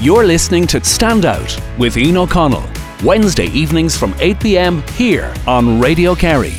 You're 0.00 0.24
listening 0.24 0.64
to 0.68 0.84
Stand 0.84 1.24
Out 1.24 1.60
with 1.76 1.96
Ian 1.96 2.18
O'Connell, 2.18 2.62
Wednesday 3.02 3.46
evenings 3.46 3.96
from 3.96 4.14
8 4.20 4.38
pm 4.38 4.82
here 4.92 5.34
on 5.44 5.80
Radio 5.80 6.14
Kerry. 6.14 6.54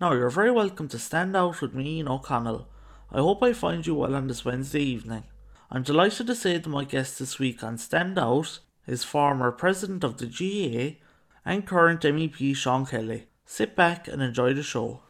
Now, 0.00 0.12
you're 0.12 0.30
very 0.30 0.52
welcome 0.52 0.86
to 0.86 0.96
Stand 0.96 1.34
Out 1.34 1.60
with 1.60 1.74
me, 1.74 1.96
Ian 1.96 2.06
O'Connell. 2.06 2.68
I 3.10 3.18
hope 3.18 3.42
I 3.42 3.52
find 3.52 3.84
you 3.84 3.96
well 3.96 4.14
on 4.14 4.28
this 4.28 4.44
Wednesday 4.44 4.84
evening. 4.84 5.24
I'm 5.72 5.82
delighted 5.82 6.28
to 6.28 6.36
say 6.36 6.56
that 6.56 6.68
my 6.68 6.84
guest 6.84 7.18
this 7.18 7.40
week 7.40 7.64
on 7.64 7.78
Stand 7.78 8.16
Out 8.16 8.60
is 8.86 9.02
former 9.02 9.50
President 9.50 10.04
of 10.04 10.18
the 10.18 10.26
GAA 10.26 11.00
and 11.44 11.66
current 11.66 12.02
MEP 12.02 12.54
Sean 12.54 12.86
Kelly. 12.86 13.26
Sit 13.44 13.74
back 13.74 14.06
and 14.06 14.22
enjoy 14.22 14.54
the 14.54 14.62
show. 14.62 15.00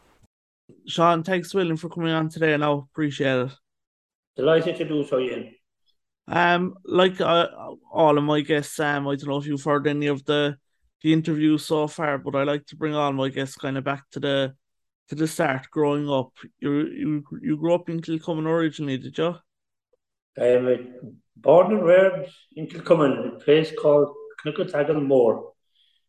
Sean, 0.87 1.21
thanks 1.21 1.53
William 1.53 1.77
for 1.77 1.89
coming 1.89 2.11
on 2.11 2.29
today. 2.29 2.53
And 2.53 2.65
I 2.65 2.71
appreciate 2.71 3.37
it. 3.37 3.51
Delighted 4.35 4.77
to 4.77 4.85
do 4.85 5.05
so, 5.05 5.19
Ian. 5.19 5.53
Um, 6.27 6.75
like 6.83 7.21
uh, 7.21 7.47
all 7.91 8.17
of 8.17 8.23
my 8.23 8.41
guests, 8.41 8.79
um, 8.79 9.07
I 9.07 9.15
don't 9.15 9.29
know 9.29 9.37
if 9.37 9.45
you've 9.45 9.63
heard 9.63 9.87
any 9.87 10.07
of 10.07 10.25
the 10.25 10.57
the 11.03 11.13
interviews 11.13 11.65
so 11.65 11.87
far, 11.87 12.17
but 12.17 12.35
I 12.35 12.43
like 12.43 12.65
to 12.67 12.75
bring 12.75 12.95
all 12.95 13.13
my 13.13 13.29
guests 13.29 13.55
kind 13.55 13.77
of 13.77 13.83
back 13.83 14.09
to 14.11 14.19
the 14.19 14.55
to 15.09 15.15
the 15.15 15.27
start. 15.27 15.69
Growing 15.69 16.09
up, 16.09 16.31
you 16.59 16.71
you 16.87 17.23
you 17.41 17.57
grew 17.57 17.75
up 17.75 17.89
in 17.89 18.01
Kilcummin 18.01 18.47
originally, 18.47 18.97
did 18.97 19.17
you? 19.17 19.35
I 20.39 20.45
am 20.45 21.21
born 21.35 21.73
and 21.73 21.85
reared 21.85 22.27
in 22.55 22.67
Kilcummin, 22.67 23.35
a 23.35 23.39
place 23.39 23.71
called 23.79 24.15
Knuckatagal 24.43 25.05
Moor, 25.05 25.53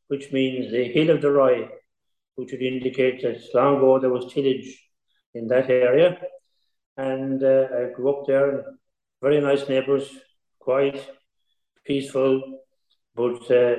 which 0.08 0.32
means 0.32 0.72
the 0.72 0.84
hill 0.84 1.10
of 1.10 1.20
the 1.20 1.30
Rye, 1.30 1.68
which 2.36 2.52
would 2.52 2.62
indicate 2.62 3.22
that 3.22 3.40
long 3.54 3.76
ago 3.76 3.98
there 3.98 4.10
was 4.10 4.32
tillage 4.32 4.82
in 5.34 5.46
that 5.48 5.68
area. 5.70 6.18
And 6.96 7.42
uh, 7.44 7.68
I 7.78 7.92
grew 7.94 8.08
up 8.10 8.26
there 8.26 8.64
very 9.20 9.40
nice 9.40 9.68
neighbours, 9.68 10.08
quiet, 10.58 11.08
peaceful, 11.84 12.60
but 13.14 13.50
uh, 13.50 13.76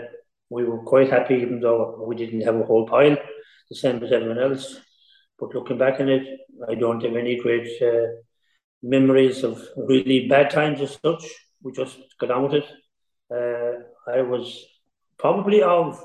we 0.49 0.63
were 0.63 0.79
quite 0.79 1.09
happy 1.09 1.35
even 1.35 1.59
though 1.59 2.03
we 2.07 2.15
didn't 2.15 2.41
have 2.41 2.55
a 2.55 2.63
whole 2.63 2.87
pile, 2.87 3.17
the 3.69 3.75
same 3.75 4.03
as 4.03 4.11
everyone 4.11 4.39
else. 4.39 4.79
But 5.39 5.53
looking 5.53 5.77
back 5.77 5.99
on 5.99 6.09
it, 6.09 6.25
I 6.67 6.75
don't 6.75 7.03
have 7.03 7.15
any 7.15 7.39
great 7.39 7.69
uh, 7.81 8.07
memories 8.81 9.43
of 9.43 9.61
really 9.75 10.27
bad 10.27 10.49
times 10.49 10.81
as 10.81 10.97
such. 11.03 11.23
We 11.61 11.71
just 11.73 11.97
got 12.19 12.31
on 12.31 12.43
with 12.43 12.53
it. 12.53 12.65
Uh, 13.29 14.11
I 14.11 14.21
was 14.21 14.65
probably 15.17 15.61
of 15.61 16.01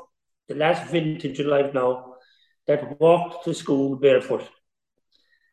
the 0.49 0.55
last 0.55 0.91
vintage 0.91 1.39
of 1.41 1.47
life 1.47 1.73
now 1.73 2.17
that 2.67 3.01
walked 3.01 3.45
to 3.45 3.55
school 3.55 3.97
barefoot. 3.97 4.47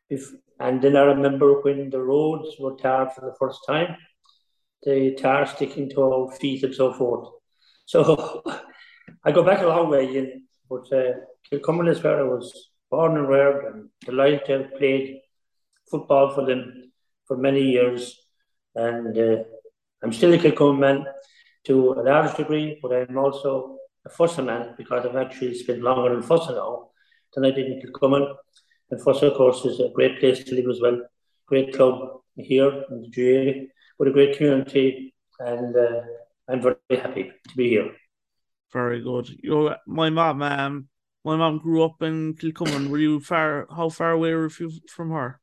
If 0.08 0.30
and 0.60 0.82
then 0.82 0.94
I 0.96 1.02
remember 1.02 1.62
when 1.62 1.88
the 1.88 2.00
roads 2.00 2.54
were 2.60 2.76
tarred 2.76 3.12
for 3.12 3.22
the 3.22 3.34
first 3.40 3.60
time, 3.66 3.96
the 4.82 5.14
tar 5.14 5.46
sticking 5.46 5.88
to 5.90 6.02
our 6.02 6.30
feet 6.36 6.62
and 6.62 6.74
so 6.74 6.92
forth. 6.92 7.28
So 7.86 8.42
I 9.24 9.32
go 9.32 9.42
back 9.42 9.62
a 9.62 9.66
long 9.66 9.90
way, 9.90 10.16
in, 10.16 10.42
but 10.68 10.92
uh, 10.92 11.12
Kilcummin 11.50 11.88
is 11.88 12.02
where 12.02 12.20
I 12.20 12.24
was 12.24 12.70
born 12.90 13.16
and 13.16 13.28
reared 13.28 13.64
and 13.64 13.88
delighted 14.04 14.44
to 14.46 14.52
have 14.58 14.76
played 14.76 15.20
football 15.90 16.34
for 16.34 16.44
them 16.44 16.92
for 17.26 17.38
many 17.38 17.62
years. 17.62 18.16
And 18.74 19.16
uh, 19.16 19.44
I'm 20.02 20.12
still 20.12 20.34
a 20.34 20.38
Kilcummin 20.38 20.78
man 20.78 21.06
to 21.64 21.92
a 21.92 22.02
large 22.02 22.36
degree, 22.36 22.78
but 22.82 22.92
I'm 22.92 23.16
also 23.16 23.78
a 24.04 24.10
Fossa 24.10 24.42
man 24.42 24.74
because 24.76 25.06
I've 25.06 25.16
actually 25.16 25.54
spent 25.54 25.80
longer 25.80 26.14
in 26.14 26.22
Fossa 26.22 26.52
now 26.52 26.90
than 27.34 27.46
I 27.46 27.50
did 27.50 27.66
in 27.66 27.80
Kilcummin. 27.80 28.34
And 28.90 28.98
of 28.98 29.04
course, 29.04 29.64
is 29.64 29.80
a 29.80 29.90
great 29.94 30.18
place 30.18 30.42
to 30.44 30.54
live 30.54 30.68
as 30.68 30.80
well. 30.80 31.00
Great 31.46 31.74
club 31.74 32.20
here 32.36 32.84
in 32.90 33.02
the 33.02 33.10
GAA, 33.10 33.66
with 33.98 34.08
a 34.08 34.12
great 34.12 34.36
community, 34.36 35.14
and 35.38 35.76
uh, 35.76 36.00
I'm 36.48 36.60
very 36.60 36.76
happy 36.90 37.30
to 37.48 37.56
be 37.56 37.68
here. 37.68 37.92
Very 38.72 39.02
good. 39.02 39.28
You, 39.42 39.74
my 39.86 40.10
mom, 40.10 40.42
um, 40.42 40.88
my 41.24 41.36
mom 41.36 41.58
grew 41.58 41.84
up 41.84 42.02
in 42.02 42.34
Kilcummin. 42.34 42.88
Were 42.88 42.98
you 42.98 43.20
far? 43.20 43.66
How 43.74 43.88
far 43.88 44.12
away 44.12 44.34
were 44.34 44.50
you 44.58 44.70
from 44.88 45.10
her? 45.10 45.40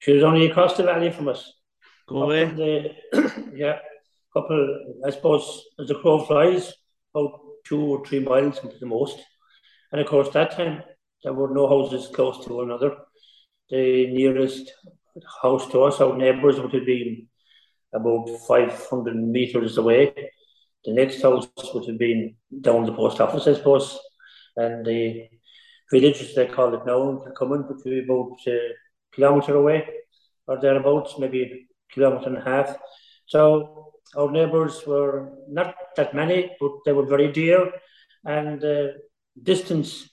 She 0.00 0.12
was 0.12 0.22
only 0.22 0.46
across 0.50 0.76
the 0.76 0.84
valley 0.84 1.10
from 1.10 1.28
us. 1.28 1.52
Go 2.08 2.22
away. 2.22 2.44
The, 2.46 3.52
yeah, 3.54 3.78
couple. 4.32 5.00
I 5.06 5.10
suppose 5.10 5.64
as 5.78 5.88
the 5.88 5.94
crow 5.96 6.24
flies, 6.24 6.72
about 7.14 7.40
two 7.64 7.80
or 7.80 8.04
three 8.04 8.20
miles 8.20 8.58
into 8.62 8.78
the 8.78 8.86
most. 8.86 9.18
And 9.92 10.00
of 10.00 10.06
course, 10.06 10.28
that 10.30 10.52
time 10.52 10.82
there 11.22 11.32
were 11.32 11.52
no 11.52 11.68
houses 11.68 12.08
close 12.14 12.44
to 12.44 12.54
one 12.54 12.66
another. 12.66 12.96
The 13.70 14.06
nearest 14.06 14.72
house 15.42 15.68
to 15.70 15.82
us, 15.82 16.00
our 16.00 16.16
neighbours, 16.16 16.60
would 16.60 16.72
have 16.72 16.86
been 16.86 17.26
about 17.92 18.28
500 18.46 19.16
metres 19.16 19.78
away. 19.78 20.14
The 20.84 20.92
next 20.92 21.22
house 21.22 21.48
would 21.74 21.86
have 21.86 21.98
been 21.98 22.36
down 22.60 22.84
the 22.84 22.92
post 22.92 23.20
office, 23.20 23.46
I 23.46 23.54
suppose. 23.54 23.98
And 24.56 24.86
the 24.86 25.28
village, 25.90 26.20
as 26.20 26.34
they 26.34 26.46
call 26.46 26.74
it 26.74 26.86
now, 26.86 27.24
coming, 27.36 27.66
would 27.66 27.82
be 27.84 28.00
about 28.00 28.36
a 28.46 28.74
kilometre 29.12 29.56
away 29.56 29.88
or 30.46 30.60
thereabouts, 30.60 31.18
maybe 31.18 31.42
a 31.42 31.94
kilometre 31.94 32.28
and 32.28 32.38
a 32.38 32.44
half. 32.44 32.76
So 33.26 33.92
our 34.16 34.30
neighbours 34.30 34.86
were 34.86 35.32
not 35.48 35.74
that 35.96 36.14
many, 36.14 36.56
but 36.60 36.70
they 36.84 36.92
were 36.92 37.06
very 37.06 37.30
dear. 37.32 37.70
And 38.24 38.64
uh, 38.64 38.88
distance 39.42 40.08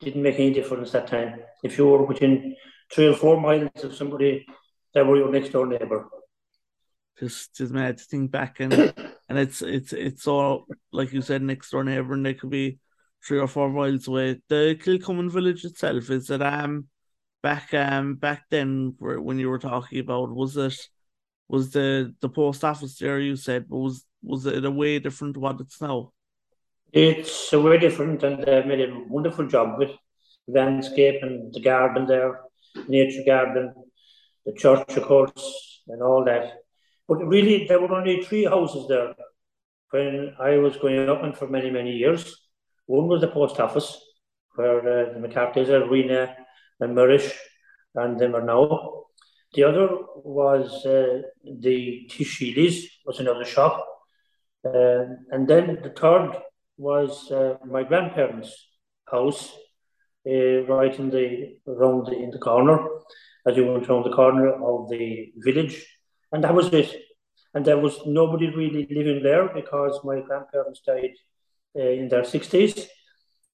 didn't 0.00 0.22
make 0.22 0.36
any 0.36 0.52
difference 0.52 0.92
that 0.92 1.06
time. 1.06 1.40
If 1.62 1.78
you 1.78 1.86
were 1.86 2.04
within 2.04 2.56
three 2.92 3.08
or 3.08 3.14
four 3.14 3.40
miles 3.40 3.70
of 3.82 3.94
somebody, 3.94 4.46
they 4.94 5.02
were 5.02 5.16
your 5.16 5.30
next 5.30 5.50
door 5.50 5.66
neighbour. 5.66 6.08
Just, 7.18 7.56
just 7.56 7.72
mad 7.72 7.98
to 7.98 8.04
think 8.04 8.30
back 8.30 8.60
and 8.60 8.72
and 9.28 9.38
it's 9.38 9.60
it's 9.60 9.92
it's 9.92 10.28
all 10.28 10.66
like 10.92 11.12
you 11.12 11.20
said 11.20 11.42
next 11.42 11.70
door 11.70 11.82
neighbour 11.82 12.14
and 12.14 12.24
they 12.24 12.34
could 12.34 12.50
be 12.50 12.78
three 13.26 13.38
or 13.38 13.48
four 13.48 13.70
miles 13.70 14.06
away. 14.06 14.40
The 14.48 14.78
Kilcummin 14.80 15.30
village 15.30 15.64
itself 15.64 16.10
is 16.10 16.30
it 16.30 16.42
um 16.42 16.86
back 17.42 17.74
um 17.74 18.14
back 18.14 18.44
then 18.50 18.94
when 18.98 19.38
you 19.38 19.48
were 19.48 19.58
talking 19.58 19.98
about 19.98 20.30
was 20.30 20.56
it 20.56 20.76
was 21.48 21.70
the 21.70 22.14
the 22.20 22.28
post 22.28 22.64
office 22.64 22.98
there 22.98 23.18
you 23.18 23.36
said 23.36 23.64
was 23.68 24.04
was 24.22 24.46
it 24.46 24.64
a 24.64 24.70
way 24.70 24.98
different 24.98 25.34
to 25.34 25.40
what 25.40 25.60
it's 25.60 25.80
now? 25.80 26.12
It's 26.92 27.52
way 27.52 27.78
different, 27.78 28.22
and 28.22 28.42
they've 28.42 28.66
made 28.66 28.80
a 28.80 29.04
wonderful 29.08 29.46
job 29.46 29.78
with 29.78 29.90
landscape 30.46 31.22
and 31.22 31.52
the 31.52 31.60
garden 31.60 32.06
there, 32.06 32.40
nature 32.88 33.22
garden, 33.26 33.74
the 34.46 34.52
church, 34.54 34.96
of 34.96 35.02
course, 35.04 35.82
and 35.88 36.02
all 36.02 36.24
that. 36.24 36.62
But 37.06 37.26
really, 37.26 37.66
there 37.66 37.80
were 37.80 37.94
only 37.94 38.22
three 38.22 38.44
houses 38.44 38.88
there 38.88 39.14
when 39.90 40.34
I 40.40 40.56
was 40.56 40.76
going 40.76 41.08
up 41.08 41.22
and 41.22 41.36
for 41.36 41.46
many, 41.46 41.70
many 41.70 41.92
years. 41.92 42.34
One 42.86 43.06
was 43.06 43.20
the 43.20 43.28
post 43.28 43.60
office, 43.60 44.00
where 44.54 44.78
uh, 44.80 45.12
the 45.12 45.20
McCarthy's, 45.20 45.68
Rena 45.68 46.34
and 46.80 46.94
Murish, 46.94 47.32
and 47.94 48.18
them 48.18 48.34
are 48.34 48.44
now. 48.44 49.04
The 49.54 49.64
other 49.64 49.88
was 50.16 50.86
uh, 50.86 51.22
the 51.44 52.08
Tishilis, 52.10 52.84
was 53.04 53.20
another 53.20 53.44
shop. 53.44 53.86
Uh, 54.64 55.04
and 55.30 55.46
then 55.46 55.78
the 55.82 55.90
third 55.90 56.36
was 56.78 57.30
uh, 57.30 57.56
my 57.66 57.82
grandparents' 57.82 58.66
house, 59.10 59.52
uh, 60.26 60.62
right 60.64 60.98
in 60.98 61.10
the 61.10 61.56
around 61.66 62.06
the, 62.06 62.16
in 62.16 62.30
the 62.30 62.38
corner, 62.38 62.78
as 63.46 63.56
you 63.56 63.66
went 63.66 63.88
around 63.88 64.04
the 64.04 64.14
corner 64.14 64.52
of 64.52 64.88
the 64.88 65.32
village, 65.36 65.84
and 66.32 66.44
that 66.44 66.54
was 66.54 66.72
it. 66.72 66.94
And 67.54 67.64
there 67.64 67.78
was 67.78 67.98
nobody 68.06 68.48
really 68.54 68.86
living 68.90 69.22
there 69.22 69.48
because 69.48 69.98
my 70.04 70.20
grandparents 70.20 70.80
died 70.86 71.14
uh, 71.76 71.82
in 71.82 72.08
their 72.08 72.24
sixties. 72.24 72.86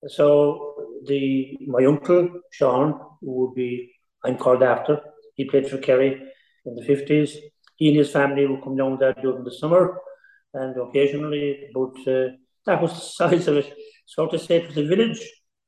So 0.09 0.75
the 1.07 1.57
my 1.67 1.85
uncle 1.87 2.29
Sean, 2.51 3.01
who 3.21 3.33
would 3.41 3.55
be 3.55 3.93
I'm 4.25 4.37
called 4.37 4.63
after, 4.63 5.01
he 5.35 5.45
played 5.45 5.69
for 5.69 5.79
Kerry 5.79 6.23
in 6.67 6.75
the 6.75 6.85
fifties. 6.85 7.39
He 7.77 7.89
and 7.89 7.97
his 7.97 8.11
family 8.11 8.47
would 8.47 8.63
come 8.63 8.77
down 8.77 8.99
there 8.99 9.15
during 9.15 9.45
the 9.45 9.53
summer, 9.53 9.99
and 10.53 10.77
occasionally, 10.77 11.71
but 11.73 11.97
uh, 12.07 12.29
that 12.67 12.81
was 12.81 12.93
the 12.93 13.01
size 13.01 13.49
of 13.49 13.57
it. 13.57 13.73
So 14.07 14.27
to 14.27 14.39
say 14.39 14.57
it 14.57 14.69
was 14.69 14.77
a 14.77 14.87
village 14.87 15.21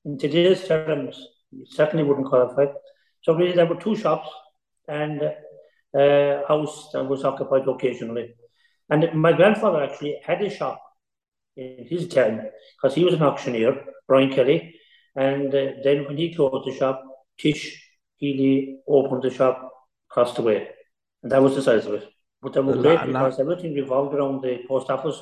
in 0.04 0.19
today's 0.19 0.66
terms, 0.66 1.19
it 1.52 1.69
certainly 1.70 2.04
wouldn't 2.04 2.26
qualify. 2.26 2.66
So 3.22 3.34
really 3.34 3.52
there 3.52 3.66
were 3.66 3.81
two 3.81 3.96
shops 3.96 4.28
and 4.88 5.20
a 5.94 6.43
house 6.46 6.90
that 6.93 7.04
was 7.04 7.25
occupied 7.25 7.66
occasionally. 7.66 8.34
And 8.88 9.12
my 9.14 9.32
grandfather 9.32 9.82
actually 9.82 10.20
had 10.25 10.43
a 10.43 10.50
shop 10.50 10.81
in 11.56 11.87
his 11.88 12.08
town 12.08 12.43
because 12.76 12.94
he 12.94 13.04
was 13.04 13.14
an 13.14 13.22
auctioneer, 13.22 13.84
Brian 14.06 14.32
Kelly. 14.32 14.75
And 15.16 15.48
uh, 15.48 15.72
then 15.82 16.04
when 16.06 16.19
he 16.19 16.34
closed 16.34 16.69
the 16.69 16.76
shop, 16.76 17.02
Tish 17.38 17.82
Healy 18.16 18.78
opened 18.87 19.22
the 19.22 19.31
shop 19.31 19.72
across 20.10 20.34
the 20.34 20.43
way. 20.43 20.69
And 21.22 21.32
that 21.32 21.43
was 21.43 21.54
the 21.54 21.62
size 21.62 21.87
of 21.87 21.94
it. 21.94 22.08
But 22.43 22.52
they 22.52 22.60
were 22.60 22.76
great 22.76 23.04
because 23.06 23.40
everything 23.40 23.75
revolved 23.75 24.14
around 24.14 24.43
the 24.43 24.60
post 24.69 24.90
office 24.90 25.20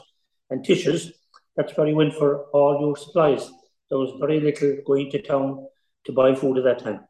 and 0.50 0.64
Tish's 0.64 1.12
that's 1.56 1.76
where 1.76 1.86
you 1.86 1.96
went 1.96 2.14
for 2.14 2.46
all 2.52 2.80
your 2.80 2.96
supplies. 2.96 3.50
There 3.88 3.98
was 3.98 4.12
very 4.18 4.40
little 4.40 4.76
going 4.86 5.10
to 5.10 5.22
town 5.22 5.66
to 6.06 6.12
buy 6.12 6.34
food 6.34 6.58
at 6.58 6.64
that 6.64 6.84
time. 6.84 7.00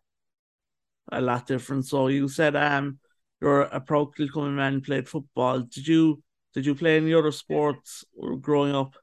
A 1.12 1.20
lot 1.20 1.46
different. 1.46 1.87
So 1.87 2.08
you 2.08 2.29
said 2.29 2.56
um 2.56 2.99
you're 3.41 3.62
a 3.62 3.81
pro 3.81 4.06
Kilcummin 4.06 4.55
man, 4.55 4.81
played 4.81 5.08
football. 5.08 5.61
Did 5.61 5.87
you 5.87 6.23
did 6.55 6.67
you 6.67 6.75
play 6.75 6.96
any 6.96 7.12
other 7.14 7.32
sports 7.32 8.05
growing 8.41 8.75
up? 8.75 8.94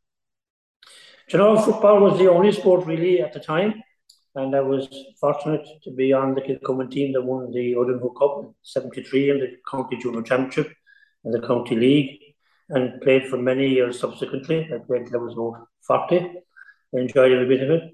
you 1.32 1.40
know, 1.40 1.58
football 1.62 2.02
was 2.02 2.20
the 2.20 2.30
only 2.30 2.52
sport 2.52 2.86
really 2.86 3.22
at 3.22 3.34
the 3.34 3.40
time. 3.40 3.82
And 4.36 4.56
I 4.56 4.62
was 4.62 4.88
fortunate 5.20 5.68
to 5.84 5.92
be 5.92 6.14
on 6.14 6.36
the 6.36 6.42
Kilcummin 6.42 6.90
team 6.90 7.14
that 7.14 7.22
won 7.22 7.52
the 7.52 7.76
Odin 7.76 8.00
Cup 8.18 8.40
in 8.40 8.54
73 8.62 9.30
in 9.30 9.40
the 9.40 9.58
County 9.70 9.98
Junior 9.98 10.22
Championship 10.22 10.74
and 11.24 11.34
the 11.34 11.46
County 11.46 11.76
League 11.76 12.31
and 12.72 13.02
played 13.02 13.28
for 13.28 13.38
many 13.38 13.68
years 13.68 14.00
subsequently. 14.00 14.70
I 14.74 14.80
played 14.80 15.02
until 15.02 15.20
I 15.20 15.24
was 15.24 15.34
about 15.34 15.68
40. 15.82 16.16
I 16.18 17.00
enjoyed 17.00 17.32
every 17.32 17.48
bit 17.48 17.64
of 17.64 17.70
it. 17.70 17.92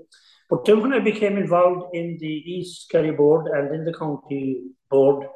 But 0.50 0.66
then 0.66 0.82
when 0.82 0.94
I 0.94 1.00
became 1.00 1.38
involved 1.38 1.96
in 1.96 2.18
the 2.20 2.28
East 2.28 2.90
Kerry 2.90 3.12
board 3.12 3.48
and 3.48 3.74
in 3.76 3.86
the 3.86 3.94
county 3.94 4.62
board, 4.90 5.28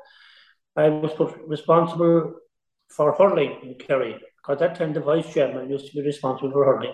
I 0.76 0.88
was 0.88 1.12
responsible 1.48 2.36
for 2.90 3.14
hurling 3.14 3.58
in 3.64 3.76
Kerry. 3.76 4.16
At 4.48 4.60
that 4.60 4.76
time 4.76 4.94
the 4.94 5.02
vice 5.02 5.34
chairman 5.34 5.70
used 5.70 5.88
to 5.88 5.94
be 5.94 6.06
responsible 6.06 6.52
for 6.52 6.66
hurling. 6.66 6.94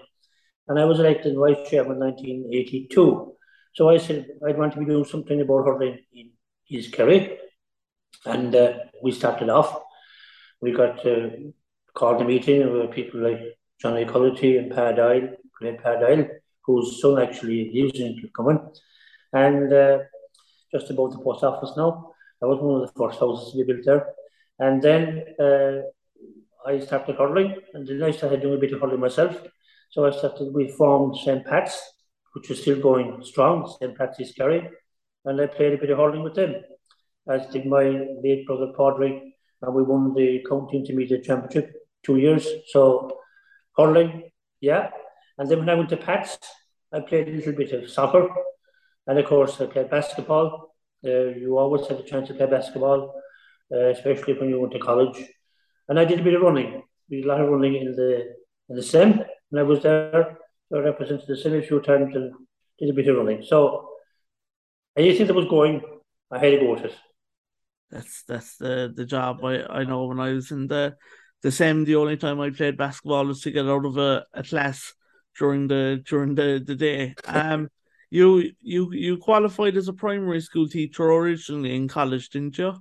And 0.67 0.79
I 0.79 0.85
was 0.85 0.99
elected 0.99 1.35
vice 1.37 1.69
chairman 1.69 1.97
in 1.97 1.99
1982. 1.99 3.33
So 3.73 3.89
I 3.89 3.97
said 3.97 4.27
I'd 4.47 4.57
want 4.57 4.73
to 4.73 4.79
be 4.79 4.85
doing 4.85 5.05
something 5.05 5.39
about 5.39 5.65
hurling 5.65 5.99
in 6.13 6.31
East 6.67 6.93
Kerry. 6.93 7.37
And 8.25 8.55
uh, 8.55 8.73
we 9.01 9.11
started 9.11 9.49
off. 9.49 9.81
We 10.59 10.71
got 10.71 11.05
uh, 11.05 11.29
called 11.97 12.21
a 12.21 12.25
meeting 12.25 12.71
with 12.71 12.91
people 12.91 13.19
like 13.21 13.41
Johnny 13.81 14.05
Cullity 14.05 14.57
and 14.57 14.69
great 14.69 15.81
Pat 15.83 15.99
Doyle, 15.99 16.27
whose 16.61 17.01
son 17.01 17.19
actually 17.19 17.71
lives 17.73 17.99
in 17.99 18.15
Kilcummin. 18.19 18.59
And 19.33 19.73
uh, 19.73 19.97
just 20.71 20.91
above 20.91 21.13
the 21.13 21.19
post 21.19 21.43
office 21.43 21.71
now. 21.75 22.13
That 22.39 22.47
was 22.47 22.59
one 22.61 22.81
of 22.81 22.87
the 22.87 22.93
first 22.99 23.19
houses 23.19 23.51
to 23.51 23.57
be 23.57 23.73
built 23.73 23.85
there. 23.85 24.13
And 24.59 24.79
then 24.81 25.23
uh, 25.39 25.81
I 26.69 26.79
started 26.79 27.15
hurling, 27.15 27.55
and 27.73 27.87
then 27.87 28.03
I 28.03 28.11
started 28.11 28.41
doing 28.41 28.57
a 28.57 28.61
bit 28.61 28.73
of 28.73 28.81
hurling 28.81 28.99
myself. 28.99 29.35
So 29.89 30.05
I 30.05 30.11
started, 30.11 30.53
we 30.53 30.69
formed 30.69 31.17
St. 31.17 31.43
Pat's, 31.45 31.81
which 32.33 32.49
was 32.49 32.61
still 32.61 32.79
going 32.79 33.23
strong, 33.23 33.73
St. 33.79 33.97
Pat's 33.97 34.19
is 34.19 34.33
Kerry, 34.33 34.69
and 35.25 35.41
I 35.41 35.47
played 35.47 35.73
a 35.73 35.77
bit 35.77 35.89
of 35.89 35.97
hurling 35.97 36.23
with 36.23 36.35
them, 36.35 36.55
as 37.27 37.47
did 37.47 37.65
my 37.65 37.85
late 38.23 38.45
brother 38.45 38.71
Padraig, 38.77 39.19
and 39.61 39.73
we 39.73 39.81
won 39.81 40.13
the 40.13 40.45
county 40.47 40.77
intermediate 40.77 41.23
championship 41.23 41.86
two 42.03 42.17
years. 42.17 42.47
So 42.67 43.19
hurling, 43.75 44.29
yeah. 44.61 44.89
And 45.37 45.49
then 45.49 45.59
when 45.59 45.69
I 45.69 45.75
went 45.75 45.89
to 45.89 45.97
Pat's, 45.97 46.37
I 46.91 47.01
played 47.01 47.27
a 47.27 47.31
little 47.31 47.53
bit 47.53 47.71
of 47.73 47.89
soccer, 47.89 48.27
and 49.05 49.19
of 49.19 49.25
course 49.25 49.59
I 49.61 49.65
played 49.65 49.89
basketball. 49.89 50.75
Uh, 51.05 51.29
you 51.41 51.57
always 51.57 51.87
had 51.87 51.99
a 51.99 52.03
chance 52.03 52.27
to 52.27 52.33
play 52.33 52.47
basketball, 52.47 53.13
uh, 53.73 53.89
especially 53.89 54.33
when 54.33 54.49
you 54.49 54.59
went 54.59 54.73
to 54.73 54.79
college. 54.79 55.17
And 55.89 55.99
I 55.99 56.05
did 56.05 56.19
a 56.19 56.23
bit 56.23 56.33
of 56.33 56.41
running. 56.41 56.83
We 57.09 57.17
did 57.17 57.25
a 57.25 57.27
lot 57.27 57.41
of 57.41 57.49
running 57.49 57.75
in 57.75 57.95
the 57.95 58.35
in 58.69 58.75
the 58.75 58.83
sim 58.83 59.23
and 59.51 59.59
I 59.59 59.63
was 59.63 59.81
there. 59.83 60.37
I 60.73 60.77
represented 60.79 61.27
the 61.27 61.37
city 61.37 61.59
a 61.59 61.61
few 61.61 61.79
times 61.79 62.15
and 62.15 62.33
did 62.77 62.89
a 62.89 62.93
bit 62.93 63.07
of 63.07 63.17
running. 63.17 63.43
So 63.43 63.89
anything 64.97 65.27
that 65.27 65.33
was 65.33 65.45
going, 65.45 65.81
I 66.29 66.39
had 66.39 66.51
to 66.51 66.59
go 66.59 66.73
with 66.73 66.85
it. 66.85 66.95
That's 67.89 68.23
that's 68.23 68.57
the 68.57 68.91
the 68.93 69.05
job 69.05 69.43
I, 69.45 69.63
I 69.63 69.83
know 69.85 70.07
when 70.07 70.19
I 70.19 70.33
was 70.33 70.51
in 70.51 70.67
the 70.67 70.95
the 71.43 71.51
same 71.51 71.85
the 71.85 71.95
only 71.95 72.17
time 72.17 72.39
I 72.39 72.49
played 72.49 72.77
basketball 72.77 73.25
was 73.25 73.41
to 73.41 73.51
get 73.51 73.65
out 73.65 73.85
of 73.85 73.97
a, 73.97 74.25
a 74.33 74.43
class 74.43 74.93
during 75.37 75.67
the 75.67 76.03
during 76.07 76.35
the, 76.35 76.63
the 76.65 76.75
day. 76.75 77.15
Um 77.25 77.69
you 78.09 78.51
you 78.61 78.93
you 78.93 79.17
qualified 79.17 79.75
as 79.75 79.87
a 79.87 79.93
primary 79.93 80.41
school 80.41 80.67
teacher 80.67 81.03
originally 81.03 81.75
in 81.75 81.87
college, 81.87 82.29
didn't 82.29 82.57
you? 82.57 82.73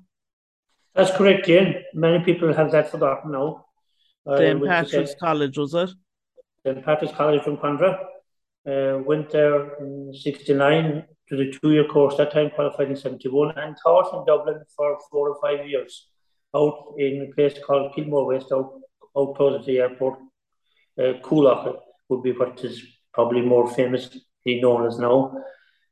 That's 0.94 1.14
correct, 1.14 1.48
Ian. 1.48 1.74
Many 1.92 2.24
people 2.24 2.54
have 2.54 2.72
that 2.72 2.90
forgotten 2.90 3.32
now. 3.32 3.66
St. 4.26 4.62
Uh, 4.62 4.66
Patrick's 4.66 5.14
College, 5.20 5.58
was 5.58 5.74
it? 5.74 5.90
St. 6.64 6.84
Patrick's 6.84 7.14
College 7.14 7.42
Drumcondra. 7.42 7.98
Uh, 8.66 8.98
went 9.04 9.30
there 9.30 9.76
in 9.78 10.12
69 10.12 11.04
to 11.28 11.36
the 11.36 11.52
two-year 11.52 11.84
course, 11.84 12.16
that 12.16 12.32
time 12.32 12.50
qualified 12.50 12.88
in 12.88 12.96
71, 12.96 13.56
and 13.56 13.76
taught 13.80 14.12
in 14.14 14.24
Dublin 14.26 14.60
for 14.74 14.98
four 15.10 15.30
or 15.30 15.38
five 15.40 15.68
years, 15.68 16.08
out 16.56 16.94
in 16.98 17.28
a 17.28 17.34
place 17.34 17.58
called 17.64 17.94
Kilmore 17.94 18.26
West, 18.26 18.52
out, 18.52 18.72
out 19.16 19.34
close 19.36 19.60
to 19.60 19.66
the 19.66 19.78
airport. 19.78 20.18
Uh, 20.98 21.12
Coolock 21.22 21.76
would 22.08 22.22
be 22.22 22.32
what 22.32 22.64
is 22.64 22.82
probably 23.12 23.42
more 23.42 23.68
famously 23.74 24.22
known 24.46 24.86
as 24.86 24.98
now. 24.98 25.32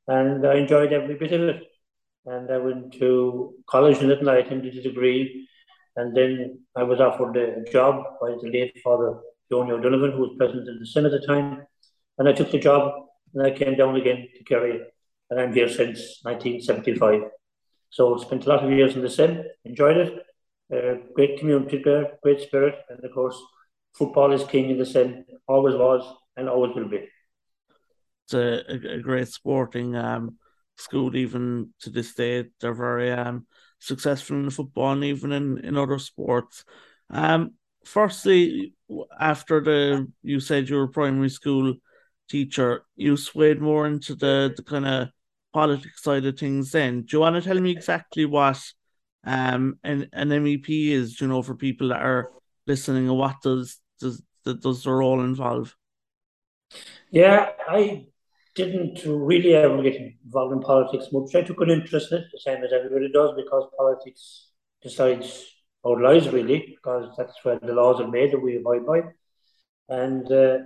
And 0.07 0.47
I 0.47 0.55
enjoyed 0.57 0.93
every 0.93 1.17
bit 1.17 1.33
of 1.33 1.43
it. 1.43 1.63
And 2.27 2.51
I 2.51 2.59
went 2.59 2.95
to 2.95 3.55
college 3.69 3.99
in 3.99 4.09
Little 4.09 4.29
and 4.29 4.63
did 4.63 4.77
a 4.77 4.83
degree. 4.83 5.49
And 5.97 6.17
then 6.17 6.61
I 6.75 6.83
was 6.83 7.01
offered 7.01 7.37
a 7.37 7.71
job 7.71 8.03
by 8.21 8.31
the 8.31 8.51
late 8.51 8.81
father 8.83 9.21
Tony 9.51 9.73
O'Donovan, 9.73 10.13
who 10.13 10.21
was 10.21 10.37
president 10.39 10.69
of 10.69 10.81
the 10.81 10.87
Senate 10.87 11.13
at 11.13 11.21
the 11.21 11.27
time. 11.27 11.67
And 12.19 12.29
I 12.29 12.33
took 12.33 12.51
the 12.51 12.59
job 12.59 12.93
and 13.35 13.47
I 13.47 13.51
came 13.51 13.77
down 13.77 13.97
again 13.97 14.27
to 14.37 14.45
Kerry. 14.45 14.81
And 15.31 15.41
I'm 15.41 15.53
here 15.53 15.69
since 15.69 16.21
1975. 16.23 17.23
So 17.91 18.17
spent 18.19 18.47
a 18.47 18.49
lot 18.49 18.65
of 18.65 18.73
years 18.73 18.97
in 18.97 19.03
the 19.03 19.11
Sim, 19.11 19.45
enjoyed 19.65 19.97
it. 19.97 20.24
Uh, 20.73 20.95
great 21.15 21.39
community 21.39 21.79
great 22.23 22.41
spirit. 22.41 22.77
And 22.89 23.05
of 23.05 23.13
course, 23.13 23.41
football 23.95 24.33
is 24.33 24.45
king 24.45 24.71
in 24.71 24.79
the 24.79 24.87
Sim, 24.87 25.25
always 25.47 25.75
was 25.75 26.03
and 26.37 26.49
always 26.49 26.75
will 26.75 26.89
be. 26.89 27.09
It's 28.25 28.35
a, 28.35 28.95
a 28.95 28.99
great 28.99 29.29
sporting 29.29 29.95
um, 29.95 30.39
school, 30.77 31.15
even 31.15 31.75
to 31.81 31.91
this 31.91 32.15
day. 32.15 32.47
They're 32.61 32.75
very 32.75 33.13
um, 33.13 33.47
successful 33.79 34.37
in 34.37 34.51
football 34.51 34.93
and 34.93 35.05
even 35.05 35.33
in, 35.33 35.59
in 35.59 35.77
other 35.77 35.99
sports. 35.99 36.65
Um, 37.11 37.55
firstly, 37.85 38.75
after 39.21 39.61
the 39.61 40.11
you 40.23 40.41
said 40.41 40.69
you 40.69 40.77
were 40.77 40.89
primary 40.89 41.29
school 41.29 41.75
teacher, 42.29 42.85
you 42.97 43.17
swayed 43.17 43.61
more 43.61 43.87
into 43.87 44.15
the, 44.15 44.53
the 44.57 44.63
kind 44.63 44.87
of 44.87 45.09
politics 45.53 46.03
side 46.03 46.25
of 46.25 46.39
things 46.39 46.71
then. 46.71 47.03
Do 47.03 47.17
you 47.17 47.21
want 47.21 47.37
to 47.37 47.43
tell 47.43 47.61
me 47.61 47.71
exactly 47.71 48.25
what 48.25 48.61
um 49.27 49.79
an, 49.83 50.09
an 50.13 50.29
MEP 50.29 50.69
is, 50.69 51.21
you 51.21 51.29
know, 51.29 51.43
for 51.43 51.55
people 51.55 51.89
that 51.89 52.03
are 52.03 52.31
listening 52.67 53.09
and 53.09 53.19
what 53.19 53.37
does 53.43 53.79
does 54.01 54.23
does 54.45 54.85
their 54.85 54.97
role 54.97 55.23
involve? 55.23 55.77
Yeah, 57.11 57.51
I 57.69 58.07
didn't 58.55 59.05
really 59.05 59.55
ever 59.55 59.83
get 59.83 59.97
involved 59.97 60.53
in 60.53 60.61
politics 60.61 61.13
much. 61.13 61.35
I 61.35 61.43
took 61.43 61.61
an 61.61 61.71
interest 61.71 62.13
in 62.13 62.19
it, 62.19 62.25
the 62.33 62.41
same 62.41 62.63
as 62.63 62.73
everybody 62.73 63.11
does, 63.11 63.33
because 63.37 63.69
politics 63.77 64.51
decides 64.83 65.47
our 65.85 66.01
lives 66.01 66.29
really, 66.29 66.77
because 66.77 67.15
that's 67.17 67.37
where 67.43 67.59
the 67.59 67.73
laws 67.73 68.01
are 68.01 68.09
made 68.09 68.33
that 68.33 68.39
we 68.39 68.57
abide 68.57 68.87
by. 68.87 69.03
And 69.89 70.31
uh, 70.31 70.59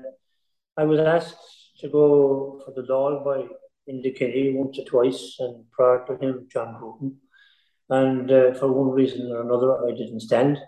I 0.77 0.85
was 0.85 1.01
asked 1.01 1.37
to 1.81 1.89
go 1.89 2.63
for 2.65 2.73
the 2.75 2.87
Dáil 2.87 3.25
by 3.25 3.49
Kenny 3.87 4.53
once 4.55 4.79
or 4.79 4.85
twice, 4.85 5.37
and 5.39 5.65
prior 5.71 6.05
to 6.07 6.17
him, 6.17 6.47
John 6.53 6.79
Bruton. 6.79 7.17
And 7.91 8.31
uh, 8.31 8.55
for 8.55 8.71
one 8.73 8.91
reason 8.91 9.31
or 9.33 9.43
another, 9.43 9.87
I 9.87 9.93
didn't 9.97 10.21
stand. 10.21 10.59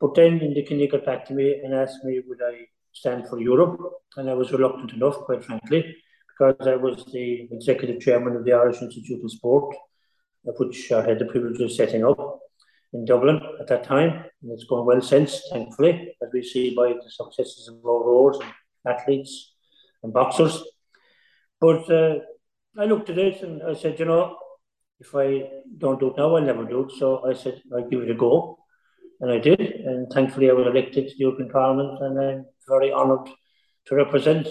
But 0.00 0.14
then 0.14 0.40
Kenny 0.66 0.88
got 0.88 1.04
back 1.04 1.26
to 1.26 1.34
me 1.34 1.60
and 1.62 1.74
asked 1.74 2.04
me 2.04 2.22
would 2.26 2.40
I 2.42 2.66
stand 2.92 3.28
for 3.28 3.38
Europe, 3.38 3.78
and 4.16 4.30
I 4.30 4.34
was 4.34 4.52
reluctant 4.52 4.92
enough, 4.92 5.16
quite 5.18 5.44
frankly, 5.44 5.94
because 6.28 6.66
I 6.66 6.76
was 6.76 7.04
the 7.12 7.48
executive 7.52 8.00
chairman 8.00 8.36
of 8.36 8.44
the 8.44 8.54
Irish 8.54 8.80
Institute 8.80 9.22
of 9.22 9.30
Sport, 9.30 9.76
which 10.42 10.90
I 10.90 11.06
had 11.06 11.18
the 11.18 11.26
privilege 11.26 11.60
of 11.60 11.70
setting 11.70 12.04
up 12.04 12.40
in 12.92 13.04
Dublin 13.04 13.40
at 13.60 13.66
that 13.66 13.84
time, 13.84 14.24
and 14.42 14.52
it's 14.52 14.64
gone 14.64 14.86
well 14.86 15.02
since, 15.02 15.42
thankfully, 15.52 16.16
as 16.22 16.30
we 16.32 16.42
see 16.42 16.74
by 16.74 16.94
the 16.94 17.10
successes 17.10 17.68
of 17.68 17.84
our 17.84 18.04
rowers 18.04 18.38
and 18.40 18.96
athletes 18.96 19.54
and 20.02 20.12
boxers. 20.12 20.62
But 21.60 21.90
uh, 21.90 22.20
I 22.78 22.84
looked 22.86 23.10
at 23.10 23.18
it 23.18 23.42
and 23.42 23.62
I 23.62 23.74
said, 23.74 23.98
you 23.98 24.06
know, 24.06 24.36
if 25.00 25.14
I 25.14 25.48
don't 25.78 26.00
do 26.00 26.10
it 26.10 26.16
now, 26.16 26.34
I'll 26.34 26.42
never 26.42 26.64
do 26.64 26.84
it. 26.84 26.92
So 26.98 27.24
I 27.24 27.34
said, 27.34 27.62
I'll 27.72 27.88
give 27.88 28.02
it 28.02 28.10
a 28.10 28.14
go. 28.14 28.58
And 29.20 29.30
I 29.30 29.38
did. 29.38 29.60
And 29.60 30.10
thankfully, 30.12 30.50
I 30.50 30.54
was 30.54 30.66
elected 30.66 31.08
to 31.08 31.14
the 31.14 31.20
European 31.20 31.50
Parliament, 31.50 32.02
and 32.02 32.20
I'm 32.20 32.46
very 32.68 32.92
honoured 32.92 33.28
to 33.86 33.94
represent 33.94 34.48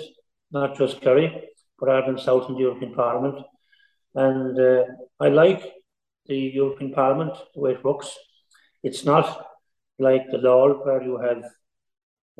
not 0.51 0.77
just 0.77 1.01
Kerry, 1.01 1.43
but 1.79 1.89
Ireland 1.89 2.19
South 2.19 2.49
in 2.49 2.55
the 2.55 2.61
European 2.61 2.93
Parliament. 2.93 3.45
And 4.15 4.59
uh, 4.59 4.83
I 5.19 5.29
like 5.29 5.63
the 6.25 6.37
European 6.37 6.93
Parliament, 6.93 7.33
the 7.53 7.61
way 7.61 7.71
it 7.71 7.83
works. 7.83 8.17
It's 8.83 9.05
not 9.05 9.47
like 9.99 10.29
the 10.31 10.37
law 10.37 10.69
where 10.83 11.01
you 11.01 11.17
have 11.17 11.43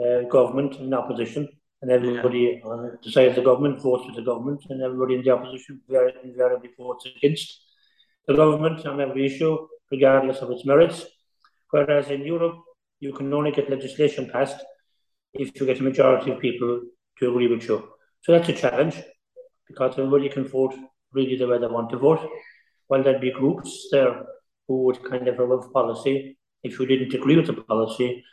uh, 0.03 0.27
government 0.29 0.79
and 0.79 0.93
opposition 0.93 1.47
and 1.81 1.91
everybody 1.91 2.61
yeah. 2.63 3.11
side 3.11 3.29
of 3.29 3.35
the 3.35 3.41
government 3.41 3.81
votes 3.81 4.05
with 4.05 4.15
the 4.15 4.21
government 4.21 4.63
and 4.69 4.81
everybody 4.81 5.15
in 5.15 5.23
the 5.23 5.29
opposition 5.29 5.81
invariably 6.23 6.69
votes 6.77 7.05
against 7.05 7.66
the 8.27 8.35
government 8.35 8.85
on 8.85 8.99
every 9.01 9.25
issue, 9.25 9.67
regardless 9.91 10.39
of 10.39 10.51
its 10.51 10.65
merits. 10.65 11.05
Whereas 11.71 12.09
in 12.09 12.25
Europe, 12.25 12.57
you 12.99 13.13
can 13.13 13.33
only 13.33 13.51
get 13.51 13.69
legislation 13.69 14.29
passed 14.29 14.63
if 15.33 15.59
you 15.59 15.65
get 15.65 15.79
a 15.79 15.83
majority 15.83 16.31
of 16.31 16.39
people 16.39 16.81
to 17.19 17.29
agree 17.29 17.47
with 17.47 17.67
you. 17.67 17.89
So 18.21 18.31
that's 18.31 18.49
a 18.49 18.53
challenge 18.53 19.01
because 19.67 19.97
everybody 19.97 20.29
can 20.29 20.47
vote 20.47 20.75
really 21.13 21.37
the 21.37 21.47
way 21.47 21.57
they 21.57 21.67
want 21.67 21.89
to 21.91 21.97
vote. 21.97 22.27
While 22.87 23.03
there'd 23.03 23.21
be 23.21 23.31
groups 23.31 23.87
there 23.91 24.25
who 24.67 24.83
would 24.83 25.03
kind 25.03 25.27
of 25.27 25.39
love 25.39 25.71
policy. 25.73 26.37
If 26.63 26.79
you 26.79 26.85
didn't 26.85 27.13
agree 27.13 27.37
with 27.37 27.47
the 27.47 27.53
policy, 27.53 28.23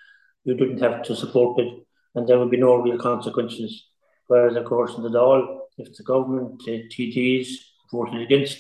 you 0.45 0.55
didn't 0.55 0.81
have 0.81 1.03
to 1.05 1.17
support 1.17 1.61
it, 1.61 1.87
and 2.15 2.27
there 2.27 2.39
would 2.39 2.51
be 2.51 2.57
no 2.57 2.77
real 2.77 2.99
consequences. 2.99 3.89
Whereas, 4.27 4.57
of 4.57 4.65
course, 4.65 4.95
in 4.97 5.03
the 5.03 5.11
Dáil, 5.11 5.59
if 5.79 5.97
the 5.97 6.03
government, 6.03 6.63
the 6.65 6.89
TDs 6.89 7.49
voted 7.93 8.23
against 8.23 8.59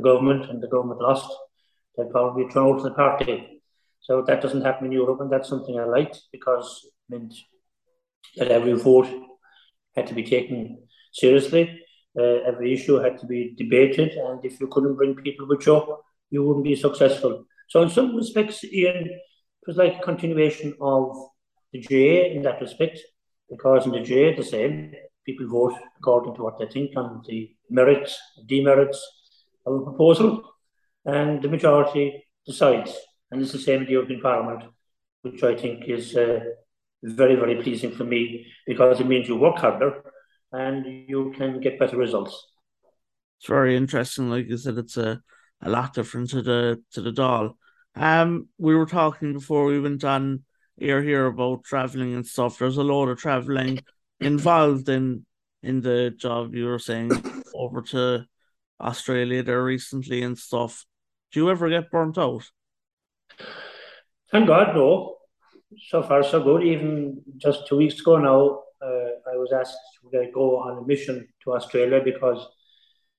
the 0.00 0.08
government 0.08 0.50
and 0.50 0.62
the 0.62 0.68
government 0.68 1.00
lost, 1.00 1.30
they'd 1.96 2.10
probably 2.10 2.44
be 2.44 2.50
thrown 2.50 2.74
out 2.74 2.78
of 2.78 2.84
the 2.84 2.90
party. 2.90 3.62
So 4.00 4.22
that 4.22 4.40
doesn't 4.40 4.62
happen 4.62 4.86
in 4.86 4.92
Europe, 4.92 5.20
and 5.20 5.30
that's 5.30 5.48
something 5.48 5.78
I 5.78 5.84
liked 5.84 6.22
because 6.32 6.66
it 6.84 7.14
meant 7.14 7.34
that 8.36 8.50
every 8.50 8.72
vote 8.72 9.08
had 9.94 10.06
to 10.06 10.14
be 10.14 10.22
taken 10.22 10.78
seriously. 11.12 11.82
Uh, 12.18 12.38
every 12.50 12.72
issue 12.72 12.96
had 12.96 13.18
to 13.18 13.26
be 13.26 13.54
debated, 13.56 14.12
and 14.12 14.44
if 14.44 14.58
you 14.60 14.68
couldn't 14.68 14.96
bring 14.96 15.14
people 15.14 15.46
with 15.46 15.66
you, 15.66 15.96
you 16.30 16.42
wouldn't 16.42 16.64
be 16.64 16.74
successful. 16.74 17.44
So, 17.68 17.82
in 17.82 17.90
some 17.90 18.16
respects, 18.16 18.64
Ian, 18.64 19.06
it 19.06 19.66
was 19.66 19.76
like 19.76 19.98
a 19.98 20.02
continuation 20.02 20.74
of 20.80 21.16
the 21.72 21.80
GAA 21.80 22.34
in 22.34 22.42
that 22.42 22.60
respect, 22.60 22.98
because 23.48 23.86
in 23.86 23.92
the 23.92 24.00
GAA, 24.08 24.36
the 24.36 24.48
same 24.56 24.92
people 25.24 25.46
vote 25.46 25.74
according 25.98 26.34
to 26.34 26.42
what 26.42 26.58
they 26.58 26.66
think 26.66 26.96
on 26.96 27.22
the 27.28 27.50
merits, 27.68 28.18
demerits 28.46 29.00
a 29.66 29.70
proposal, 29.80 30.42
and 31.04 31.42
the 31.42 31.48
majority 31.48 32.24
decides. 32.46 32.94
And 33.30 33.42
it's 33.42 33.52
the 33.52 33.58
same 33.58 33.80
in 33.80 33.86
the 33.86 33.92
European 33.92 34.20
Parliament, 34.20 34.64
which 35.22 35.42
I 35.42 35.54
think 35.56 35.88
is 35.88 36.16
uh, 36.16 36.40
very, 37.02 37.36
very 37.36 37.62
pleasing 37.62 37.92
for 37.92 38.04
me 38.04 38.46
because 38.66 39.00
it 39.00 39.06
means 39.06 39.28
you 39.28 39.36
work 39.36 39.58
harder 39.58 40.02
and 40.52 41.08
you 41.08 41.32
can 41.36 41.60
get 41.60 41.78
better 41.78 41.96
results. 41.96 42.46
It's 43.38 43.48
very 43.48 43.76
interesting. 43.76 44.30
Like 44.30 44.48
you 44.48 44.56
said, 44.56 44.78
it's 44.78 44.96
a, 44.96 45.22
a 45.62 45.70
lot 45.70 45.94
different 45.94 46.30
to 46.30 46.42
the 46.42 46.82
to 46.92 47.00
the 47.00 47.12
Dáil. 47.12 47.54
Um, 47.94 48.48
we 48.58 48.74
were 48.74 48.86
talking 48.86 49.32
before 49.32 49.64
we 49.64 49.80
went 49.80 50.04
on 50.04 50.44
air 50.80 51.02
here 51.02 51.26
about 51.26 51.64
traveling 51.64 52.14
and 52.14 52.26
stuff. 52.26 52.58
There's 52.58 52.76
a 52.76 52.82
lot 52.82 53.08
of 53.08 53.18
traveling 53.18 53.80
involved 54.20 54.88
in 54.88 55.24
in 55.62 55.80
the 55.80 56.10
job 56.10 56.54
you 56.54 56.66
were 56.66 56.78
saying 56.78 57.10
over 57.54 57.82
to 57.82 58.26
Australia 58.80 59.42
there 59.42 59.62
recently 59.62 60.22
and 60.22 60.38
stuff. 60.38 60.86
Do 61.32 61.40
you 61.40 61.50
ever 61.50 61.68
get 61.68 61.90
burnt 61.90 62.18
out? 62.18 62.50
Thank 64.30 64.46
God, 64.46 64.74
no. 64.74 65.16
So 65.88 66.02
far, 66.02 66.22
so 66.22 66.42
good. 66.42 66.64
Even 66.64 67.22
just 67.36 67.66
two 67.68 67.76
weeks 67.76 68.00
ago 68.00 68.16
now, 68.18 68.62
uh, 68.82 69.10
I 69.32 69.36
was 69.36 69.52
asked 69.52 69.78
to 70.10 70.30
go 70.32 70.58
on 70.58 70.78
a 70.78 70.86
mission 70.86 71.28
to 71.44 71.52
Australia 71.52 72.00
because 72.02 72.46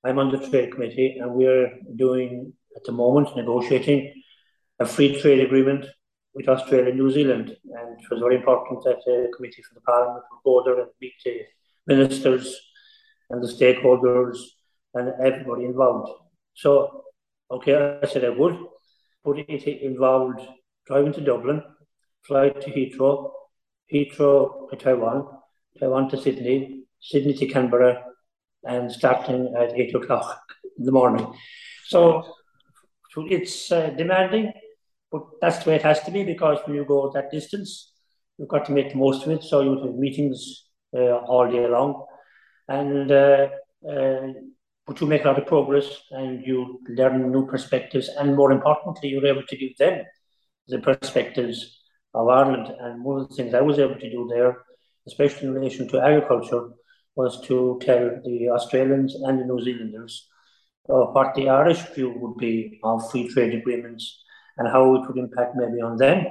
I'm 0.03 0.19
on 0.19 0.31
the 0.31 0.49
trade 0.49 0.71
committee 0.71 1.17
and 1.19 1.33
we're 1.33 1.71
doing 1.95 2.53
at 2.75 2.83
the 2.83 2.91
moment 2.91 3.35
negotiating 3.35 4.13
a 4.79 4.85
free 4.85 5.21
trade 5.21 5.41
agreement 5.41 5.85
with 6.33 6.47
Australia 6.47 6.89
and 6.89 6.99
New 6.99 7.11
Zealand. 7.11 7.49
And 7.49 7.99
it 7.99 8.09
was 8.09 8.19
very 8.19 8.35
important 8.35 8.83
that 8.83 8.99
the 9.05 9.31
committee 9.35 9.61
for 9.61 9.75
the 9.75 9.81
Parliament 9.81 10.23
would 10.31 10.43
go 10.43 10.63
there 10.65 10.81
and 10.81 10.91
meet 10.99 11.13
the 11.23 11.41
ministers 11.87 12.59
and 13.29 13.43
the 13.43 13.47
stakeholders 13.47 14.37
and 14.93 15.13
everybody 15.23 15.65
involved. 15.65 16.11
So, 16.53 17.03
okay, 17.49 17.99
I 18.01 18.07
said 18.07 18.25
I 18.25 18.29
would, 18.29 18.57
but 19.23 19.37
it 19.37 19.67
involved 19.81 20.41
driving 20.85 21.13
to 21.13 21.21
Dublin, 21.21 21.63
flight 22.23 22.61
to 22.61 22.71
Heathrow, 22.71 23.31
Heathrow 23.91 24.69
to 24.69 24.75
Taiwan, 24.75 25.27
Taiwan 25.79 26.09
to 26.09 26.17
Sydney, 26.17 26.83
Sydney 26.99 27.33
to 27.33 27.47
Canberra, 27.47 28.03
and 28.63 28.91
starting 28.91 29.53
at 29.57 29.73
8 29.73 29.95
o'clock 29.95 30.41
in 30.77 30.85
the 30.85 30.91
morning. 30.91 31.33
So, 31.87 32.23
so 33.11 33.25
it's 33.29 33.71
uh, 33.71 33.89
demanding, 33.89 34.53
but 35.11 35.23
that's 35.41 35.63
the 35.63 35.71
way 35.71 35.75
it 35.75 35.81
has 35.81 36.01
to 36.03 36.11
be 36.11 36.23
because 36.23 36.59
when 36.65 36.75
you 36.75 36.85
go 36.85 37.11
that 37.13 37.31
distance, 37.31 37.93
you've 38.37 38.47
got 38.47 38.65
to 38.65 38.71
make 38.71 38.89
the 38.91 38.97
most 38.97 39.23
of 39.23 39.31
it. 39.31 39.43
So 39.43 39.61
you 39.61 39.83
have 39.83 39.95
meetings 39.95 40.65
uh, 40.95 41.17
all 41.17 41.49
day 41.51 41.67
long, 41.67 42.05
and 42.67 43.11
uh, 43.11 43.49
uh, 43.89 44.27
but 44.91 44.99
you 44.99 45.07
make 45.07 45.23
a 45.23 45.27
lot 45.29 45.39
of 45.39 45.47
progress 45.47 45.87
and 46.11 46.45
you 46.45 46.81
learn 46.89 47.31
new 47.31 47.47
perspectives, 47.47 48.09
and 48.09 48.35
more 48.35 48.51
importantly, 48.51 49.07
you're 49.07 49.25
able 49.25 49.43
to 49.47 49.55
give 49.55 49.77
them 49.77 50.03
the 50.67 50.79
perspectives 50.79 51.79
of 52.13 52.27
Ireland. 52.27 52.75
And 52.77 53.01
one 53.01 53.21
of 53.21 53.29
the 53.29 53.35
things 53.35 53.53
I 53.53 53.61
was 53.61 53.79
able 53.79 53.95
to 53.95 54.09
do 54.11 54.29
there, 54.29 54.57
especially 55.07 55.47
in 55.47 55.53
relation 55.53 55.87
to 55.87 56.01
agriculture, 56.01 56.71
was 57.15 57.39
to 57.47 57.79
tell 57.81 58.19
the 58.25 58.49
Australians 58.49 59.15
and 59.15 59.39
the 59.39 59.45
New 59.45 59.61
Zealanders 59.61 60.27
uh, 60.89 61.05
what 61.13 61.35
the 61.35 61.47
Irish 61.47 61.83
view 61.95 62.13
would 62.17 62.35
be 62.37 62.77
of 62.83 63.09
free 63.09 63.29
trade 63.29 63.53
agreements 63.53 64.21
and 64.57 64.67
how 64.67 64.95
it 64.95 65.07
would 65.07 65.17
impact 65.17 65.55
maybe 65.55 65.81
on 65.81 65.95
them, 65.95 66.25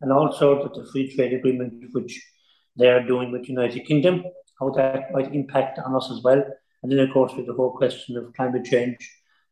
and 0.00 0.12
also 0.12 0.64
that 0.64 0.74
the 0.74 0.88
free 0.90 1.14
trade 1.14 1.32
agreement 1.32 1.84
which 1.92 2.20
they 2.76 2.88
are 2.88 3.06
doing 3.06 3.30
with 3.30 3.42
the 3.42 3.52
United 3.52 3.86
Kingdom, 3.86 4.24
how 4.58 4.70
that 4.70 5.12
might 5.12 5.32
impact 5.32 5.78
on 5.78 5.94
us 5.94 6.10
as 6.10 6.24
well. 6.24 6.42
And 6.82 6.90
then, 6.90 7.00
of 7.00 7.12
course, 7.12 7.32
with 7.34 7.46
the 7.46 7.52
whole 7.52 7.76
question 7.76 8.16
of 8.16 8.32
climate 8.34 8.64
change 8.64 8.98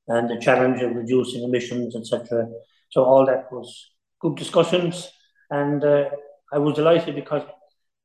and 0.06 0.30
the 0.30 0.40
challenge 0.40 0.80
of 0.82 0.94
reducing 0.94 1.42
emissions, 1.42 1.94
etc. 1.94 2.49
So 2.90 3.04
all 3.04 3.26
that 3.26 3.52
was 3.52 3.90
good 4.20 4.37
discussions, 4.37 5.11
and 5.50 5.85
uh, 5.85 6.08
I 6.52 6.58
was 6.58 6.75
delighted 6.75 7.14
because 7.14 7.42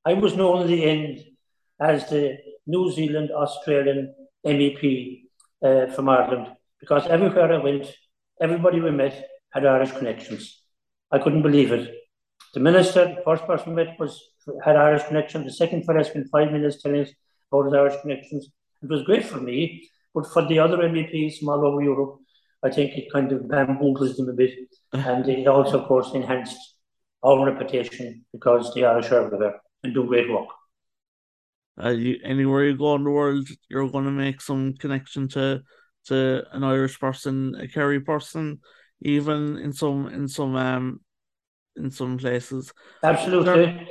I 0.05 0.13
was 0.13 0.35
known 0.35 0.63
in 0.63 0.67
the 0.67 0.83
end 0.83 1.23
as 1.79 2.09
the 2.09 2.37
New 2.67 2.91
Zealand 2.91 3.31
Australian 3.31 4.13
MEP 4.45 5.23
uh, 5.63 5.87
from 5.87 6.09
Ireland 6.09 6.47
because 6.79 7.07
everywhere 7.07 7.53
I 7.53 7.63
went, 7.63 7.87
everybody 8.41 8.81
we 8.81 8.91
met 8.91 9.25
had 9.53 9.65
Irish 9.65 9.91
connections. 9.91 10.61
I 11.11 11.19
couldn't 11.19 11.43
believe 11.43 11.71
it. 11.71 11.93
The 12.53 12.59
minister, 12.59 13.05
the 13.05 13.21
first 13.23 13.45
person 13.45 13.73
we 13.73 13.83
met, 13.83 13.97
was 13.99 14.21
had 14.65 14.75
Irish 14.75 15.03
connections. 15.03 15.45
The 15.45 15.53
second 15.53 15.85
fellow 15.85 16.03
spent 16.03 16.27
five 16.29 16.51
minutes 16.51 16.81
telling 16.81 17.01
us 17.01 17.11
about 17.49 17.65
his 17.65 17.73
Irish 17.73 18.01
connections. 18.01 18.49
It 18.83 18.89
was 18.89 19.03
great 19.03 19.25
for 19.25 19.39
me, 19.39 19.89
but 20.13 20.27
for 20.27 20.45
the 20.45 20.59
other 20.59 20.77
MEPs 20.77 21.39
from 21.39 21.49
all 21.49 21.65
over 21.65 21.81
Europe, 21.81 22.19
I 22.63 22.69
think 22.69 22.97
it 22.97 23.11
kind 23.11 23.31
of 23.31 23.41
bamboozles 23.43 24.17
them 24.17 24.29
a 24.29 24.33
bit. 24.33 24.51
and 24.93 25.27
it 25.27 25.47
also, 25.47 25.81
of 25.81 25.87
course, 25.87 26.11
enhanced 26.13 26.57
our 27.23 27.45
reputation 27.45 28.25
because 28.31 28.73
the 28.73 28.85
Irish 28.85 29.11
are 29.11 29.25
everywhere 29.25 29.61
and 29.83 29.93
do 29.93 30.05
great 30.05 30.29
work. 30.29 30.47
Uh, 31.81 31.89
you, 31.89 32.19
anywhere 32.23 32.65
you 32.65 32.77
go 32.77 32.95
in 32.95 33.03
the 33.03 33.09
world, 33.09 33.47
you're 33.69 33.89
going 33.89 34.05
to 34.05 34.11
make 34.11 34.41
some 34.41 34.73
connection 34.73 35.27
to 35.29 35.61
to 36.05 36.43
an 36.51 36.63
Irish 36.65 36.99
person, 36.99 37.55
a 37.55 37.67
Kerry 37.67 38.01
person, 38.01 38.59
even 39.01 39.57
in 39.57 39.71
some 39.71 40.07
in 40.07 40.27
some 40.27 40.55
um 40.55 40.99
in 41.75 41.89
some 41.89 42.17
places. 42.17 42.71
Absolutely, 43.03 43.87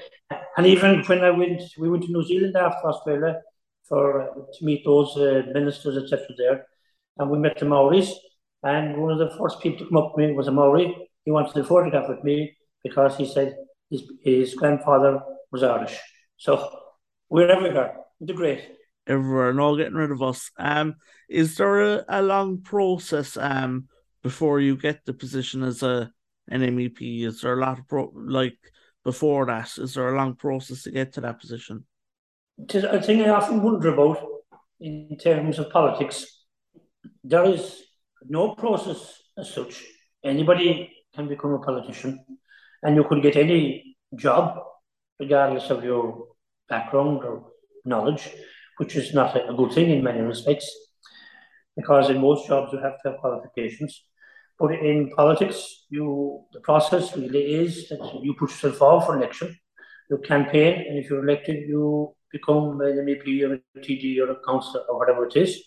and 0.56 0.66
even 0.66 1.02
when 1.04 1.24
I 1.24 1.30
went, 1.30 1.62
we 1.78 1.90
went 1.90 2.04
to 2.04 2.12
New 2.12 2.22
Zealand 2.22 2.54
after 2.56 2.86
Australia 2.86 3.40
for 3.88 4.22
uh, 4.22 4.34
to 4.34 4.64
meet 4.64 4.84
those 4.84 5.16
uh, 5.16 5.42
ministers 5.52 5.96
etc. 5.96 6.26
there, 6.38 6.66
and 7.18 7.30
we 7.30 7.38
met 7.38 7.58
the 7.58 7.66
Maoris. 7.66 8.12
And 8.62 8.96
one 8.96 9.12
of 9.12 9.18
the 9.18 9.36
first 9.36 9.60
people 9.60 9.80
to 9.80 9.88
come 9.88 9.96
up 9.98 10.14
to 10.14 10.20
me 10.20 10.32
was 10.32 10.46
a 10.46 10.52
Maori. 10.52 10.94
He 11.24 11.30
wanted 11.30 11.56
a 11.56 11.64
photograph 11.64 12.08
with 12.08 12.22
me 12.22 12.56
because 12.84 13.16
he 13.16 13.26
said 13.26 13.56
his, 13.90 14.04
his 14.22 14.54
grandfather 14.54 15.20
was 15.50 15.62
Irish. 15.62 15.98
So 16.36 16.70
we're 17.28 17.50
everywhere. 17.50 17.96
We're 18.20 18.34
great. 18.34 18.62
Everywhere 19.06 19.50
and 19.50 19.60
all 19.60 19.76
getting 19.76 19.94
rid 19.94 20.12
of 20.12 20.22
us. 20.22 20.50
Um, 20.58 20.94
is 21.28 21.56
there 21.56 21.96
a, 21.96 22.04
a 22.08 22.22
long 22.22 22.62
process 22.62 23.36
um 23.36 23.88
before 24.22 24.60
you 24.60 24.76
get 24.76 25.04
the 25.04 25.12
position 25.12 25.62
as 25.64 25.82
a 25.82 26.10
an 26.48 26.60
MEP? 26.60 27.26
Is 27.26 27.40
there 27.40 27.54
a 27.54 27.60
lot 27.60 27.78
of 27.78 27.88
pro 27.88 28.12
like 28.14 28.58
before 29.04 29.46
that? 29.46 29.76
Is 29.78 29.94
there 29.94 30.14
a 30.14 30.16
long 30.16 30.36
process 30.36 30.84
to 30.84 30.90
get 30.90 31.14
to 31.14 31.20
that 31.22 31.40
position? 31.40 31.84
It 32.62 32.76
is 32.76 32.84
a 32.84 33.02
thing 33.02 33.22
I 33.22 33.30
often 33.30 33.60
wonder 33.60 33.92
about 33.92 34.24
in 34.78 35.16
terms 35.18 35.58
of 35.58 35.70
politics. 35.70 36.44
There 37.24 37.44
is 37.44 37.82
no 38.28 38.54
process 38.54 39.20
as 39.36 39.52
such. 39.52 39.82
Anybody 40.22 40.92
can 41.12 41.26
become 41.26 41.54
a 41.54 41.58
politician, 41.58 42.24
and 42.84 42.94
you 42.94 43.02
could 43.02 43.20
get 43.20 43.36
any 43.36 43.96
job, 44.14 44.60
regardless 45.18 45.70
of 45.70 45.82
your 45.82 46.28
background 46.68 47.24
or 47.24 47.50
knowledge, 47.84 48.28
which 48.76 48.94
is 48.94 49.12
not 49.12 49.34
a 49.36 49.54
good 49.54 49.72
thing 49.72 49.90
in 49.90 50.04
many 50.04 50.20
respects, 50.20 50.70
because 51.76 52.10
in 52.10 52.20
most 52.20 52.46
jobs 52.46 52.72
you 52.72 52.78
have 52.78 53.02
to 53.02 53.10
have 53.10 53.18
qualifications. 53.18 54.04
But 54.56 54.72
in 54.74 55.10
politics, 55.16 55.86
you 55.90 56.44
the 56.52 56.60
process 56.60 57.16
really 57.16 57.54
is 57.54 57.88
that 57.88 58.20
you 58.22 58.34
put 58.34 58.50
yourself 58.50 58.76
forward 58.76 59.04
for 59.04 59.16
election, 59.16 59.58
you 60.08 60.18
campaign, 60.18 60.86
and 60.86 60.96
if 60.96 61.10
you're 61.10 61.24
elected, 61.28 61.68
you 61.68 62.14
become 62.32 62.80
an 62.80 62.96
MEP 63.06 63.42
or 63.42 63.54
a 63.54 63.80
TD 63.80 64.18
or 64.20 64.30
a 64.30 64.36
councillor 64.46 64.84
or 64.88 64.98
whatever 64.98 65.26
it 65.26 65.36
is. 65.36 65.62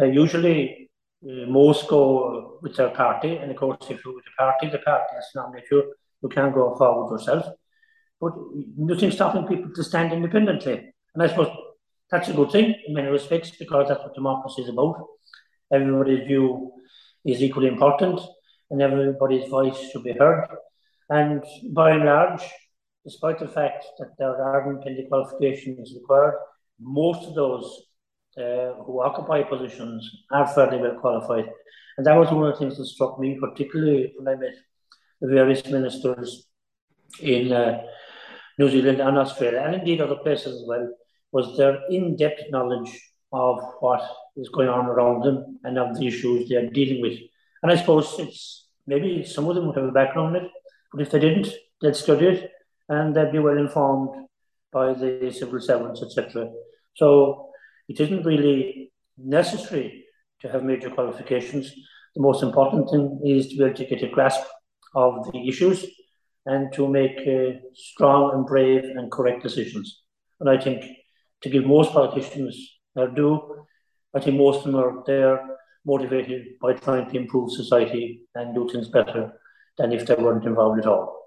Uh, 0.00 0.06
usually, 0.06 0.90
uh, 1.24 1.46
most 1.46 1.88
go 1.88 2.58
with 2.62 2.76
their 2.76 2.90
party, 2.90 3.36
and 3.36 3.50
of 3.50 3.56
course, 3.56 3.78
if 3.90 4.04
you're 4.04 4.14
with 4.14 4.24
the 4.24 4.30
party, 4.38 4.68
the 4.68 4.78
party 4.78 5.14
has 5.14 5.30
to 5.32 5.40
nominate 5.40 5.64
you. 5.70 5.92
You 6.22 6.28
can't 6.28 6.54
go 6.54 6.74
forward 6.76 7.12
yourself. 7.12 7.46
But 8.20 8.34
nothing 8.76 9.10
stopping 9.10 9.46
people 9.46 9.72
to 9.74 9.82
stand 9.82 10.12
independently. 10.12 10.92
And 11.14 11.22
I 11.22 11.28
suppose 11.28 11.50
that's 12.10 12.28
a 12.28 12.34
good 12.34 12.50
thing 12.50 12.74
in 12.86 12.94
many 12.94 13.08
respects 13.08 13.50
because 13.58 13.88
that's 13.88 14.02
what 14.02 14.14
democracy 14.14 14.62
is 14.62 14.68
about. 14.68 15.06
Everybody's 15.72 16.26
view 16.26 16.72
is 17.24 17.42
equally 17.42 17.68
important 17.68 18.20
and 18.70 18.82
everybody's 18.82 19.48
voice 19.48 19.78
should 19.90 20.04
be 20.04 20.12
heard. 20.12 20.46
And 21.08 21.44
by 21.72 21.92
and 21.92 22.04
large, 22.04 22.42
despite 23.04 23.38
the 23.38 23.48
fact 23.48 23.84
that 23.98 24.12
there 24.18 24.42
aren't 24.42 24.86
any 24.86 25.06
qualifications 25.08 25.94
required, 25.94 26.34
most 26.80 27.26
of 27.28 27.34
those 27.34 27.82
uh, 28.38 28.74
who 28.84 29.02
occupy 29.02 29.42
positions 29.42 30.08
are 30.30 30.46
fairly 30.46 30.78
well 30.78 30.98
qualified. 31.00 31.50
And 31.96 32.06
that 32.06 32.16
was 32.16 32.30
one 32.30 32.46
of 32.46 32.52
the 32.52 32.58
things 32.58 32.78
that 32.78 32.86
struck 32.86 33.18
me, 33.18 33.38
particularly 33.40 34.12
when 34.16 34.32
I 34.32 34.38
met 34.38 34.54
the 35.20 35.28
various 35.28 35.64
ministers 35.66 36.46
in 37.20 37.52
uh, 37.52 37.82
New 38.58 38.70
Zealand 38.70 39.00
and 39.00 39.18
Australia, 39.18 39.62
and 39.64 39.74
indeed 39.74 40.00
other 40.00 40.16
places 40.16 40.62
as 40.62 40.66
well, 40.66 40.88
was 41.32 41.56
their 41.56 41.80
in-depth 41.90 42.44
knowledge 42.50 42.90
of 43.32 43.60
what 43.80 44.02
is 44.36 44.48
going 44.48 44.68
on 44.68 44.86
around 44.86 45.22
them 45.22 45.58
and 45.64 45.78
of 45.78 45.98
the 45.98 46.06
issues 46.06 46.48
they 46.48 46.56
are 46.56 46.70
dealing 46.70 47.00
with. 47.00 47.18
And 47.62 47.70
I 47.70 47.76
suppose 47.76 48.16
it's 48.18 48.66
maybe 48.86 49.24
some 49.24 49.48
of 49.48 49.54
them 49.54 49.66
would 49.66 49.76
have 49.76 49.84
a 49.84 49.92
background 49.92 50.36
in 50.36 50.44
it, 50.44 50.50
but 50.92 51.02
if 51.02 51.10
they 51.10 51.18
didn't, 51.18 51.48
they'd 51.80 51.96
study 51.96 52.26
it 52.26 52.50
and 52.90 53.14
they'd 53.14 53.32
be 53.32 53.38
well 53.38 53.56
informed 53.56 54.26
by 54.72 54.92
the 54.92 55.32
civil 55.32 55.60
servants, 55.60 56.02
etc. 56.02 56.50
So 56.94 57.50
it 57.88 58.00
isn't 58.00 58.26
really 58.26 58.92
necessary 59.16 60.04
to 60.40 60.48
have 60.48 60.64
major 60.64 60.90
qualifications. 60.90 61.72
The 62.14 62.22
most 62.22 62.42
important 62.42 62.90
thing 62.90 63.20
is 63.24 63.48
to 63.48 63.56
be 63.56 63.64
able 63.64 63.76
to 63.76 63.86
get 63.86 64.02
a 64.02 64.08
grasp 64.08 64.44
of 64.94 65.30
the 65.32 65.48
issues 65.48 65.86
and 66.46 66.72
to 66.72 66.88
make 66.88 67.18
uh, 67.26 67.58
strong 67.74 68.34
and 68.34 68.46
brave 68.46 68.84
and 68.84 69.10
correct 69.10 69.42
decisions. 69.42 70.02
And 70.40 70.50
I 70.50 70.58
think 70.58 70.84
to 71.42 71.48
give 71.48 71.64
most 71.64 71.92
politicians 71.92 72.78
their 72.96 73.08
due, 73.08 73.64
I 74.14 74.20
think 74.20 74.36
most 74.36 74.58
of 74.58 74.72
them 74.72 74.76
are 74.76 75.04
there 75.06 75.40
motivated 75.84 76.58
by 76.60 76.72
trying 76.72 77.08
to 77.08 77.16
improve 77.16 77.52
society 77.52 78.22
and 78.34 78.54
do 78.54 78.68
things 78.68 78.88
better 78.88 79.32
than 79.78 79.92
if 79.92 80.06
they 80.06 80.14
weren't 80.14 80.44
involved 80.44 80.80
at 80.80 80.86
all. 80.86 81.19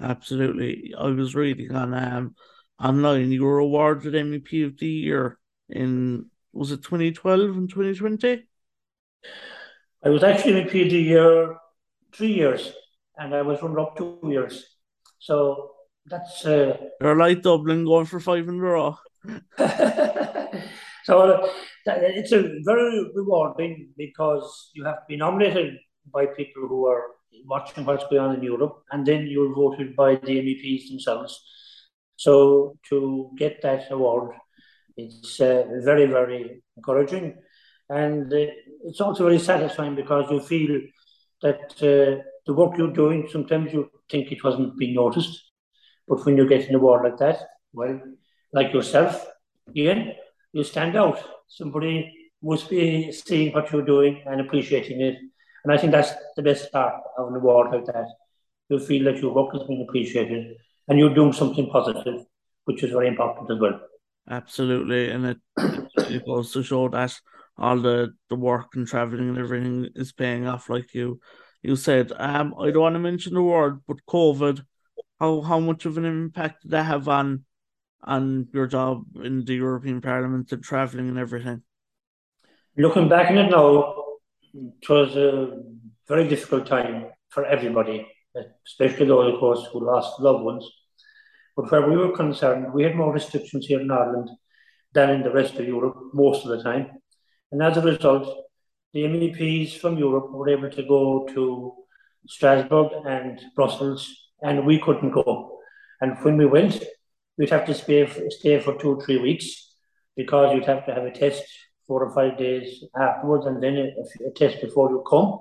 Absolutely. 0.00 0.94
I 0.98 1.06
was 1.08 1.34
reading 1.34 1.74
on 1.74 1.94
um, 1.94 2.34
online, 2.82 3.32
you 3.32 3.44
were 3.44 3.58
awarded 3.58 4.14
MEP 4.14 4.66
of 4.66 4.78
the 4.78 4.86
Year 4.86 5.38
in, 5.68 6.26
was 6.52 6.72
it 6.72 6.82
2012 6.82 7.56
and 7.56 7.68
2020? 7.70 8.46
I 10.04 10.08
was 10.08 10.22
actually 10.22 10.62
MEP 10.64 10.84
of 10.84 10.90
the 10.90 10.98
Year 10.98 11.56
three 12.14 12.32
years 12.32 12.72
and 13.16 13.34
I 13.34 13.42
was 13.42 13.62
runner 13.62 13.80
up 13.80 13.96
two 13.96 14.18
years. 14.24 14.64
So 15.18 15.72
that's. 16.06 16.44
Uh, 16.44 16.76
You're 17.00 17.16
like 17.16 17.42
Dublin 17.42 17.84
going 17.84 18.06
for 18.06 18.20
five 18.20 18.48
in 18.48 18.56
a 18.56 18.62
row. 18.62 18.96
so 21.04 21.20
uh, 21.20 21.48
it's 21.86 22.32
a 22.32 22.60
very 22.64 23.10
rewarding 23.14 23.90
because 23.96 24.70
you 24.74 24.84
have 24.84 24.96
to 24.96 25.04
be 25.08 25.16
nominated 25.16 25.78
by 26.12 26.26
people 26.26 26.68
who 26.68 26.86
are 26.86 27.02
watching 27.44 27.84
what's 27.84 28.04
going 28.08 28.22
on 28.22 28.34
in 28.36 28.42
Europe, 28.42 28.82
and 28.90 29.06
then 29.06 29.26
you're 29.26 29.54
voted 29.54 29.94
by 29.96 30.16
the 30.16 30.40
MEPs 30.42 30.88
themselves. 30.88 31.42
So 32.16 32.78
to 32.88 33.30
get 33.36 33.62
that 33.62 33.90
award, 33.90 34.34
it's 34.96 35.40
uh, 35.40 35.64
very, 35.84 36.06
very 36.06 36.62
encouraging. 36.76 37.36
And 37.88 38.32
uh, 38.32 38.46
it's 38.84 39.00
also 39.00 39.24
very 39.24 39.38
satisfying 39.38 39.94
because 39.94 40.30
you 40.30 40.40
feel 40.40 40.80
that 41.42 41.70
uh, 41.82 42.22
the 42.46 42.54
work 42.54 42.76
you're 42.78 42.92
doing, 42.92 43.28
sometimes 43.30 43.72
you 43.72 43.90
think 44.10 44.32
it 44.32 44.42
wasn't 44.42 44.76
being 44.78 44.94
noticed. 44.94 45.42
But 46.08 46.24
when 46.24 46.36
you 46.36 46.48
get 46.48 46.68
an 46.68 46.76
award 46.76 47.04
like 47.04 47.18
that, 47.18 47.40
well, 47.72 48.00
like 48.52 48.72
yourself, 48.72 49.26
Ian, 49.74 50.12
you 50.52 50.64
stand 50.64 50.96
out. 50.96 51.22
Somebody 51.48 52.30
must 52.42 52.70
be 52.70 53.12
seeing 53.12 53.52
what 53.52 53.70
you're 53.70 53.84
doing 53.84 54.22
and 54.26 54.40
appreciating 54.40 55.00
it. 55.00 55.16
And 55.66 55.72
I 55.72 55.78
think 55.78 55.90
that's 55.90 56.12
the 56.36 56.42
best 56.42 56.70
part 56.70 56.94
of 57.18 57.26
an 57.26 57.34
award 57.34 57.72
like 57.72 57.86
that. 57.86 58.06
You 58.68 58.78
feel 58.78 59.02
that 59.06 59.20
your 59.20 59.34
work 59.34 59.52
has 59.52 59.64
been 59.64 59.84
appreciated 59.88 60.54
and 60.86 60.96
you're 60.96 61.12
doing 61.12 61.32
something 61.32 61.68
positive, 61.70 62.24
which 62.66 62.84
is 62.84 62.92
very 62.92 63.08
important 63.08 63.50
as 63.50 63.58
well. 63.58 63.80
Absolutely. 64.30 65.10
And 65.10 65.26
it, 65.26 65.38
it 65.96 66.24
goes 66.24 66.52
to 66.52 66.62
show 66.62 66.88
that 66.90 67.18
all 67.58 67.80
the, 67.80 68.12
the 68.30 68.36
work 68.36 68.76
and 68.76 68.86
traveling 68.86 69.30
and 69.30 69.38
everything 69.38 69.88
is 69.96 70.12
paying 70.12 70.46
off 70.46 70.70
like 70.70 70.94
you 70.94 71.18
you 71.62 71.74
said. 71.74 72.12
Um 72.16 72.54
I 72.60 72.70
don't 72.70 72.82
want 72.82 72.94
to 72.94 73.00
mention 73.00 73.34
the 73.34 73.42
word, 73.42 73.80
but 73.88 74.06
COVID, 74.08 74.62
how 75.18 75.40
how 75.40 75.58
much 75.58 75.84
of 75.84 75.98
an 75.98 76.04
impact 76.04 76.62
did 76.62 76.70
that 76.70 76.84
have 76.84 77.08
on 77.08 77.44
on 78.04 78.46
your 78.52 78.68
job 78.68 79.02
in 79.20 79.44
the 79.44 79.54
European 79.54 80.00
Parliament 80.00 80.52
and 80.52 80.62
travelling 80.62 81.08
and 81.08 81.18
everything? 81.18 81.62
Looking 82.76 83.08
back 83.08 83.30
on 83.30 83.38
it 83.38 83.50
now, 83.50 84.05
it 84.56 84.88
was 84.88 85.16
a 85.16 85.62
very 86.08 86.28
difficult 86.28 86.66
time 86.66 87.06
for 87.28 87.44
everybody, 87.44 88.06
especially 88.66 89.06
those, 89.06 89.34
of 89.34 89.40
course, 89.40 89.66
who 89.72 89.84
lost 89.84 90.20
loved 90.20 90.44
ones. 90.44 90.68
But 91.56 91.70
where 91.70 91.88
we 91.88 91.96
were 91.96 92.14
concerned, 92.16 92.72
we 92.72 92.82
had 92.82 92.94
more 92.94 93.12
restrictions 93.12 93.66
here 93.66 93.80
in 93.80 93.90
Ireland 93.90 94.30
than 94.92 95.10
in 95.10 95.22
the 95.22 95.30
rest 95.30 95.54
of 95.54 95.66
Europe 95.66 95.96
most 96.12 96.44
of 96.44 96.50
the 96.50 96.62
time. 96.62 96.90
And 97.52 97.62
as 97.62 97.76
a 97.76 97.82
result, 97.82 98.28
the 98.92 99.02
MEPs 99.04 99.78
from 99.78 99.98
Europe 99.98 100.30
were 100.30 100.48
able 100.48 100.70
to 100.70 100.82
go 100.82 101.26
to 101.34 101.74
Strasbourg 102.28 102.92
and 103.06 103.40
Brussels, 103.54 104.10
and 104.42 104.66
we 104.66 104.78
couldn't 104.78 105.10
go. 105.10 105.58
And 106.00 106.16
when 106.22 106.36
we 106.36 106.46
went, 106.46 106.82
we'd 107.38 107.50
have 107.50 107.66
to 107.66 107.74
stay, 107.74 108.06
stay 108.30 108.60
for 108.60 108.76
two 108.76 108.94
or 108.94 109.04
three 109.04 109.18
weeks 109.18 109.74
because 110.16 110.54
you'd 110.54 110.64
have 110.64 110.86
to 110.86 110.94
have 110.94 111.04
a 111.04 111.10
test 111.10 111.44
four 111.86 112.04
or 112.04 112.14
five 112.14 112.38
days 112.38 112.84
afterwards, 112.98 113.46
and 113.46 113.62
then 113.62 113.76
a, 113.76 114.26
a 114.26 114.30
test 114.32 114.60
before 114.60 114.90
you 114.90 115.04
come, 115.08 115.38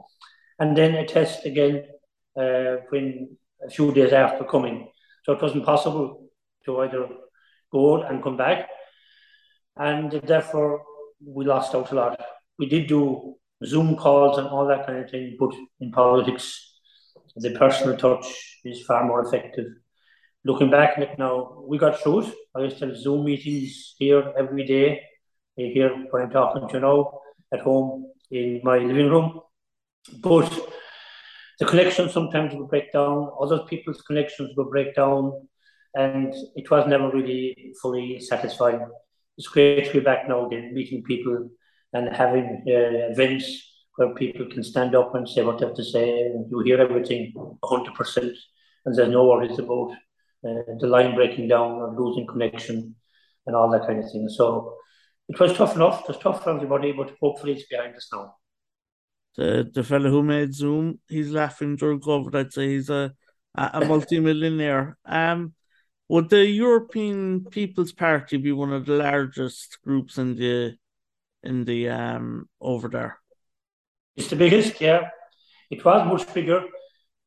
and 0.60 0.77
then 0.77 0.95
a 0.95 1.05
test 1.05 1.45
again 1.45 1.84
uh, 2.38 2.77
when 2.89 3.38
a 3.65 3.69
few 3.69 3.91
days 3.93 4.13
after 4.13 4.43
coming. 4.43 4.89
So 5.23 5.34
it 5.34 5.41
wasn't 5.41 5.65
possible 5.65 6.29
to 6.65 6.81
either 6.81 7.08
go 7.71 8.03
and 8.03 8.23
come 8.23 8.38
back, 8.38 8.69
and 9.77 10.12
therefore 10.12 10.84
we 11.25 11.45
lost 11.45 11.75
out 11.75 11.91
a 11.91 11.95
lot. 11.95 12.21
We 12.60 12.67
did 12.67 12.88
do 12.88 13.36
Zoom 13.65 13.95
calls 13.95 14.38
and 14.38 14.47
all 14.47 14.67
that 14.67 14.86
kind 14.86 14.99
of 14.99 15.10
thing, 15.10 15.36
but 15.39 15.53
in 15.79 15.91
politics, 15.91 16.73
the 17.36 17.51
personal 17.51 17.97
touch 17.97 18.25
is 18.63 18.84
far 18.84 19.05
more 19.05 19.25
effective 19.25 19.67
looking 20.45 20.69
back 20.69 20.97
at 20.97 21.03
it 21.03 21.19
now, 21.19 21.63
we 21.67 21.77
got 21.77 21.99
through 21.99 22.21
it. 22.21 22.34
I 22.55 22.62
used 22.62 22.77
to 22.77 22.88
have 22.88 22.97
Zoom 22.97 23.25
meetings 23.25 23.95
here 23.97 24.31
every 24.38 24.63
day. 24.63 25.01
Here, 25.55 25.89
when 26.11 26.23
I'm 26.23 26.29
talking 26.29 26.67
to 26.67 26.73
you 26.73 26.79
now, 26.81 27.19
at 27.53 27.61
home 27.61 28.11
in 28.31 28.61
my 28.63 28.77
living 28.77 29.09
room. 29.09 29.39
But 30.19 30.51
the 31.59 31.65
connection 31.65 32.09
sometimes 32.09 32.53
would 32.53 32.69
break 32.69 32.91
down, 32.91 33.29
other 33.39 33.59
people's 33.69 34.01
connections 34.01 34.51
would 34.55 34.69
break 34.69 34.95
down, 34.95 35.47
and 35.93 36.33
it 36.55 36.69
was 36.69 36.87
never 36.87 37.09
really 37.09 37.73
fully 37.81 38.19
satisfying. 38.19 38.85
It's 39.37 39.47
great 39.47 39.85
to 39.85 39.93
be 39.93 39.99
back 39.99 40.27
now 40.27 40.45
again, 40.47 40.73
meeting 40.73 41.03
people 41.03 41.49
and 41.93 42.13
having 42.13 42.63
uh, 42.67 43.11
events 43.11 43.71
where 43.95 44.13
people 44.13 44.45
can 44.47 44.63
stand 44.63 44.95
up 44.95 45.15
and 45.15 45.27
say 45.27 45.43
what 45.43 45.59
they 45.59 45.65
have 45.65 45.75
to 45.75 45.83
say, 45.83 46.19
and 46.27 46.51
you 46.51 46.59
hear 46.59 46.79
everything 46.79 47.33
100%, 47.63 48.33
and 48.85 48.95
there's 48.95 49.09
no 49.09 49.25
worries 49.25 49.57
about 49.57 49.91
uh, 50.45 50.75
the 50.79 50.87
line 50.87 51.15
breaking 51.15 51.47
down 51.47 51.71
or 51.71 51.95
losing 51.97 52.27
connection 52.27 52.95
and 53.47 53.55
all 53.55 53.69
that 53.71 53.87
kind 53.87 54.03
of 54.03 54.11
thing. 54.11 54.27
So 54.27 54.75
it 55.27 55.39
was 55.39 55.53
tough 55.53 55.75
enough. 55.75 56.01
It 56.01 56.07
was 56.09 56.17
tough 56.17 56.43
for 56.43 56.51
everybody, 56.51 56.91
but 56.91 57.15
hopefully 57.21 57.53
it's 57.53 57.67
behind 57.67 57.95
us 57.95 58.09
now. 58.13 58.35
The 59.38 59.69
the 59.73 59.83
fellow 59.83 60.09
who 60.09 60.23
made 60.23 60.53
Zoom, 60.53 60.99
he's 61.07 61.31
laughing 61.31 61.75
during 61.75 61.99
COVID. 61.99 62.35
I'd 62.35 62.53
say 62.53 62.69
he's 62.69 62.89
a 62.89 63.13
a 63.55 63.85
multi-millionaire. 63.85 64.97
Um, 65.05 65.53
would 66.07 66.29
the 66.29 66.45
European 66.45 67.45
People's 67.45 67.91
Party 67.91 68.38
be 68.38 68.51
one 68.51 68.71
of 68.71 68.85
the 68.85 68.93
largest 68.93 69.79
groups 69.83 70.17
in 70.17 70.35
the 70.35 70.77
in 71.43 71.65
the 71.65 71.89
um 71.89 72.49
over 72.61 72.88
there? 72.88 73.19
It's 74.15 74.29
the 74.29 74.35
biggest, 74.35 74.79
yeah. 74.79 75.09
It 75.69 75.83
was 75.83 76.07
much 76.07 76.33
bigger, 76.33 76.63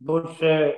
but 0.00 0.42
uh, 0.42 0.72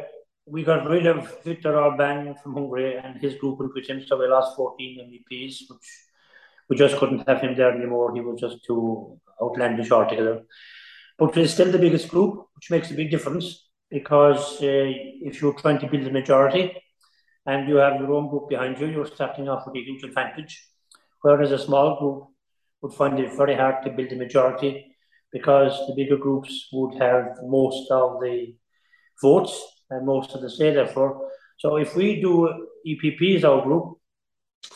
we 0.46 0.64
got 0.64 0.88
rid 0.88 1.06
of 1.06 1.42
Viktor 1.44 1.78
Orban 1.78 2.34
from 2.42 2.54
Hungary 2.54 2.96
and 2.96 3.20
his 3.20 3.34
group 3.36 3.58
with 3.58 3.86
him, 3.88 4.02
so 4.04 4.18
we 4.18 4.26
lost 4.26 4.56
14 4.56 4.98
MEPs, 4.98 5.70
which 5.70 5.88
we 6.70 6.76
just 6.76 6.96
couldn't 6.96 7.28
have 7.28 7.40
him 7.40 7.56
there 7.56 7.72
anymore. 7.72 8.14
He 8.14 8.20
was 8.20 8.40
just 8.40 8.64
too 8.64 9.18
outlandish 9.42 9.90
altogether. 9.90 10.42
But 11.18 11.34
we're 11.34 11.48
still 11.48 11.70
the 11.70 11.78
biggest 11.78 12.08
group, 12.08 12.46
which 12.54 12.70
makes 12.70 12.90
a 12.90 12.94
big 12.94 13.10
difference 13.10 13.68
because 13.90 14.62
uh, 14.62 14.92
if 15.28 15.42
you're 15.42 15.60
trying 15.60 15.80
to 15.80 15.88
build 15.88 16.06
a 16.06 16.12
majority 16.12 16.72
and 17.44 17.68
you 17.68 17.76
have 17.76 18.00
your 18.00 18.14
own 18.14 18.30
group 18.30 18.48
behind 18.48 18.78
you, 18.78 18.86
you're 18.86 19.06
starting 19.06 19.48
off 19.48 19.66
with 19.66 19.76
a 19.76 19.80
huge 19.80 20.04
advantage. 20.04 20.64
Whereas 21.22 21.50
a 21.50 21.58
small 21.58 21.98
group 21.98 22.28
would 22.82 22.94
find 22.94 23.18
it 23.18 23.36
very 23.36 23.56
hard 23.56 23.82
to 23.84 23.90
build 23.90 24.12
a 24.12 24.16
majority 24.16 24.96
because 25.32 25.76
the 25.88 25.94
bigger 25.94 26.16
groups 26.16 26.68
would 26.72 26.94
have 27.02 27.36
most 27.42 27.90
of 27.90 28.20
the 28.20 28.54
votes 29.20 29.60
and 29.90 30.06
most 30.06 30.34
of 30.34 30.40
the 30.40 30.48
say 30.48 30.72
therefore. 30.72 31.30
So 31.58 31.76
if 31.76 31.96
we 31.96 32.20
do 32.20 32.68
EPP 32.86 33.36
as 33.36 33.44
our 33.44 33.60
group, 33.62 33.99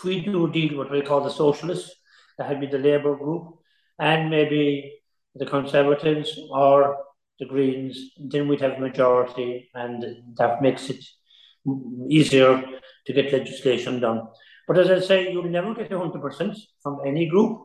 we 0.05 0.20
do 0.20 0.51
deal 0.51 0.79
with 0.79 0.88
what 0.88 0.90
we 0.90 1.03
call 1.03 1.23
the 1.23 1.31
socialists, 1.31 1.90
that 2.38 2.49
would 2.49 2.61
be 2.61 2.66
the 2.66 2.79
Labour 2.79 3.16
group, 3.16 3.59
and 3.99 4.31
maybe 4.31 5.01
the 5.35 5.47
Conservatives 5.47 6.38
or 6.51 6.97
the 7.38 7.47
Greens, 7.47 7.99
then 8.18 8.49
we'd 8.49 8.61
have 8.61 8.75
a 8.75 8.81
majority, 8.81 9.70
and 9.75 10.05
that 10.37 10.62
makes 10.62 10.90
it 10.90 11.05
easier 12.09 12.62
to 13.07 13.12
get 13.12 13.33
legislation 13.33 14.01
done. 14.01 14.29
But 14.66 14.79
as 14.79 14.90
I 14.90 15.01
say, 15.01 15.33
you'll 15.33 15.44
never 15.44 15.75
get 15.75 15.90
100% 15.90 16.57
from 16.83 17.01
any 17.05 17.27
group. 17.27 17.62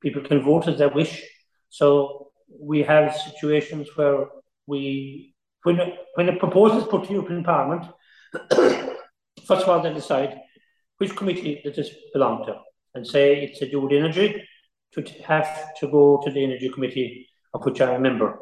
People 0.00 0.22
can 0.22 0.42
vote 0.42 0.68
as 0.68 0.78
they 0.78 0.86
wish. 0.86 1.22
So 1.70 2.30
we 2.60 2.82
have 2.82 3.16
situations 3.16 3.88
where 3.96 4.26
we, 4.66 5.34
when 5.62 5.80
a, 5.80 5.96
when 6.14 6.28
a 6.28 6.36
proposal 6.36 6.78
is 6.78 6.84
put 6.84 7.06
to 7.06 7.12
European 7.12 7.42
Parliament, 7.42 7.90
first 9.46 9.62
of 9.62 9.68
all, 9.68 9.82
they 9.82 9.92
decide 9.92 10.38
which 10.98 11.16
committee 11.16 11.60
does 11.64 11.76
this 11.76 11.90
belong 12.12 12.44
to, 12.46 12.56
and 12.94 13.06
say 13.06 13.42
it's 13.42 13.60
do 13.60 13.80
with 13.80 13.92
energy, 13.92 14.42
to 14.92 15.02
have 15.24 15.74
to 15.78 15.88
go 15.88 16.20
to 16.24 16.30
the 16.30 16.42
energy 16.42 16.68
committee 16.68 17.28
of 17.54 17.64
which 17.64 17.80
I'm 17.80 17.94
a 17.94 17.98
member. 17.98 18.38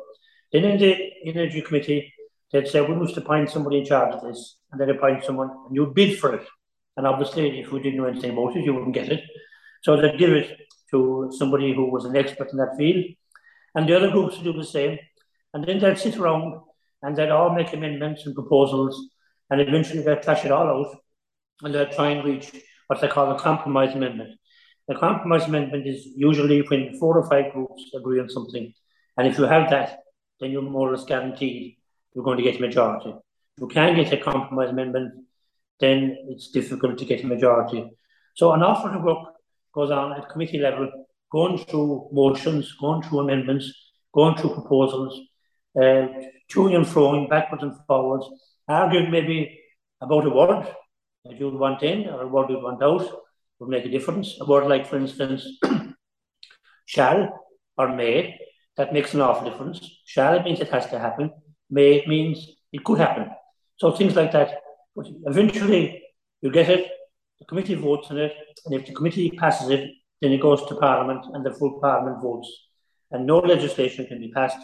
Then 0.53 0.64
in 0.64 0.79
the 0.79 1.12
energy 1.27 1.62
committee, 1.62 2.12
they'd 2.53 2.69
say 2.69 2.81
we 2.81 2.95
must 2.95 3.16
appoint 3.16 3.51
somebody 3.51 3.79
in 3.79 3.85
charge 3.85 4.14
of 4.14 4.23
this, 4.23 4.57
and 4.71 4.81
they'd 4.81 4.95
appoint 4.95 5.25
someone, 5.25 5.51
and 5.66 5.77
you'd 5.77 5.95
bid 5.95 6.19
for 6.19 6.35
it. 6.35 6.47
And 6.97 7.07
obviously, 7.07 7.61
if 7.61 7.73
we 7.73 7.81
didn't 7.81 7.99
know 7.99 8.07
anything 8.07 8.33
about 8.33 8.57
it, 8.57 8.64
you 8.64 8.73
wouldn't 8.75 8.95
get 8.95 9.11
it. 9.11 9.23
So 9.83 10.01
they'd 10.01 10.19
give 10.19 10.33
it 10.33 10.59
to 10.90 11.31
somebody 11.37 11.75
who 11.75 11.90
was 11.90 12.05
an 12.05 12.16
expert 12.16 12.51
in 12.53 12.59
that 12.59 12.77
field, 12.79 13.05
and 13.75 13.88
the 13.88 13.97
other 13.97 14.11
groups 14.11 14.37
would 14.37 14.45
do 14.45 14.53
the 14.53 14.64
same. 14.64 14.99
And 15.53 15.64
then 15.64 15.79
they'd 15.79 15.99
sit 15.99 16.16
around 16.16 16.61
and 17.03 17.16
they'd 17.16 17.31
all 17.31 17.55
make 17.55 17.73
amendments 17.73 18.25
and 18.25 18.35
proposals, 18.35 19.09
and 19.51 19.61
eventually 19.61 20.03
they'd 20.03 20.23
clash 20.23 20.45
it 20.45 20.53
all 20.53 20.69
out, 20.69 20.97
and 21.62 21.75
they'd 21.75 21.92
try 21.92 22.11
and 22.11 22.25
reach 22.25 22.53
what 22.87 23.01
they 23.01 23.09
call 23.09 23.31
a 23.33 23.38
compromise 23.38 23.95
amendment. 23.95 24.38
The 24.88 24.95
compromise 24.95 25.45
amendment 25.45 25.87
is 25.87 26.07
usually 26.16 26.61
when 26.62 26.99
four 26.99 27.19
or 27.19 27.29
five 27.29 27.53
groups 27.53 27.90
agree 27.95 28.21
on 28.21 28.29
something, 28.29 28.73
and 29.16 29.27
if 29.27 29.38
you 29.38 29.45
have 29.45 29.71
that, 29.71 30.01
then 30.40 30.51
you're 30.51 30.62
more 30.62 30.88
or 30.88 30.92
less 30.92 31.05
guaranteed 31.05 31.77
you're 32.14 32.25
going 32.25 32.38
to 32.38 32.42
get 32.42 32.59
a 32.59 32.61
majority. 32.61 33.11
If 33.11 33.61
you 33.61 33.69
can 33.69 33.95
get 33.95 34.12
a 34.12 34.16
compromise 34.16 34.71
amendment, 34.71 35.12
then 35.81 36.16
it's 36.29 36.51
difficult 36.51 36.99
to 36.99 37.05
get 37.05 37.25
a 37.25 37.27
majority. 37.27 37.90
So 38.35 38.53
an 38.53 38.62
awful 38.62 38.90
lot 38.90 38.97
of 38.99 39.03
work 39.03 39.35
goes 39.75 39.90
on 39.90 40.12
at 40.12 40.29
committee 40.29 40.59
level, 40.59 40.90
going 41.31 41.59
through 41.59 42.09
motions, 42.12 42.73
going 42.81 43.03
through 43.03 43.21
amendments, 43.21 43.73
going 44.14 44.37
through 44.37 44.55
proposals, 44.55 45.21
uh, 45.77 46.07
to 46.49 46.66
and 46.69 46.87
froing, 46.87 47.29
backwards 47.29 47.62
and 47.62 47.75
forwards, 47.87 48.27
arguing 48.69 49.11
maybe 49.11 49.61
about 50.01 50.27
a 50.27 50.31
word 50.31 50.66
that 51.29 51.39
you'd 51.39 51.55
want 51.55 51.83
in 51.83 52.09
or 52.09 52.27
what 52.27 52.51
you'd 52.51 52.62
want 52.62 52.83
out 52.83 53.07
would 53.59 53.69
make 53.69 53.85
a 53.85 53.91
difference. 53.91 54.37
A 54.41 54.45
word 54.45 54.67
like, 54.67 54.87
for 54.87 54.97
instance, 54.97 55.47
shall 56.87 57.47
or 57.77 57.95
may, 57.95 58.39
that 58.77 58.93
makes 58.93 59.15
an 59.15 59.21
awful 59.21 59.49
difference. 59.49 59.81
Shall 60.05 60.43
means 60.43 60.61
it 60.61 60.71
has 60.71 60.87
to 60.91 60.99
happen. 60.99 61.31
May 61.71 62.05
means 62.07 62.47
it 62.73 62.85
could 62.85 62.99
happen. 62.99 63.31
So 63.79 63.93
things 63.93 64.15
like 64.15 64.33
that. 64.33 64.61
But 64.95 65.07
eventually, 65.27 66.03
you 66.41 66.51
get 66.51 66.69
it, 66.71 66.91
the 67.39 67.45
committee 67.45 67.75
votes 67.75 68.09
on 68.11 68.19
it, 68.19 68.33
and 68.65 68.75
if 68.75 68.87
the 68.87 68.95
committee 68.95 69.31
passes 69.31 69.69
it, 69.69 69.91
then 70.21 70.33
it 70.33 70.41
goes 70.41 70.65
to 70.67 70.77
Parliament, 70.77 71.27
and 71.35 71.45
the 71.45 71.53
full 71.53 71.79
Parliament 71.81 72.23
votes. 72.23 72.51
And 73.11 73.27
no 73.27 73.39
legislation 73.39 74.07
can 74.07 74.21
be 74.21 74.31
passed 74.33 74.59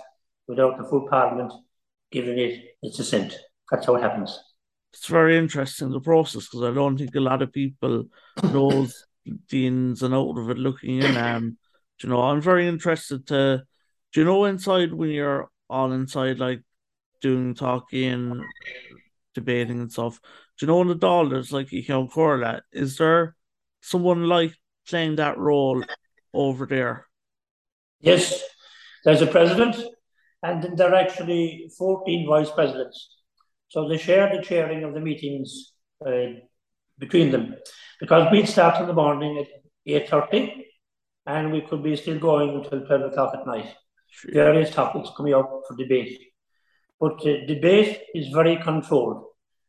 without 0.48 0.79
the 0.79 0.85
full 0.85 1.07
Parliament 1.09 1.53
giving 2.11 2.38
it 2.38 2.77
its 2.83 2.98
assent. 2.98 3.38
That's 3.70 3.87
how 3.87 3.96
it 3.96 4.03
happens. 4.03 4.38
It's 4.92 5.07
very 5.07 5.38
interesting 5.38 5.90
the 5.90 6.00
process 6.00 6.46
because 6.46 6.62
I 6.62 6.74
don't 6.74 6.98
think 6.98 7.14
a 7.14 7.20
lot 7.20 7.42
of 7.42 7.52
people 7.52 8.05
knows 8.42 9.07
the 9.48 9.66
ins 9.66 10.02
and 10.02 10.14
out 10.14 10.37
of 10.38 10.50
it. 10.50 10.59
Looking 10.59 11.02
in, 11.02 11.16
um, 11.16 11.57
you 12.02 12.09
know, 12.09 12.20
I'm 12.20 12.40
very 12.40 12.68
interested 12.68 13.26
to. 13.28 13.62
Do 14.12 14.20
you 14.20 14.26
know 14.26 14.44
inside 14.44 14.92
when 14.92 15.09
you're 15.09 15.50
all 15.70 15.92
inside 15.92 16.38
like 16.38 16.61
doing 17.22 17.55
talking, 17.55 18.44
debating 19.35 19.81
and 19.81 19.90
stuff? 19.90 20.20
Do 20.59 20.66
you 20.66 20.72
know 20.72 20.83
in 20.83 20.88
the 20.88 20.94
dollars 20.94 21.52
like 21.52 21.72
you 21.72 21.83
can 21.83 22.09
correlate? 22.09 22.62
Is 22.72 22.98
there 22.98 23.35
someone 23.81 24.28
like 24.28 24.52
playing 24.87 25.16
that 25.16 25.38
role 25.38 25.83
over 26.35 26.66
there? 26.66 27.07
Yes, 28.00 28.42
there's 29.05 29.22
a 29.22 29.26
president, 29.26 29.76
and 30.42 30.76
there 30.76 30.90
are 30.90 30.94
actually 30.94 31.70
14 31.78 32.28
vice 32.28 32.50
presidents. 32.50 33.09
So 33.72 33.88
they 33.88 33.96
share 33.96 34.28
the 34.28 34.42
chairing 34.42 34.85
of 34.85 34.92
the 34.92 35.00
meetings 35.00 35.72
uh, 36.06 36.32
between 36.98 37.30
them. 37.30 37.54
Because 37.98 38.30
we'd 38.30 38.46
start 38.46 38.78
in 38.78 38.87
the 38.87 38.92
morning 38.92 39.38
at 39.38 40.11
8.30 40.11 40.64
and 41.24 41.50
we 41.50 41.62
could 41.62 41.82
be 41.82 41.96
still 41.96 42.18
going 42.18 42.50
until 42.50 42.85
12 42.85 43.12
o'clock 43.12 43.32
at 43.35 43.46
night. 43.46 43.74
Sure. 44.11 44.35
Various 44.35 44.74
topics 44.74 45.08
coming 45.16 45.32
up 45.32 45.62
for 45.66 45.74
debate. 45.74 46.20
But 47.00 47.26
uh, 47.26 47.46
debate 47.46 48.02
is 48.14 48.28
very 48.28 48.58
controlled. 48.58 49.24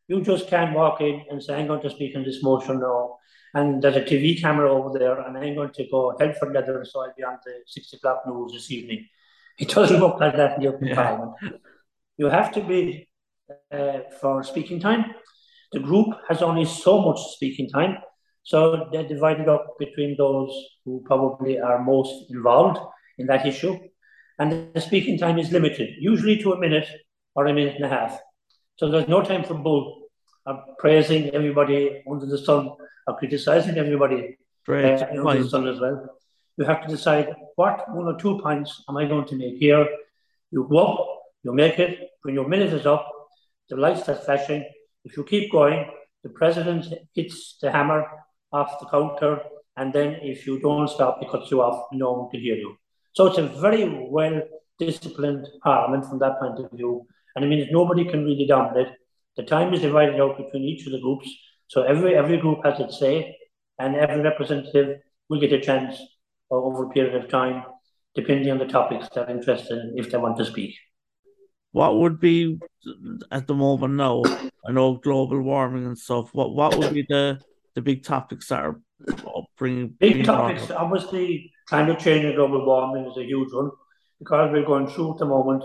You 0.09 0.21
just 0.21 0.49
can't 0.49 0.75
walk 0.75 0.99
in 0.99 1.23
and 1.29 1.41
say, 1.41 1.55
I'm 1.55 1.67
going 1.67 1.83
to 1.83 1.89
speak 1.89 2.17
on 2.17 2.25
this 2.25 2.43
motion 2.43 2.81
now. 2.81 3.19
And 3.53 3.81
there's 3.81 3.95
a 3.95 4.01
TV 4.01 4.41
camera 4.41 4.69
over 4.69 4.99
there, 4.99 5.17
and 5.21 5.37
I'm 5.37 5.55
going 5.55 5.71
to 5.71 5.87
go 5.89 6.13
hell 6.19 6.33
for 6.37 6.51
leather, 6.51 6.83
so 6.83 7.05
I'll 7.05 7.13
be 7.15 7.23
on 7.23 7.37
the 7.45 7.53
6 7.67 7.93
o'clock 7.93 8.23
news 8.27 8.51
this 8.51 8.69
evening. 8.69 9.07
It 9.57 9.69
doesn't 9.69 10.01
work 10.01 10.19
like 10.19 10.35
that 10.35 10.55
in 10.55 10.57
the 10.57 10.63
European 10.63 10.89
yeah. 10.89 10.95
Parliament. 10.95 11.61
You 12.17 12.25
have 12.25 12.51
to 12.53 12.61
be 12.61 13.07
uh, 13.71 13.99
for 14.21 14.43
speaking 14.43 14.79
time. 14.79 15.05
The 15.71 15.79
group 15.79 16.07
has 16.29 16.41
only 16.41 16.65
so 16.65 17.01
much 17.01 17.19
speaking 17.35 17.69
time, 17.69 17.97
so 18.43 18.87
they're 18.91 19.07
divided 19.07 19.49
up 19.49 19.75
between 19.79 20.15
those 20.17 20.51
who 20.85 21.01
probably 21.05 21.59
are 21.59 21.83
most 21.83 22.29
involved 22.29 22.79
in 23.17 23.27
that 23.27 23.45
issue. 23.45 23.77
And 24.39 24.73
the 24.73 24.81
speaking 24.81 25.17
time 25.17 25.39
is 25.39 25.51
limited, 25.51 25.89
usually 25.99 26.37
to 26.43 26.53
a 26.53 26.59
minute 26.59 26.87
or 27.35 27.47
a 27.47 27.53
minute 27.53 27.75
and 27.75 27.85
a 27.85 27.89
half. 27.89 28.19
So 28.75 28.89
there's 28.89 29.07
no 29.07 29.23
time 29.23 29.43
for 29.43 29.55
bull 29.55 30.07
or 30.45 30.63
praising 30.79 31.29
everybody 31.29 32.03
under 32.09 32.25
the 32.25 32.37
sun 32.37 32.71
or 33.07 33.17
criticizing 33.17 33.77
everybody 33.77 34.37
uh, 34.67 34.73
under 34.73 35.43
the 35.43 35.49
sun 35.49 35.67
as 35.67 35.79
well. 35.79 36.17
You 36.57 36.65
have 36.65 36.81
to 36.83 36.87
decide 36.87 37.33
what 37.55 37.89
one 37.89 38.05
or 38.05 38.17
two 38.19 38.39
points 38.39 38.83
am 38.87 38.97
I 38.97 39.05
going 39.05 39.25
to 39.25 39.35
make 39.35 39.57
here. 39.57 39.87
You 40.51 40.67
go 40.69 40.77
up, 40.77 41.07
you 41.43 41.53
make 41.53 41.79
it. 41.79 42.09
When 42.21 42.35
your 42.35 42.47
minute 42.47 42.73
is 42.73 42.85
up, 42.85 43.09
the 43.69 43.75
lights 43.75 44.07
are 44.09 44.15
flashing. 44.15 44.63
If 45.05 45.17
you 45.17 45.23
keep 45.23 45.51
going, 45.51 45.85
the 46.23 46.29
president 46.29 46.85
hits 47.13 47.57
the 47.61 47.71
hammer 47.71 48.05
off 48.51 48.79
the 48.79 48.85
counter, 48.87 49.39
and 49.77 49.91
then 49.91 50.19
if 50.21 50.45
you 50.47 50.59
don't 50.59 50.87
stop, 50.89 51.19
he 51.19 51.27
cuts 51.27 51.51
you 51.51 51.61
off. 51.61 51.87
No 51.91 52.11
one 52.13 52.29
can 52.29 52.39
hear 52.39 52.55
you. 52.55 52.75
So 53.13 53.27
it's 53.27 53.37
a 53.37 53.47
very 53.47 54.07
well 54.09 54.41
disciplined 54.79 55.47
parliament 55.63 56.05
from 56.05 56.19
that 56.19 56.39
point 56.39 56.59
of 56.59 56.71
view. 56.71 57.05
And 57.35 57.45
I 57.45 57.47
mean, 57.47 57.67
nobody 57.71 58.05
can 58.05 58.25
really 58.25 58.45
dominate. 58.47 58.89
The 59.35 59.43
time 59.43 59.73
is 59.73 59.81
divided 59.81 60.19
out 60.19 60.37
between 60.37 60.63
each 60.63 60.85
of 60.85 60.91
the 60.91 60.99
groups. 60.99 61.29
So 61.67 61.83
every 61.83 62.15
every 62.15 62.37
group 62.37 62.63
has 62.63 62.79
its 62.79 62.99
say, 62.99 63.35
and 63.79 63.95
every 63.95 64.21
representative 64.21 64.99
will 65.29 65.39
get 65.39 65.53
a 65.53 65.59
chance 65.59 65.99
over 66.51 66.85
a 66.85 66.89
period 66.89 67.15
of 67.15 67.29
time, 67.29 67.63
depending 68.13 68.51
on 68.51 68.59
the 68.59 68.65
topics 68.65 69.09
they're 69.09 69.29
interested 69.29 69.77
in, 69.79 69.93
if 69.97 70.11
they 70.11 70.17
want 70.17 70.37
to 70.37 70.45
speak. 70.45 70.75
What 71.73 71.97
would 71.97 72.19
be 72.19 72.59
at 73.31 73.47
the 73.47 73.55
moment 73.55 73.95
now? 73.95 74.21
I 74.65 74.71
know 74.71 74.95
global 74.95 75.41
warming 75.41 75.87
and 75.87 75.97
stuff. 75.97 76.29
What 76.31 76.53
what 76.53 76.77
would 76.77 76.93
be 76.93 77.05
the 77.09 77.39
the 77.73 77.81
big 77.81 78.03
topics 78.03 78.47
that 78.49 78.61
are 78.61 78.79
bringing 79.57 79.89
big 79.89 80.23
topics? 80.23 80.69
Obviously, 80.69 81.51
climate 81.67 81.99
change 81.99 82.25
and 82.25 82.35
global 82.35 82.63
warming 82.63 83.09
is 83.09 83.17
a 83.17 83.23
huge 83.23 83.51
one 83.51 83.71
because 84.19 84.51
we're 84.51 84.65
going 84.65 84.87
through 84.87 85.13
at 85.13 85.17
the 85.17 85.25
moment 85.25 85.63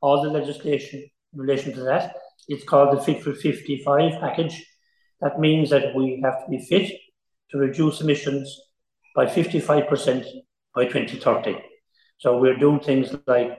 all 0.00 0.22
the 0.22 0.30
legislation 0.30 1.00
in 1.32 1.38
relation 1.38 1.72
to 1.74 1.80
that. 1.80 2.14
It's 2.46 2.64
called 2.64 2.96
the 2.96 3.02
Fit 3.02 3.22
for 3.22 3.34
55 3.34 4.20
package. 4.20 4.64
That 5.20 5.40
means 5.40 5.70
that 5.70 5.92
we 5.92 6.20
have 6.22 6.44
to 6.44 6.50
be 6.50 6.58
fit 6.58 6.92
to 7.50 7.58
reduce 7.58 8.00
emissions 8.00 8.56
by 9.16 9.26
55% 9.26 10.24
by 10.72 10.84
2030. 10.84 11.56
So 12.18 12.38
we're 12.38 12.56
doing 12.56 12.78
things 12.78 13.12
like 13.26 13.58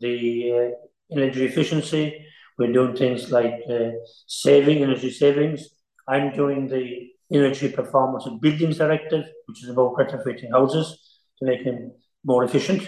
the 0.00 0.52
uh, 0.52 0.86
energy 1.10 1.44
efficiency, 1.44 2.26
we're 2.58 2.72
doing 2.72 2.96
things 2.96 3.30
like 3.30 3.54
uh, 3.70 3.90
saving, 4.26 4.82
energy 4.82 5.10
savings. 5.10 5.68
I'm 6.06 6.34
doing 6.34 6.68
the 6.68 7.10
Energy 7.32 7.70
Performance 7.70 8.26
of 8.26 8.40
Buildings 8.40 8.78
Directive, 8.78 9.24
which 9.46 9.62
is 9.62 9.70
about 9.70 9.94
retrofitting 9.96 10.50
houses 10.52 11.20
to 11.38 11.46
make 11.46 11.64
them 11.64 11.92
more 12.24 12.44
efficient. 12.44 12.82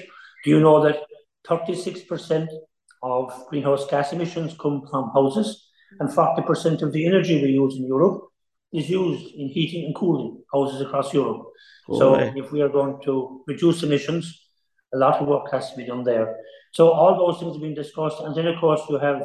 Do 0.45 0.51
you 0.51 0.61
know 0.61 0.83
that 0.85 1.01
36% 1.49 2.49
of 3.03 3.47
greenhouse 3.49 3.87
gas 3.89 4.13
emissions 4.13 4.55
come 4.59 4.83
from 4.91 5.11
houses, 5.15 5.69
and 6.01 6.09
40% 6.09 6.83
of 6.83 6.93
the 6.93 7.07
energy 7.07 7.41
we 7.43 7.51
use 7.51 7.77
in 7.77 7.87
Europe 7.87 8.23
is 8.73 8.91
used 8.91 9.35
in 9.35 9.49
heating 9.49 9.87
and 9.87 9.95
cooling 9.95 10.43
houses 10.53 10.81
across 10.81 11.15
Europe. 11.15 11.47
So, 11.87 12.17
if 12.17 12.51
we 12.51 12.63
are 12.63 12.69
going 12.69 13.01
to 13.05 13.45
reduce 13.47 13.85
emissions, 13.85 14.46
a 14.97 14.99
lot 14.99 15.21
of 15.21 15.29
work 15.29 15.51
has 15.53 15.71
to 15.71 15.77
be 15.77 15.85
done 15.85 16.05
there. 16.05 16.37
So, 16.73 16.91
all 16.91 17.17
those 17.17 17.39
things 17.39 17.55
have 17.55 17.63
been 17.63 17.75
discussed. 17.75 18.21
And 18.21 18.35
then, 18.35 18.47
of 18.47 18.61
course, 18.61 18.83
you 18.89 18.99
have 18.99 19.23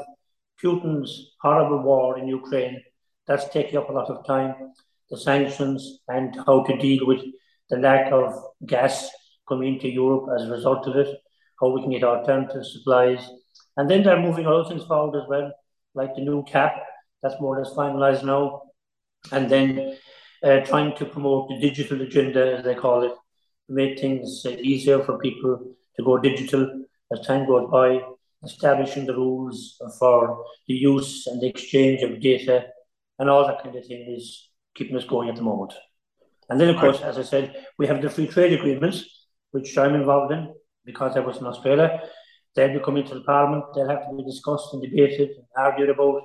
Putin's 0.61 1.11
horrible 1.41 1.81
war 1.81 2.19
in 2.19 2.27
Ukraine. 2.27 2.81
That's 3.27 3.49
taking 3.49 3.77
up 3.77 3.89
a 3.89 3.93
lot 3.93 4.09
of 4.09 4.25
time. 4.25 4.51
The 5.09 5.17
sanctions 5.17 5.99
and 6.07 6.35
how 6.45 6.63
to 6.63 6.77
deal 6.77 7.05
with 7.05 7.21
the 7.69 7.77
lack 7.77 8.11
of 8.11 8.27
gas 8.65 9.09
coming 9.47 9.73
into 9.73 9.89
Europe 9.89 10.29
as 10.35 10.43
a 10.43 10.51
result 10.51 10.87
of 10.87 10.95
it, 10.95 11.09
how 11.59 11.69
we 11.69 11.81
can 11.81 11.91
get 11.91 12.03
alternative 12.03 12.65
supplies. 12.65 13.21
And 13.77 13.89
then 13.89 14.03
they're 14.03 14.27
moving 14.27 14.47
other 14.47 14.67
things 14.69 14.85
forward 14.85 15.21
as 15.21 15.27
well, 15.27 15.51
like 15.93 16.15
the 16.15 16.21
new 16.21 16.43
CAP 16.43 16.73
That's 17.21 17.39
more 17.39 17.57
or 17.57 17.63
less 17.63 17.73
finalised 17.73 18.23
now. 18.23 18.63
And 19.31 19.49
then 19.49 19.97
uh, 20.43 20.59
trying 20.61 20.95
to 20.97 21.05
promote 21.05 21.49
the 21.49 21.59
digital 21.59 22.01
agenda, 22.01 22.57
as 22.57 22.63
they 22.63 22.75
call 22.75 23.03
it, 23.03 23.13
to 23.71 23.75
make 23.75 23.99
things 23.99 24.45
easier 24.45 25.01
for 25.03 25.17
people 25.17 25.57
to 25.95 26.03
go 26.03 26.17
digital 26.17 26.83
as 27.11 27.25
time 27.25 27.45
goes 27.45 27.69
by, 27.71 28.01
establishing 28.43 29.05
the 29.05 29.15
rules 29.15 29.79
for 29.99 30.45
the 30.67 30.73
use 30.73 31.27
and 31.27 31.41
the 31.41 31.47
exchange 31.47 32.01
of 32.01 32.19
data 32.19 32.65
and 33.19 33.29
all 33.29 33.45
that 33.45 33.61
kind 33.63 33.75
of 33.75 33.85
thing 33.85 34.05
is 34.17 34.49
keeping 34.75 34.97
us 34.97 35.05
going 35.05 35.29
at 35.29 35.35
the 35.35 35.41
moment. 35.41 35.73
And 36.49 36.59
then, 36.59 36.69
of 36.69 36.77
course, 36.77 37.01
as 37.01 37.17
I 37.17 37.23
said, 37.23 37.55
we 37.77 37.87
have 37.87 38.01
the 38.01 38.09
free 38.09 38.27
trade 38.27 38.53
agreements, 38.53 39.27
which 39.51 39.77
I'm 39.77 39.95
involved 39.95 40.33
in 40.33 40.53
because 40.85 41.15
I 41.15 41.19
was 41.19 41.37
in 41.37 41.45
Australia. 41.45 42.01
They'll 42.55 42.73
be 42.73 42.83
coming 42.83 43.05
to 43.05 43.13
the 43.13 43.21
Parliament, 43.21 43.65
they'll 43.73 43.87
have 43.87 44.09
to 44.09 44.17
be 44.17 44.23
discussed 44.23 44.73
and 44.73 44.81
debated 44.81 45.29
and 45.29 45.45
argued 45.55 45.89
about. 45.89 46.23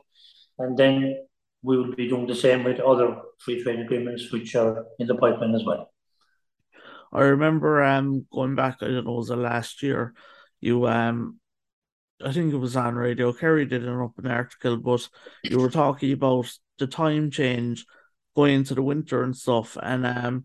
And 0.58 0.76
then 0.76 1.26
we 1.62 1.76
will 1.76 1.94
be 1.94 2.08
doing 2.08 2.26
the 2.26 2.34
same 2.34 2.64
with 2.64 2.80
other 2.80 3.16
free 3.38 3.62
trade 3.62 3.80
agreements 3.80 4.32
which 4.32 4.56
are 4.56 4.86
in 4.98 5.06
the 5.06 5.14
pipeline 5.14 5.54
as 5.54 5.64
well. 5.64 5.90
I 7.16 7.22
remember 7.22 7.82
um 7.82 8.26
going 8.30 8.54
back, 8.54 8.76
I 8.82 8.88
don't 8.88 9.06
know, 9.06 9.12
was 9.12 9.30
it 9.30 9.36
last 9.36 9.82
year, 9.82 10.12
you 10.60 10.86
um 10.86 11.40
I 12.22 12.30
think 12.32 12.52
it 12.52 12.58
was 12.58 12.76
on 12.76 12.94
radio. 12.94 13.32
Kerry 13.32 13.64
did 13.64 13.84
an 13.84 14.00
open 14.00 14.26
article, 14.26 14.76
but 14.76 15.08
you 15.42 15.58
were 15.58 15.70
talking 15.70 16.12
about 16.12 16.46
the 16.78 16.86
time 16.86 17.30
change 17.30 17.86
going 18.34 18.54
into 18.56 18.74
the 18.74 18.82
winter 18.82 19.22
and 19.22 19.34
stuff. 19.34 19.78
And 19.82 20.06
um 20.06 20.44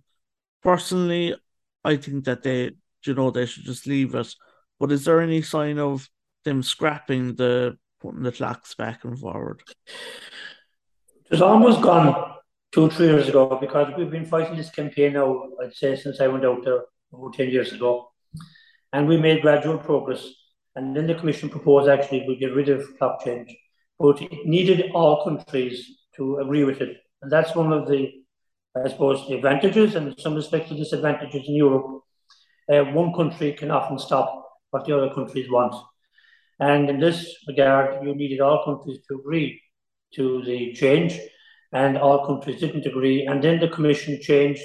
personally 0.64 1.36
I 1.84 1.98
think 1.98 2.24
that 2.24 2.44
they 2.44 2.72
you 3.06 3.16
know 3.16 3.32
they 3.32 3.46
should 3.46 3.66
just 3.66 3.86
leave 3.86 4.16
it. 4.16 4.34
But 4.80 4.94
is 4.94 5.04
there 5.04 5.20
any 5.20 5.42
sign 5.42 5.78
of 5.78 6.08
them 6.46 6.64
scrapping 6.64 7.36
the 7.36 7.78
putting 8.00 8.24
the 8.24 8.32
clocks 8.32 8.76
back 8.76 9.04
and 9.04 9.20
forward? 9.20 9.62
It's 11.30 11.42
almost 11.42 11.82
gone 11.82 12.31
two, 12.72 12.90
three 12.90 13.08
years 13.08 13.28
ago 13.28 13.58
because 13.60 13.94
we've 13.98 14.10
been 14.10 14.26
fighting 14.26 14.56
this 14.56 14.70
campaign 14.70 15.14
now, 15.14 15.44
I'd 15.62 15.74
say, 15.74 15.96
since 15.96 16.22
I 16.22 16.28
went 16.28 16.46
out 16.46 16.64
there 16.64 16.84
over 17.14 17.30
10 17.32 17.50
years 17.50 17.74
ago. 17.74 18.12
And 18.94 19.08
we 19.08 19.18
made 19.18 19.42
gradual 19.42 19.78
progress. 19.78 20.26
And 20.76 20.96
then 20.96 21.08
the 21.08 21.16
Commission 21.16 21.50
proposed 21.50 21.90
actually 21.90 22.26
we 22.28 22.38
get 22.38 22.54
rid 22.54 22.70
of 22.70 22.98
clock 22.98 23.24
change. 23.24 23.56
But 24.00 24.22
it 24.22 24.46
needed 24.46 24.92
all 24.94 25.24
countries 25.24 25.86
to 26.16 26.38
agree 26.38 26.64
with 26.64 26.82
it. 26.82 26.98
And 27.22 27.32
that's 27.32 27.56
one 27.56 27.72
of 27.72 27.88
the, 27.88 28.10
I 28.76 28.90
suppose, 28.90 29.28
the 29.28 29.36
advantages 29.36 29.96
and 29.96 30.18
some 30.20 30.36
respects 30.36 30.70
the 30.70 30.76
disadvantages 30.76 31.44
in 31.48 31.56
Europe. 31.56 32.02
Uh, 32.72 32.84
one 32.86 33.14
country 33.14 33.54
can 33.54 33.70
often 33.70 34.00
stop 34.00 34.50
what 34.72 34.86
the 34.86 34.98
other 34.98 35.14
countries 35.14 35.50
want. 35.50 35.76
And 36.60 36.90
in 36.90 37.00
this 37.00 37.36
regard, 37.48 38.04
you 38.04 38.16
needed 38.16 38.40
all 38.40 38.64
countries 38.64 39.00
to 39.08 39.20
agree 39.20 39.62
to 40.16 40.44
the 40.44 40.74
change, 40.74 41.20
and 41.72 41.98
all 41.98 42.26
countries 42.26 42.60
didn't 42.60 42.86
agree. 42.86 43.26
And 43.26 43.44
then 43.44 43.60
the 43.60 43.68
Commission 43.68 44.20
changed, 44.22 44.64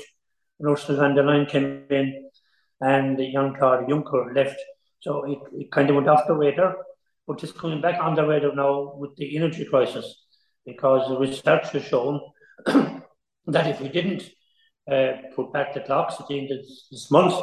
and 0.58 0.68
Ursula 0.68 0.98
von 0.98 1.14
der 1.14 1.22
Leyen 1.22 1.48
came 1.48 1.84
in, 1.90 2.30
and 2.80 3.18
Jean-Claude 3.18 3.86
Juncker 3.86 4.34
left. 4.34 4.58
So 5.00 5.24
it, 5.24 5.38
it 5.52 5.70
kind 5.70 5.88
of 5.88 5.96
went 5.96 6.08
off 6.08 6.26
the 6.26 6.34
radar, 6.34 6.76
but 7.26 7.42
it's 7.42 7.52
coming 7.52 7.80
back 7.80 8.02
on 8.02 8.14
the 8.14 8.26
radar 8.26 8.54
now 8.54 8.94
with 8.96 9.14
the 9.16 9.36
energy 9.36 9.64
crisis, 9.64 10.26
because 10.64 11.08
the 11.08 11.18
research 11.18 11.70
has 11.70 11.84
shown 11.84 12.20
that 12.66 13.66
if 13.66 13.80
we 13.80 13.88
didn't 13.88 14.30
uh, 14.90 15.12
put 15.34 15.52
back 15.52 15.74
the 15.74 15.80
clocks 15.80 16.20
at 16.20 16.28
the 16.28 16.38
end 16.38 16.50
of 16.50 16.58
this 16.90 17.10
month, 17.10 17.34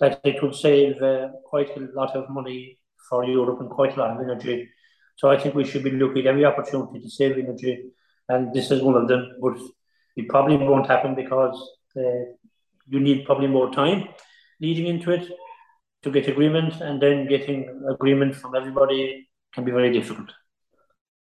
that 0.00 0.20
it 0.24 0.42
would 0.42 0.54
save 0.54 1.00
uh, 1.02 1.28
quite 1.44 1.76
a 1.76 1.88
lot 1.94 2.16
of 2.16 2.28
money 2.30 2.78
for 3.08 3.24
Europe 3.24 3.60
and 3.60 3.70
quite 3.70 3.96
a 3.96 4.00
lot 4.00 4.10
of 4.10 4.20
energy 4.20 4.68
so 5.16 5.30
I 5.30 5.38
think 5.38 5.54
we 5.54 5.64
should 5.64 5.84
be 5.84 5.90
looking 5.90 6.26
at 6.26 6.26
every 6.26 6.44
opportunity 6.44 7.00
to 7.00 7.10
save 7.10 7.38
energy, 7.38 7.84
and 8.28 8.52
this 8.54 8.70
is 8.70 8.82
one 8.82 8.94
of 8.94 9.08
them. 9.08 9.36
But 9.40 9.58
it 10.16 10.28
probably 10.28 10.56
won't 10.56 10.86
happen 10.86 11.14
because 11.14 11.56
uh, 11.96 12.24
you 12.88 13.00
need 13.00 13.24
probably 13.24 13.48
more 13.48 13.72
time 13.72 14.08
leading 14.60 14.86
into 14.86 15.10
it 15.10 15.30
to 16.02 16.10
get 16.10 16.28
agreement, 16.28 16.80
and 16.80 17.00
then 17.00 17.26
getting 17.26 17.82
agreement 17.90 18.36
from 18.36 18.54
everybody 18.54 19.28
can 19.54 19.64
be 19.64 19.72
very 19.72 19.92
difficult. 19.92 20.30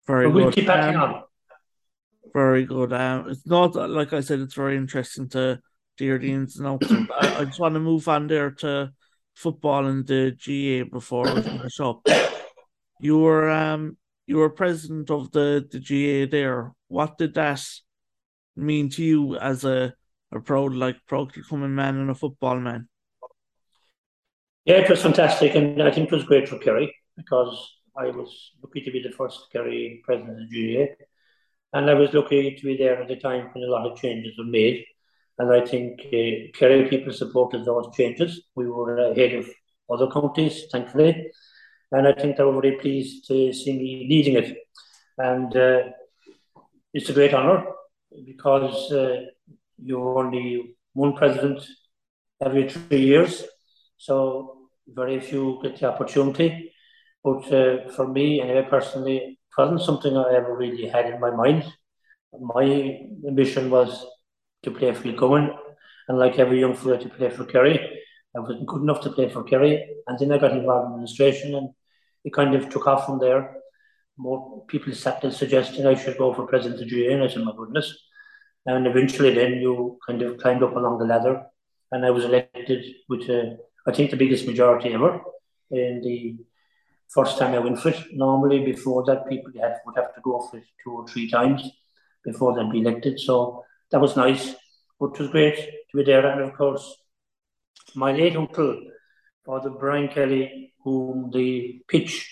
Very 0.06 0.26
but 0.28 0.34
good. 0.34 0.44
We'll 0.44 0.52
keep 0.52 0.70
acting 0.70 0.98
um, 0.98 1.14
on. 1.14 1.24
Very 2.34 2.66
good. 2.66 2.92
Um, 2.92 3.30
it's 3.30 3.46
not 3.46 3.76
like 3.76 4.14
I 4.14 4.20
said. 4.20 4.40
It's 4.40 4.54
very 4.54 4.76
interesting 4.76 5.30
to 5.30 5.60
hear 5.98 6.18
the 6.18 6.32
ins 6.32 6.58
and 6.58 6.68
outs. 6.68 6.92
I, 6.92 7.38
I 7.40 7.46
just 7.46 7.60
want 7.60 7.76
to 7.76 7.80
move 7.80 8.08
on 8.10 8.28
there 8.28 8.52
to 8.52 8.92
football 9.34 9.86
and 9.86 10.06
the 10.06 10.32
GAA 10.32 10.90
before 10.90 11.24
we 11.34 11.42
finish 11.42 11.80
up 11.80 12.02
you 13.00 13.20
were 13.20 13.50
um 13.50 13.98
you 14.28 14.38
were 14.38 14.50
president 14.50 15.10
of 15.12 15.32
the 15.32 15.68
the 15.72 15.80
GAA 15.80 16.30
there. 16.30 16.74
What 16.88 17.18
did 17.18 17.34
that 17.36 17.62
mean 18.56 18.90
to 18.90 19.04
you 19.04 19.38
as 19.38 19.64
a 19.64 19.94
a 20.32 20.40
proud 20.40 20.74
like 20.74 20.98
proud 21.08 21.32
coming 21.50 21.76
man 21.76 21.98
and 21.98 22.10
a 22.10 22.16
football 22.16 22.60
man? 22.60 22.88
Yeah, 24.66 24.78
it 24.78 24.90
was 24.90 25.04
fantastic, 25.04 25.56
and 25.56 25.82
I 25.82 25.92
think 25.92 26.08
it 26.08 26.16
was 26.16 26.24
great 26.24 26.50
for 26.50 26.58
Kerry 26.58 26.94
because 27.16 27.72
I 27.96 28.08
was 28.08 28.52
lucky 28.64 28.82
to 28.82 28.92
be 28.92 29.02
the 29.02 29.12
first 29.12 29.48
Kerry 29.52 30.02
president 30.04 30.42
of 30.42 30.50
the 30.50 30.76
GAA. 30.76 30.86
and 31.74 31.90
I 31.90 31.94
was 31.94 32.14
lucky 32.14 32.56
to 32.56 32.66
be 32.66 32.78
there 32.78 33.02
at 33.02 33.08
the 33.08 33.18
time 33.18 33.50
when 33.54 33.64
a 33.64 33.72
lot 33.72 33.86
of 33.86 33.98
changes 33.98 34.38
were 34.38 34.46
made. 34.46 34.84
And 35.38 35.52
I 35.52 35.66
think 35.66 36.00
uh, 36.08 36.58
Kerry 36.58 36.88
people 36.90 37.12
supported 37.14 37.66
those 37.66 37.94
changes. 37.96 38.42
We 38.56 38.70
were 38.70 38.98
ahead 38.98 39.34
of 39.34 39.50
other 39.90 40.10
counties, 40.10 40.66
thankfully 40.72 41.30
and 41.96 42.08
I 42.08 42.14
think 42.14 42.36
they 42.36 42.44
were 42.44 42.62
very 42.62 42.78
pleased 42.78 43.28
to 43.28 43.54
see 43.54 43.74
me 43.74 44.08
leading 44.10 44.36
it. 44.36 44.58
And 45.18 45.56
uh, 45.56 45.80
it's 46.94 47.10
a 47.10 47.14
great 47.14 47.34
honour 47.34 47.64
because 48.26 48.92
uh, 48.92 49.22
you're 49.82 50.20
only 50.20 50.76
one 50.94 51.14
president 51.14 51.66
every 52.44 52.70
three 52.70 53.02
years, 53.02 53.44
so 53.98 54.68
very 54.88 55.20
few 55.20 55.60
get 55.64 55.80
the 55.80 55.88
opportunity. 55.92 56.74
But 57.24 57.52
uh, 57.54 57.90
for 57.96 58.08
me, 58.08 58.42
anyway, 58.42 58.68
personally, 58.70 59.18
it 59.18 59.38
wasn't 59.58 59.82
something 59.82 60.16
I 60.18 60.36
ever 60.36 60.56
really 60.56 60.88
had 60.88 61.06
in 61.14 61.20
my 61.20 61.32
mind. 61.32 61.64
My 62.38 63.00
ambition 63.28 63.70
was 63.70 64.06
to 64.64 64.72
play 64.72 64.94
for 64.94 65.04
Kilcummin, 65.04 65.56
and 66.08 66.20
like 66.20 66.40
every 66.40 66.60
young 66.60 66.76
fella, 66.76 66.98
to 67.00 67.10
play 67.10 67.30
for 67.30 67.46
Kerry. 67.46 67.80
I 68.36 68.40
wasn't 68.42 68.68
good 68.68 68.82
enough 68.82 69.02
to 69.02 69.12
play 69.12 69.30
for 69.30 69.44
Kerry, 69.44 69.74
and 70.08 70.20
then 70.20 70.34
I 70.34 70.38
got 70.38 70.52
involved 70.52 70.88
in 70.88 70.94
administration, 70.94 71.56
and 71.56 71.70
it 72.26 72.34
kind 72.34 72.56
of 72.56 72.70
took 72.70 72.88
off 72.88 73.06
from 73.06 73.20
there. 73.20 73.56
More 74.18 74.66
people 74.68 74.94
started 74.94 75.34
suggesting 75.34 75.86
I 75.86 75.96
should 75.96 76.18
go 76.18 76.34
for 76.34 76.48
president 76.48 76.82
of 76.82 76.90
GAA, 76.90 77.14
and 77.14 77.24
I 77.24 77.28
said, 77.28 77.44
my 77.44 77.54
goodness. 77.56 77.94
And 78.66 78.88
eventually, 78.88 79.34
then 79.34 79.54
you 79.54 80.00
kind 80.06 80.22
of 80.24 80.38
climbed 80.40 80.64
up 80.64 80.76
along 80.76 80.98
the 80.98 81.06
ladder, 81.06 81.44
and 81.92 82.06
I 82.06 82.10
was 82.10 82.26
elected 82.26 82.84
with, 83.08 83.30
uh, 83.30 83.56
I 83.88 83.92
think, 83.94 84.10
the 84.10 84.18
biggest 84.18 84.48
majority 84.48 84.94
ever 84.94 85.22
in 85.70 86.02
the 86.02 86.38
first 87.10 87.38
time 87.38 87.54
I 87.54 87.60
went 87.60 87.80
for 87.80 87.90
it. 87.90 88.02
Normally, 88.12 88.66
before 88.66 89.06
that, 89.06 89.30
people 89.30 89.52
would 89.54 89.98
have 89.98 90.16
to 90.16 90.22
go 90.22 90.48
for 90.50 90.58
it 90.58 90.64
two 90.84 90.94
or 90.94 91.08
three 91.08 91.30
times 91.30 91.70
before 92.24 92.56
they'd 92.56 92.72
be 92.72 92.80
elected. 92.80 93.20
So 93.20 93.64
that 93.92 94.02
was 94.02 94.16
nice, 94.16 94.56
but 95.00 95.14
it 95.14 95.20
was 95.20 95.30
great 95.30 95.58
to 95.92 95.98
be 95.98 96.04
there. 96.04 96.26
And 96.26 96.42
of 96.42 96.58
course, 96.58 96.96
my 97.94 98.12
late 98.12 98.36
uncle, 98.36 98.82
Father 99.46 99.70
Brian 99.70 100.08
Kelly, 100.08 100.74
whom 100.84 101.30
the 101.32 101.82
pitch 101.88 102.32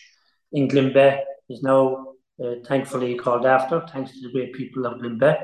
in 0.51 0.67
Glenbeigh 0.67 1.21
is 1.49 1.61
now 1.61 2.13
uh, 2.43 2.55
thankfully 2.65 3.15
called 3.15 3.45
after, 3.45 3.85
thanks 3.91 4.11
to 4.11 4.21
the 4.21 4.33
great 4.33 4.53
people 4.53 4.85
of 4.85 4.99
Glenbeigh, 4.99 5.37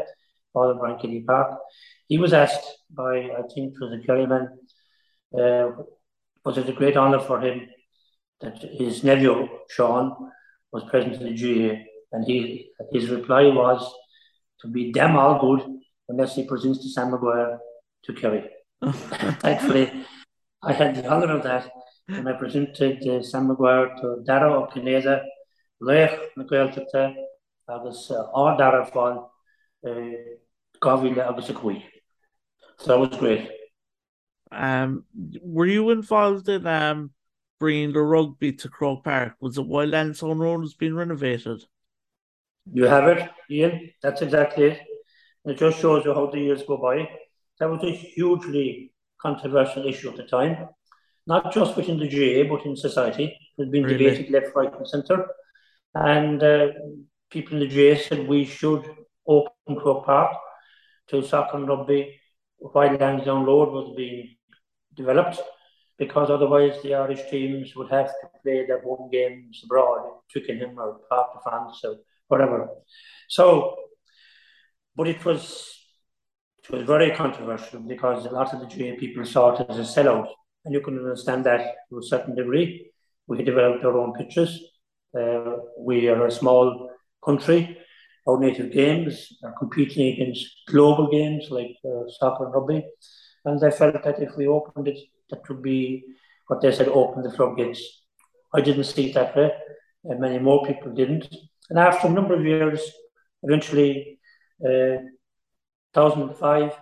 Father 0.54 0.74
Brian 0.74 1.00
Kelly 1.00 1.24
Park. 1.26 1.60
He 2.08 2.18
was 2.18 2.34
asked 2.34 2.66
by, 2.90 3.30
I 3.38 3.44
think, 3.54 3.78
for 3.78 3.90
the 3.90 4.02
Kerryman, 4.08 4.48
uh, 5.38 5.84
was 6.44 6.58
it 6.58 6.70
a 6.70 6.74
great 6.74 6.98
honour 6.98 7.20
for 7.20 7.40
him 7.40 7.68
that 8.42 8.58
his 8.62 9.04
nephew, 9.04 9.48
Sean, 9.70 10.32
was 10.72 10.84
present 10.86 11.16
of 11.16 11.20
the 11.20 11.36
GAA, 11.36 11.84
and 12.12 12.26
he, 12.26 12.72
his 12.92 13.10
reply 13.10 13.44
was 13.44 13.94
to 14.62 14.68
be 14.68 14.92
damn 14.92 15.16
all 15.16 15.40
good 15.40 15.80
unless 16.08 16.36
he 16.36 16.46
presents 16.46 16.80
to 16.80 16.90
Sam 16.90 17.12
Maguire 17.12 17.60
to 18.06 18.14
Kerry. 18.14 18.50
Thankfully, 19.42 20.06
I 20.62 20.74
had 20.74 20.96
the 20.96 21.08
honour 21.08 21.38
of 21.38 21.44
that 21.44 21.70
when 22.08 22.28
I 22.28 22.34
presented 22.34 23.08
uh, 23.08 23.24
Sam 23.24 23.48
Maguire 23.48 23.96
to 24.02 24.24
Dara 24.26 24.52
Ó 24.52 24.72
Cinnéide, 24.72 25.24
Lech 25.80 26.20
na 26.36 26.44
agus 27.70 28.12
á 28.12 28.58
Dara 28.58 28.86
fáil 28.86 29.30
gáhíle 30.82 31.28
agus 31.28 31.50
a 31.50 31.54
chuí. 31.54 31.84
So 32.78 32.88
that 32.88 33.00
was 33.00 33.18
great. 33.20 33.50
Um, 34.52 35.06
were 35.42 35.68
you 35.68 35.92
involved 35.92 36.50
in 36.50 36.66
um 36.66 37.12
bringing 37.60 37.94
the 37.94 38.02
rugby 38.02 38.54
to 38.54 38.70
Croke 38.70 39.04
Park? 39.04 39.36
Was 39.40 39.58
it 39.58 39.66
while 39.66 39.88
Lansdowne 39.88 40.40
Road 40.40 40.62
was 40.62 40.74
being 40.74 40.96
renovated? 40.96 41.62
You 42.72 42.86
have 42.86 43.08
it, 43.08 43.30
Ian. 43.50 43.92
That's 44.02 44.22
exactly 44.22 44.66
it. 44.66 44.80
And 45.44 45.56
it 45.56 45.60
just 45.60 45.80
shows 45.80 46.06
you 46.06 46.14
how 46.14 46.28
the 46.28 46.40
years 46.40 46.64
go 46.64 46.78
by. 46.78 47.10
That 47.60 47.70
was 47.70 47.84
a 47.84 47.92
hugely 47.92 48.92
controversial 49.22 49.86
issue 49.88 50.10
at 50.10 50.18
the 50.18 50.24
time, 50.24 50.70
not 51.28 51.54
just 51.54 51.76
within 51.76 52.00
the 52.00 52.08
GAA, 52.08 52.50
but 52.54 52.66
in 52.66 52.76
society. 52.76 53.26
It 53.58 53.64
has 53.64 53.70
been 53.72 53.84
Really? 53.84 53.98
debated 53.98 54.32
left, 54.32 54.56
right, 54.56 54.74
and 54.74 54.88
centre. 54.88 55.28
And 55.96 56.42
uh, 56.44 56.68
people 57.30 57.62
in 57.62 57.68
the 57.68 57.74
GAA 57.76 58.00
said 58.02 58.28
we 58.28 58.46
should 58.46 58.86
open 59.28 59.76
Croke 59.82 60.06
Park 60.06 60.36
to 61.10 61.22
soccer 61.22 61.58
and 61.58 61.68
rugby 61.68 62.20
while 62.58 62.96
Lansdowne 62.96 63.46
Road 63.46 63.72
was 63.72 63.94
being 63.96 64.36
developed 64.96 65.40
because 65.98 66.30
otherwise 66.30 66.82
the 66.82 66.94
Irish 66.96 67.30
teams 67.30 67.76
would 67.76 67.90
have 67.90 68.08
to 68.08 68.30
play 68.44 68.66
their 68.66 68.82
home 68.82 69.10
games 69.12 69.62
abroad 69.64 70.06
in 70.06 70.12
Twickenham 70.32 70.78
or 70.80 71.00
Parc 71.10 71.34
de 71.34 71.40
France 71.42 71.82
or 71.84 71.98
whatever. 72.28 72.70
So, 73.28 73.76
but 74.96 75.08
it 75.08 75.24
was 75.26 75.79
it 76.70 76.76
was 76.76 76.86
very 76.86 77.12
controversial 77.12 77.80
because 77.80 78.26
a 78.26 78.30
lot 78.30 78.54
of 78.54 78.60
the 78.60 78.68
GAA 78.68 79.00
people 79.00 79.26
saw 79.26 79.56
it 79.56 79.66
as 79.70 79.80
a 79.80 79.82
sellout, 79.82 80.28
and 80.66 80.74
you 80.74 80.82
can 80.82 81.00
understand 81.00 81.44
that 81.46 81.76
to 81.90 81.98
a 81.98 82.04
certain 82.04 82.36
degree. 82.36 82.92
We 83.26 83.44
developed 83.44 83.84
our 83.84 83.98
own 83.98 84.14
pitches. 84.14 84.62
Uh, 85.20 85.58
we 85.80 86.10
are 86.10 86.28
a 86.28 86.32
small 86.32 86.92
country. 87.26 87.76
Our 88.28 88.40
native 88.40 88.72
games 88.72 89.34
are 89.44 89.56
competing 89.58 90.14
against 90.14 90.46
global 90.68 91.10
games 91.10 91.48
like 91.50 91.76
uh, 91.84 92.08
soccer 92.20 92.46
and 92.46 92.54
rugby. 92.54 92.86
And 93.46 93.64
I 93.64 93.72
felt 93.72 94.04
that 94.04 94.22
if 94.22 94.36
we 94.38 94.46
opened 94.46 94.88
it, 94.90 95.00
that 95.32 95.48
would 95.50 95.64
be 95.64 96.04
what 96.48 96.62
they 96.62 96.72
said, 96.72 96.88
open 96.90 97.24
the 97.24 97.32
floodgates. 97.32 97.82
I 98.54 98.62
didn't 98.62 98.84
see 98.84 99.10
it 99.10 99.16
that 99.16 99.36
way, 99.36 99.52
and 100.04 100.20
many 100.20 100.38
more 100.38 100.68
people 100.68 100.92
didn't. 100.92 101.34
And 101.72 101.80
after 101.80 102.08
a 102.08 102.12
number 102.12 102.36
of 102.36 102.46
years, 102.46 102.82
eventually, 103.42 104.20
uh, 104.64 104.98
2005, 105.94 106.74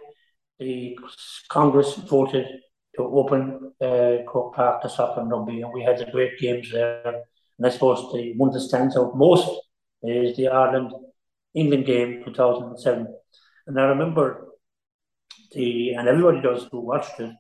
the 0.60 0.98
Congress 1.50 1.96
voted 1.96 2.48
to 2.96 3.04
open 3.04 3.72
uh, 3.82 4.18
Croke 4.28 4.56
Park 4.56 4.82
to 4.82 4.90
soccer 4.90 5.22
and 5.22 5.32
rugby, 5.32 5.62
and 5.62 5.72
we 5.74 5.84
had 5.84 5.98
the 5.98 6.06
great 6.12 6.40
games 6.40 6.72
there. 6.72 7.24
And 7.58 7.66
I 7.66 7.70
suppose 7.70 8.12
the 8.14 8.34
one 8.38 8.52
that 8.52 8.62
stands 8.62 8.98
out 8.98 9.16
most 9.16 9.48
is 10.04 10.36
the 10.36 10.48
Ireland 10.48 10.92
England 11.54 11.86
game 11.86 12.24
2007. 12.24 13.08
And 13.68 13.80
I 13.80 13.84
remember 13.86 14.48
the, 15.54 15.94
and 15.94 16.08
everybody 16.08 16.42
does 16.42 16.68
who 16.72 16.82
watched 16.82 17.20
it, 17.20 17.32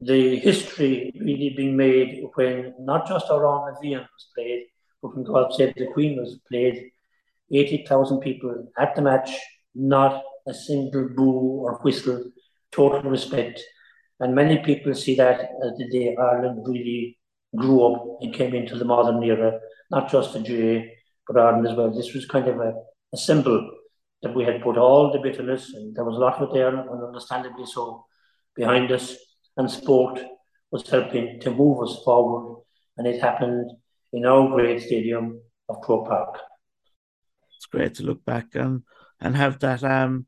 the 0.00 0.36
history 0.36 1.12
really 1.18 1.54
being 1.56 1.76
made 1.76 2.22
when 2.34 2.74
not 2.78 3.08
just 3.08 3.28
Amhrán 3.28 3.66
na 3.66 3.80
bhFiann 3.80 4.00
was 4.00 4.28
played, 4.34 4.66
but 5.00 5.14
when 5.14 5.24
God 5.24 5.52
Save 5.52 5.74
the 5.76 5.86
Queen 5.86 6.20
was 6.20 6.38
played, 6.48 6.90
80,000 7.50 8.20
people 8.20 8.68
at 8.78 8.94
the 8.94 9.02
match, 9.02 9.30
not 9.74 10.22
a 10.46 10.54
single 10.54 11.08
boo 11.08 11.62
or 11.64 11.78
whistle, 11.82 12.24
total 12.72 13.10
respect. 13.10 13.62
And 14.20 14.34
many 14.34 14.58
people 14.58 14.94
see 14.94 15.16
that 15.16 15.40
as 15.40 15.78
the 15.78 15.88
day 15.90 16.16
Ireland 16.16 16.66
really 16.66 17.18
grew 17.56 17.84
up 17.84 18.18
and 18.20 18.34
came 18.34 18.54
into 18.54 18.76
the 18.76 18.84
modern 18.84 19.22
era, 19.22 19.58
not 19.90 20.10
just 20.10 20.32
the 20.32 20.40
GAA, 20.40 20.86
but 21.26 21.40
Ireland 21.40 21.66
as 21.66 21.76
well. 21.76 21.94
This 21.94 22.14
was 22.14 22.26
kind 22.26 22.48
of 22.48 22.58
a, 22.60 22.74
a 23.12 23.16
symbol 23.16 23.70
that 24.22 24.34
we 24.34 24.44
had 24.44 24.62
put 24.62 24.78
all 24.78 25.12
the 25.12 25.18
bitterness, 25.18 25.72
and 25.74 25.94
there 25.94 26.04
was 26.04 26.16
a 26.16 26.20
lot 26.20 26.40
of 26.40 26.50
it 26.50 26.54
there, 26.54 26.74
and 26.74 27.04
understandably 27.04 27.66
so, 27.66 28.06
behind 28.54 28.90
us 28.90 29.16
and 29.56 29.70
sport 29.70 30.20
was 30.70 30.88
helping 30.88 31.40
to 31.40 31.50
move 31.50 31.82
us 31.82 32.02
forward. 32.04 32.62
And 32.96 33.06
it 33.06 33.20
happened 33.20 33.70
in 34.12 34.24
our 34.24 34.48
great 34.48 34.82
stadium 34.82 35.40
of 35.68 35.80
Croke 35.80 36.08
Park. 36.08 36.38
It's 37.56 37.66
great 37.66 37.94
to 37.96 38.02
look 38.02 38.24
back 38.24 38.54
and 38.54 38.82
and 39.20 39.36
have 39.36 39.58
that 39.60 39.82
um 39.82 40.26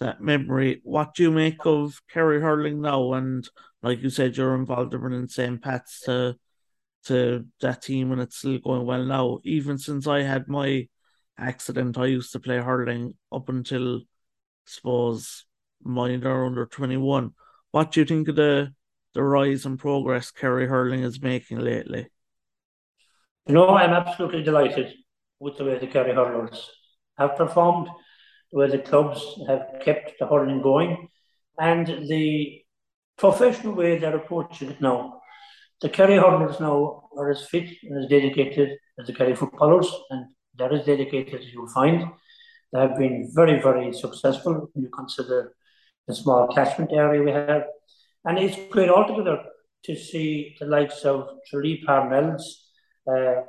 that 0.00 0.20
memory. 0.20 0.80
What 0.84 1.14
do 1.14 1.22
you 1.24 1.30
make 1.30 1.66
of 1.66 2.00
Kerry 2.10 2.40
hurling 2.40 2.80
now? 2.80 3.12
And 3.14 3.48
like 3.82 4.00
you 4.02 4.10
said, 4.10 4.36
you're 4.36 4.54
involved 4.54 4.94
in 4.94 5.28
St. 5.28 5.60
Pat's 5.62 6.00
to 6.02 6.36
to 7.04 7.46
that 7.60 7.82
team 7.82 8.12
and 8.12 8.20
it's 8.20 8.36
still 8.36 8.58
going 8.58 8.84
well 8.84 9.04
now. 9.04 9.38
Even 9.44 9.78
since 9.78 10.06
I 10.06 10.22
had 10.22 10.48
my 10.48 10.88
accident, 11.38 11.96
I 11.96 12.06
used 12.06 12.32
to 12.32 12.40
play 12.40 12.58
hurling 12.58 13.14
up 13.32 13.48
until 13.48 13.98
I 13.98 14.00
suppose 14.66 15.44
minor 15.82 16.44
under 16.44 16.66
twenty 16.66 16.96
one. 16.96 17.32
What 17.70 17.92
do 17.92 18.00
you 18.00 18.06
think 18.06 18.28
of 18.28 18.36
the 18.36 18.72
the 19.14 19.22
rise 19.22 19.64
and 19.64 19.78
progress 19.78 20.30
Kerry 20.30 20.66
hurling 20.66 21.02
is 21.02 21.22
making 21.22 21.58
lately? 21.58 22.08
You 23.46 23.54
know, 23.54 23.68
I'm 23.70 23.90
absolutely 23.90 24.42
delighted 24.42 24.92
with 25.40 25.56
the 25.56 25.64
way 25.64 25.78
the 25.78 25.86
Kerry 25.86 26.14
hurlers 26.14 26.70
have 27.16 27.36
performed, 27.36 27.88
way 28.52 28.68
the 28.68 28.78
clubs 28.78 29.38
have 29.46 29.66
kept 29.84 30.18
the 30.18 30.26
hurling 30.26 30.62
going, 30.62 31.08
and 31.58 31.86
the 32.08 32.62
professional 33.16 33.74
way 33.74 33.98
they're 33.98 34.16
approaching 34.16 34.70
it 34.70 34.80
now. 34.80 35.20
The 35.80 35.88
Kerry 35.88 36.16
hurlers 36.16 36.60
now 36.60 37.08
are 37.16 37.30
as 37.30 37.46
fit 37.46 37.68
and 37.82 38.02
as 38.02 38.10
dedicated 38.10 38.78
as 38.98 39.06
the 39.06 39.12
Kerry 39.12 39.34
footballers, 39.34 39.90
and 40.10 40.26
they're 40.56 40.72
as 40.72 40.86
dedicated 40.86 41.40
as 41.40 41.52
you'll 41.52 41.68
find. 41.68 42.04
They 42.72 42.80
have 42.80 42.98
been 42.98 43.30
very, 43.34 43.60
very 43.60 43.92
successful 43.92 44.70
when 44.72 44.84
you 44.84 44.90
consider 44.90 45.54
the 46.06 46.14
small 46.14 46.48
catchment 46.48 46.92
area 46.92 47.22
we 47.22 47.30
have. 47.30 47.64
And 48.24 48.38
it's 48.38 48.58
great 48.70 48.90
altogether 48.90 49.44
to 49.84 49.96
see 49.96 50.56
the 50.58 50.66
likes 50.66 51.04
of 51.04 51.28
Tralee 51.48 51.82
Parnells, 51.86 52.42
uh, 53.10 53.42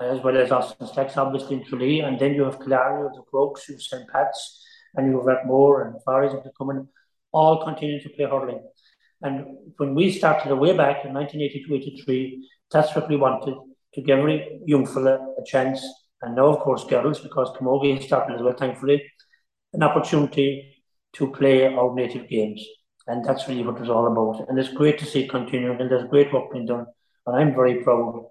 as 0.00 0.22
well 0.22 0.36
as 0.36 0.50
Austin 0.50 0.86
Stacks, 0.86 1.16
obviously 1.16 1.56
in 1.56 1.64
Tralee, 1.64 2.00
and 2.00 2.18
then 2.18 2.34
you 2.34 2.44
have 2.44 2.58
Clario, 2.58 3.12
the 3.14 3.22
Crokes, 3.30 3.68
you 3.68 3.74
have 3.74 3.82
St. 3.82 4.08
Pat's, 4.08 4.64
and 4.94 5.06
you 5.10 5.26
have 5.26 5.46
Moore 5.46 5.82
and 5.86 6.02
Forest 6.02 6.36
coming, 6.56 6.88
all 7.32 7.64
continue 7.64 8.00
to 8.00 8.08
play 8.10 8.24
hurling. 8.24 8.62
And 9.22 9.46
when 9.76 9.94
we 9.94 10.10
started 10.10 10.54
way 10.54 10.76
back 10.76 11.04
in 11.04 11.12
1982-83, 11.12 12.38
that's 12.70 12.94
what 12.94 13.08
we 13.08 13.16
wanted, 13.16 13.54
to 13.94 14.02
give 14.02 14.18
every 14.18 14.60
young 14.64 14.86
fella 14.86 15.16
a 15.38 15.44
chance, 15.44 15.84
and 16.22 16.34
now 16.34 16.46
of 16.46 16.60
course 16.60 16.84
girls, 16.84 17.20
because 17.20 17.50
Camogie 17.56 18.02
started 18.02 18.36
as 18.36 18.42
well, 18.42 18.54
thankfully, 18.54 19.04
an 19.72 19.82
opportunity 19.82 20.76
to 21.12 21.30
play 21.30 21.72
our 21.72 21.94
native 21.94 22.28
games. 22.28 22.64
And 23.06 23.24
that's 23.24 23.48
really 23.48 23.64
what 23.64 23.80
it's 23.80 23.88
all 23.88 24.06
about. 24.06 24.48
And 24.48 24.58
it's 24.58 24.72
great 24.72 24.98
to 25.00 25.06
see 25.06 25.24
it 25.24 25.30
continuing, 25.30 25.80
and 25.80 25.90
there's 25.90 26.08
great 26.08 26.32
work 26.32 26.52
being 26.52 26.66
done. 26.66 26.86
And 27.26 27.36
I'm 27.36 27.54
very 27.54 27.82
proud 27.82 28.26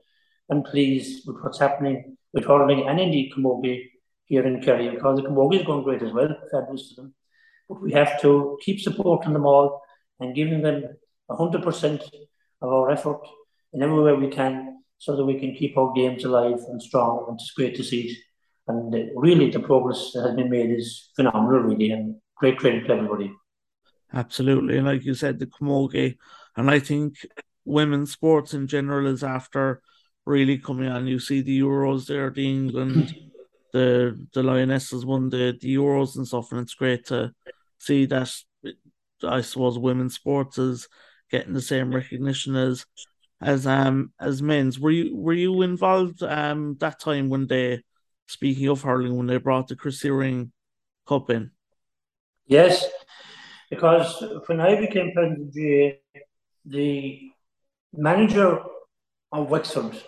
and 0.49 0.65
pleased 0.65 1.27
with 1.27 1.37
what's 1.41 1.59
happening 1.59 2.17
with 2.33 2.45
hurling 2.45 2.87
and 2.87 2.99
indeed 2.99 3.33
Camogie 3.35 3.89
here 4.25 4.45
in 4.45 4.61
Kerry, 4.61 4.89
because 4.89 5.17
the 5.17 5.27
Camogie 5.27 5.59
is 5.59 5.65
going 5.65 5.83
great 5.83 6.03
as 6.03 6.13
well, 6.13 6.29
fabulous 6.51 6.89
to 6.89 7.01
them. 7.01 7.15
But 7.67 7.81
we 7.81 7.91
have 7.93 8.21
to 8.21 8.57
keep 8.61 8.79
supporting 8.79 9.33
them 9.33 9.45
all 9.45 9.81
and 10.19 10.35
giving 10.35 10.61
them 10.61 10.83
100% 11.29 12.01
of 12.61 12.69
our 12.69 12.91
effort 12.91 13.21
in 13.73 13.81
every 13.81 14.01
way 14.01 14.13
we 14.13 14.29
can 14.29 14.83
so 14.97 15.15
that 15.15 15.25
we 15.25 15.39
can 15.39 15.55
keep 15.55 15.77
our 15.77 15.93
games 15.93 16.25
alive 16.25 16.59
and 16.67 16.81
strong. 16.81 17.25
And 17.27 17.39
it's 17.39 17.51
great 17.51 17.75
to 17.75 17.83
see 17.83 18.09
it. 18.09 18.17
And 18.67 18.93
uh, 18.93 18.99
really, 19.15 19.49
the 19.49 19.59
progress 19.59 20.11
that 20.13 20.23
has 20.27 20.35
been 20.35 20.49
made 20.49 20.71
is 20.71 21.09
phenomenal, 21.15 21.61
really. 21.61 21.91
And 21.91 22.17
great 22.35 22.57
credit 22.57 22.85
to 22.85 22.93
everybody. 22.93 23.33
Absolutely. 24.13 24.77
And 24.77 24.85
like 24.85 25.05
you 25.05 25.13
said, 25.13 25.39
the 25.39 25.47
Camogie, 25.47 26.17
and 26.55 26.69
I 26.69 26.79
think 26.79 27.25
women's 27.65 28.11
sports 28.11 28.53
in 28.53 28.67
general 28.67 29.07
is 29.07 29.23
after 29.23 29.81
really 30.29 30.59
coming 30.59 30.87
on. 30.87 31.07
You 31.07 31.19
see 31.19 31.41
the 31.41 31.59
Euros 31.59 32.05
there, 32.05 32.29
the 32.29 32.47
England, 32.47 33.15
the 33.73 34.27
the 34.33 34.43
Lionesses 34.43 35.05
won 35.05 35.29
the, 35.29 35.57
the 35.59 35.75
Euros 35.75 36.15
and 36.15 36.27
stuff, 36.27 36.51
and 36.51 36.61
it's 36.61 36.75
great 36.75 37.05
to 37.07 37.33
see 37.79 38.05
that 38.05 38.31
I 39.23 39.41
suppose 39.41 39.77
women's 39.77 40.15
sports 40.15 40.57
is 40.57 40.87
getting 41.31 41.53
the 41.53 41.61
same 41.61 41.93
recognition 41.93 42.55
as 42.55 42.85
as 43.41 43.65
um 43.65 44.13
as 44.19 44.41
men's. 44.41 44.79
Were 44.79 44.91
you 44.91 45.17
were 45.17 45.33
you 45.33 45.61
involved 45.63 46.21
um 46.21 46.77
that 46.79 46.99
time 46.99 47.29
when 47.29 47.47
they 47.47 47.81
speaking 48.27 48.69
of 48.69 48.83
hurling 48.83 49.17
when 49.17 49.27
they 49.27 49.37
brought 49.37 49.67
the 49.67 49.75
Christy 49.75 50.11
Ring 50.11 50.51
Cup 51.07 51.29
in? 51.31 51.51
Yes, 52.45 52.85
because 53.69 54.23
when 54.45 54.59
I 54.59 54.79
became 54.79 55.11
president 55.11 55.53
the 56.65 57.31
manager 57.93 58.59
of 59.31 59.49
Wexford 59.49 59.99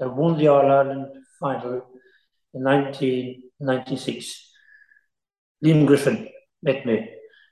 that 0.00 0.16
won 0.16 0.36
the 0.36 0.48
All 0.48 0.70
Ireland 0.70 1.06
final 1.38 1.86
in 2.52 2.64
1996, 2.64 4.50
Liam 5.64 5.86
Griffin, 5.86 6.28
met 6.62 6.84
me. 6.84 7.08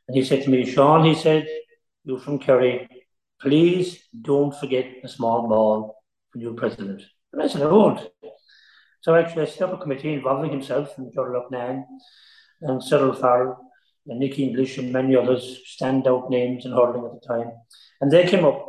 And 0.08 0.16
he 0.16 0.24
said 0.24 0.42
to 0.42 0.50
me, 0.50 0.64
Sean, 0.64 1.04
he 1.04 1.14
said, 1.14 1.46
you're 2.04 2.18
from 2.18 2.38
Kerry, 2.38 2.88
please 3.40 4.02
don't 4.20 4.54
forget 4.54 4.86
the 5.02 5.08
small 5.08 5.46
ball 5.46 6.02
when 6.32 6.42
you're 6.42 6.54
president. 6.54 7.02
And 7.32 7.42
I 7.42 7.46
said, 7.46 7.62
I 7.62 7.66
won't. 7.66 8.08
So 9.02 9.14
actually, 9.14 9.42
I 9.42 9.44
set 9.46 9.68
up 9.68 9.74
a 9.74 9.82
committee 9.82 10.12
involving 10.12 10.50
himself 10.50 10.96
and 10.98 11.12
Gerald 11.12 11.52
Loughnane 11.52 11.84
and 12.62 12.82
Cyril 12.82 13.14
Farrell 13.14 13.58
and 14.06 14.18
Nicky 14.18 14.42
English 14.42 14.78
and 14.78 14.92
many 14.92 15.14
others, 15.14 15.60
standout 15.78 16.30
names 16.30 16.64
in 16.64 16.72
hurling 16.72 17.04
at 17.04 17.12
the 17.20 17.26
time. 17.26 17.52
And 18.00 18.10
they 18.10 18.26
came 18.26 18.44
up, 18.44 18.64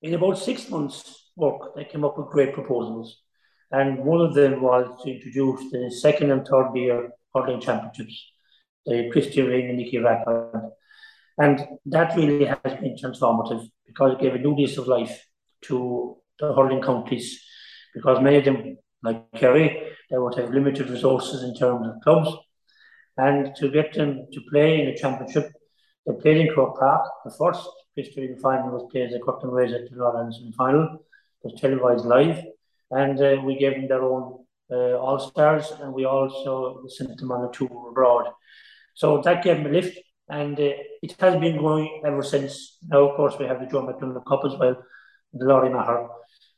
in 0.00 0.14
about 0.14 0.38
six 0.38 0.68
months' 0.68 1.21
work, 1.36 1.74
they 1.74 1.84
came 1.84 2.04
up 2.04 2.18
with 2.18 2.28
great 2.28 2.52
proposals. 2.52 3.22
And 3.70 4.04
one 4.04 4.20
of 4.20 4.34
them 4.34 4.60
was 4.60 4.86
to 5.02 5.10
introduce 5.10 5.70
the 5.70 5.90
second 5.90 6.30
and 6.30 6.46
third 6.46 6.74
year 6.74 7.10
hurling 7.34 7.60
championships, 7.60 8.32
the 8.84 9.08
Christy 9.10 9.40
Ring 9.40 9.68
and 9.68 9.78
Nicky 9.78 9.98
Rackard. 9.98 10.70
And 11.38 11.66
that 11.86 12.14
really 12.16 12.44
has 12.44 12.58
been 12.80 12.96
transformative 12.96 13.66
because 13.86 14.12
it 14.12 14.20
gave 14.20 14.34
a 14.34 14.38
new 14.38 14.54
lease 14.54 14.76
of 14.76 14.86
life 14.86 15.26
to 15.62 16.16
the 16.38 16.54
hurling 16.54 16.82
counties 16.82 17.42
because 17.94 18.20
many 18.20 18.38
of 18.38 18.44
them 18.44 18.76
like 19.02 19.32
Kerry, 19.32 19.94
they 20.10 20.18
would 20.18 20.34
have 20.36 20.50
limited 20.50 20.88
resources 20.88 21.42
in 21.42 21.54
terms 21.54 21.86
of 21.88 22.00
clubs. 22.02 22.30
And 23.16 23.54
to 23.56 23.70
get 23.70 23.92
them 23.94 24.26
to 24.32 24.40
play 24.50 24.80
in 24.80 24.88
a 24.88 24.96
championship, 24.96 25.52
they 26.06 26.14
played 26.14 26.38
in 26.38 26.52
Croke 26.54 26.78
Park. 26.78 27.08
The 27.24 27.34
first 27.38 27.68
history 27.96 28.34
final 28.40 28.70
was 28.70 28.90
played 28.90 29.12
at 29.12 29.22
Curtin 29.22 29.50
Rays 29.50 29.72
at 29.72 29.90
the 29.90 29.96
Royal 29.96 30.20
in 30.20 30.52
final. 30.52 31.04
Was 31.42 31.60
televised 31.60 32.04
live. 32.04 32.44
And 32.90 33.20
uh, 33.20 33.40
we 33.44 33.58
gave 33.58 33.72
them 33.72 33.88
their 33.88 34.02
own 34.02 34.44
uh, 34.70 34.98
All 34.98 35.18
Stars, 35.18 35.72
and 35.80 35.92
we 35.92 36.04
also 36.04 36.84
sent 36.88 37.16
them 37.18 37.32
on 37.32 37.48
a 37.48 37.52
tour 37.52 37.88
abroad. 37.90 38.26
So 38.94 39.20
that 39.22 39.42
gave 39.42 39.56
them 39.58 39.66
a 39.66 39.70
lift, 39.70 39.98
and 40.28 40.58
uh, 40.58 40.72
it 41.02 41.16
has 41.20 41.40
been 41.40 41.58
going 41.58 42.02
ever 42.04 42.22
since. 42.22 42.78
Now, 42.86 43.08
of 43.08 43.16
course, 43.16 43.34
we 43.38 43.46
have 43.46 43.60
the 43.60 43.66
Joe 43.66 43.86
McDonagh 43.86 44.24
Cup 44.26 44.42
as 44.44 44.58
well, 44.58 44.76
the 45.32 45.44
Lory 45.46 45.70
Meagher. 45.70 46.08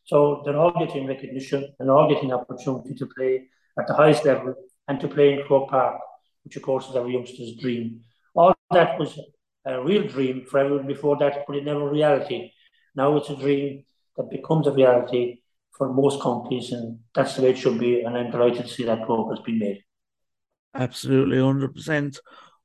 So 0.04 0.42
they're 0.44 0.56
all 0.56 0.72
getting 0.78 1.06
recognition 1.06 1.72
and 1.78 1.90
all 1.90 2.08
getting 2.08 2.32
opportunity 2.32 2.94
to 2.94 3.06
play 3.06 3.48
at 3.78 3.86
the 3.86 3.94
highest 3.94 4.24
level 4.24 4.54
and 4.88 5.00
to 5.00 5.08
play 5.08 5.32
in 5.32 5.46
Croke 5.46 5.70
Park, 5.70 6.00
which 6.44 6.56
of 6.56 6.62
course 6.62 6.88
is 6.88 6.96
our 6.96 7.08
youngsters' 7.08 7.56
dream. 7.56 8.00
All 8.34 8.54
that 8.70 8.98
was 8.98 9.18
a 9.64 9.82
real 9.82 10.06
dream 10.06 10.44
for 10.44 10.58
everyone 10.58 10.86
before 10.86 11.16
that, 11.18 11.44
but 11.46 11.56
it 11.56 11.64
never 11.64 11.88
reality. 11.88 12.52
Now 12.94 13.16
it's 13.16 13.30
a 13.30 13.36
dream 13.36 13.84
that 14.16 14.30
becomes 14.30 14.66
a 14.66 14.72
reality 14.72 15.40
for 15.76 15.92
most 15.92 16.20
companies, 16.20 16.72
and 16.72 17.00
that's 17.14 17.36
the 17.36 17.42
way 17.42 17.50
it 17.50 17.58
should 17.58 17.78
be. 17.78 18.02
And 18.02 18.16
I'm 18.16 18.30
delighted 18.30 18.66
to 18.66 18.72
see 18.72 18.84
that 18.84 19.04
progress 19.04 19.40
being 19.44 19.58
made. 19.58 19.82
Absolutely, 20.74 21.40
hundred 21.40 21.74
percent. 21.74 22.18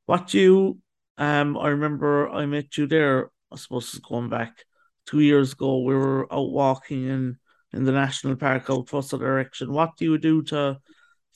What 0.05 0.33
you, 0.33 0.79
um, 1.17 1.57
I 1.57 1.69
remember 1.69 2.29
I 2.29 2.45
met 2.45 2.77
you 2.77 2.87
there. 2.87 3.31
I 3.51 3.55
suppose 3.55 3.93
it's 3.93 3.99
going 3.99 4.29
back 4.29 4.63
two 5.05 5.19
years 5.19 5.53
ago. 5.53 5.79
We 5.79 5.95
were 5.95 6.31
out 6.33 6.51
walking 6.51 7.07
in 7.07 7.37
in 7.73 7.83
the 7.83 7.91
national 7.91 8.35
park 8.35 8.69
out 8.69 8.89
Fossa 8.89 9.17
direction. 9.17 9.71
What 9.71 9.95
do 9.97 10.05
you 10.05 10.17
do 10.17 10.41
to 10.43 10.79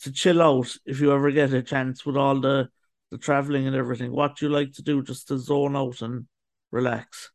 to 0.02 0.12
chill 0.12 0.42
out 0.42 0.76
if 0.86 1.00
you 1.00 1.12
ever 1.12 1.32
get 1.32 1.54
a 1.54 1.62
chance 1.62 2.06
with 2.06 2.18
all 2.18 2.40
the 2.40 2.70
the 3.12 3.18
traveling 3.18 3.68
and 3.68 3.76
everything? 3.76 4.12
What 4.12 4.38
do 4.38 4.46
you 4.46 4.52
like 4.52 4.74
to 4.74 4.84
do 4.84 5.04
just 5.04 5.28
to 5.28 5.38
zone 5.38 5.76
out 5.76 6.02
and 6.02 6.26
relax? 6.72 7.33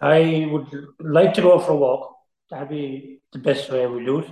I 0.00 0.48
would 0.50 0.68
like 1.00 1.34
to 1.34 1.42
go 1.42 1.58
for 1.58 1.72
a 1.72 1.76
walk 1.76 2.16
that'd 2.50 2.68
be 2.68 3.20
the 3.32 3.38
best 3.38 3.70
way 3.70 3.82
I 3.82 3.86
would 3.86 4.06
do 4.06 4.20
it. 4.20 4.30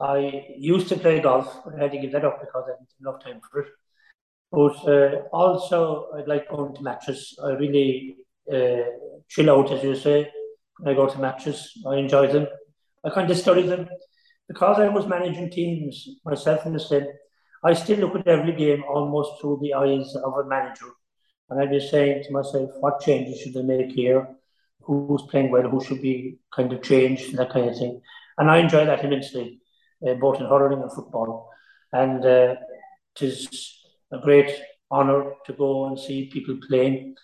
I 0.00 0.46
used 0.58 0.88
to 0.88 0.96
play 0.96 1.20
golf, 1.20 1.62
but 1.64 1.74
I 1.74 1.82
had 1.82 1.92
to 1.92 1.98
give 1.98 2.12
that 2.12 2.24
up 2.24 2.40
because 2.40 2.64
I 2.66 2.72
didn't 2.72 2.90
have 2.90 3.00
enough 3.00 3.24
time 3.24 3.40
for 3.50 3.60
it. 3.60 3.68
But 4.50 4.88
uh, 4.88 5.22
also, 5.32 6.08
I'd 6.16 6.28
like 6.28 6.48
going 6.48 6.74
to 6.74 6.82
matches. 6.82 7.38
I 7.42 7.50
really 7.50 8.16
uh, 8.52 8.84
chill 9.28 9.50
out, 9.50 9.70
as 9.72 9.82
you 9.82 9.94
say, 9.94 10.30
I 10.84 10.94
go 10.94 11.08
to 11.08 11.18
matches. 11.18 11.72
I 11.86 11.96
enjoy 11.96 12.26
them. 12.32 12.46
I 13.04 13.10
kind 13.10 13.30
of 13.30 13.36
study 13.36 13.62
them. 13.62 13.88
Because 14.48 14.78
I 14.78 14.88
was 14.88 15.06
managing 15.06 15.50
teams 15.50 16.06
myself 16.24 16.66
in 16.66 16.74
the 16.74 16.80
same, 16.80 17.06
I 17.64 17.72
still 17.72 17.98
look 17.98 18.16
at 18.16 18.28
every 18.28 18.52
game 18.52 18.84
almost 18.86 19.40
through 19.40 19.60
the 19.62 19.72
eyes 19.74 20.14
of 20.16 20.34
a 20.34 20.44
manager. 20.44 20.90
And 21.48 21.60
I'd 21.60 21.70
be 21.70 21.80
saying 21.80 22.24
to 22.24 22.32
myself, 22.32 22.70
what 22.80 23.00
changes 23.00 23.40
should 23.40 23.56
I 23.56 23.62
make 23.62 23.92
here? 23.92 24.28
Who's 24.86 25.22
playing 25.30 25.50
well, 25.50 25.68
who 25.68 25.82
should 25.84 26.02
be 26.02 26.38
kind 26.54 26.72
of 26.72 26.82
changed, 26.82 27.36
that 27.36 27.50
kind 27.50 27.68
of 27.68 27.76
thing. 27.76 28.00
And 28.38 28.50
I 28.50 28.58
enjoy 28.58 28.84
that 28.84 29.04
immensely, 29.04 29.60
uh, 30.06 30.14
both 30.14 30.40
in 30.40 30.46
hurling 30.46 30.82
and 30.82 30.92
football. 30.92 31.50
And 31.92 32.24
uh, 32.24 32.56
it 33.14 33.22
is 33.22 33.78
a 34.12 34.18
great 34.18 34.50
honour 34.90 35.32
to 35.46 35.52
go 35.52 35.86
and 35.86 35.98
see 35.98 36.30
people 36.32 36.58
playing, 36.68 37.14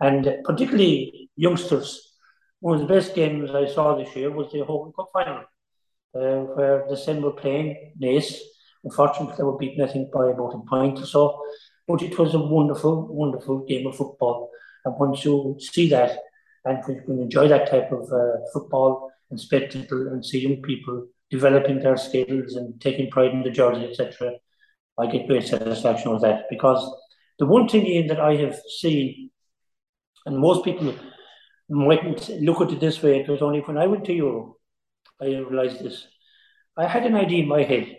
and 0.00 0.36
particularly 0.44 1.30
youngsters. 1.36 2.12
One 2.60 2.74
of 2.74 2.80
the 2.80 2.94
best 2.94 3.14
games 3.14 3.50
I 3.50 3.66
saw 3.66 3.96
this 3.96 4.14
year 4.16 4.30
was 4.30 4.52
the 4.52 4.64
Hogan 4.64 4.92
Cup 4.92 5.08
final, 5.12 5.44
uh, 6.14 6.44
where 6.54 6.86
the 6.88 6.96
Sem 6.96 7.22
were 7.22 7.32
playing 7.32 7.94
Naas. 8.00 8.34
Unfortunately, 8.84 9.34
they 9.36 9.44
were 9.44 9.58
beaten, 9.58 9.84
I 9.84 9.88
think, 9.92 10.12
by 10.12 10.30
about 10.30 10.54
a 10.54 10.60
point 10.68 10.98
or 10.98 11.06
so. 11.06 11.42
But 11.86 12.02
it 12.02 12.18
was 12.18 12.34
a 12.34 12.38
wonderful, 12.38 13.06
wonderful 13.08 13.64
game 13.64 13.86
of 13.86 13.96
football. 13.96 14.50
And 14.84 14.94
once 14.98 15.24
you 15.24 15.56
see 15.58 15.88
that, 15.90 16.18
and 16.64 16.82
we 16.86 16.94
can 16.96 17.20
enjoy 17.20 17.48
that 17.48 17.70
type 17.70 17.90
of 17.92 18.10
uh, 18.12 18.38
football 18.52 19.10
and 19.30 19.40
spectacle 19.40 20.08
and 20.08 20.24
see 20.24 20.40
young 20.40 20.62
people 20.62 21.06
developing 21.30 21.78
their 21.78 21.96
skills 21.96 22.54
and 22.54 22.80
taking 22.80 23.10
pride 23.10 23.32
in 23.32 23.42
the 23.42 23.50
jersey, 23.50 23.84
etc. 23.84 24.32
I 24.98 25.06
get 25.06 25.26
great 25.26 25.46
satisfaction 25.46 26.12
with 26.12 26.22
that 26.22 26.46
because 26.50 26.82
the 27.38 27.46
one 27.46 27.68
thing 27.68 27.86
Ian 27.86 28.08
that 28.08 28.20
I 28.20 28.36
have 28.36 28.58
seen, 28.80 29.30
and 30.26 30.38
most 30.38 30.64
people 30.64 30.94
mightn't 31.68 32.28
look 32.40 32.60
at 32.60 32.72
it 32.72 32.80
this 32.80 33.02
way, 33.02 33.20
it 33.20 33.28
was 33.28 33.42
only 33.42 33.60
when 33.60 33.78
I 33.78 33.86
went 33.86 34.04
to 34.06 34.12
Europe 34.12 34.54
I 35.20 35.26
realised 35.26 35.82
this. 35.82 36.06
I 36.76 36.86
had 36.86 37.04
an 37.04 37.16
idea 37.16 37.42
in 37.42 37.48
my 37.48 37.62
head 37.62 37.96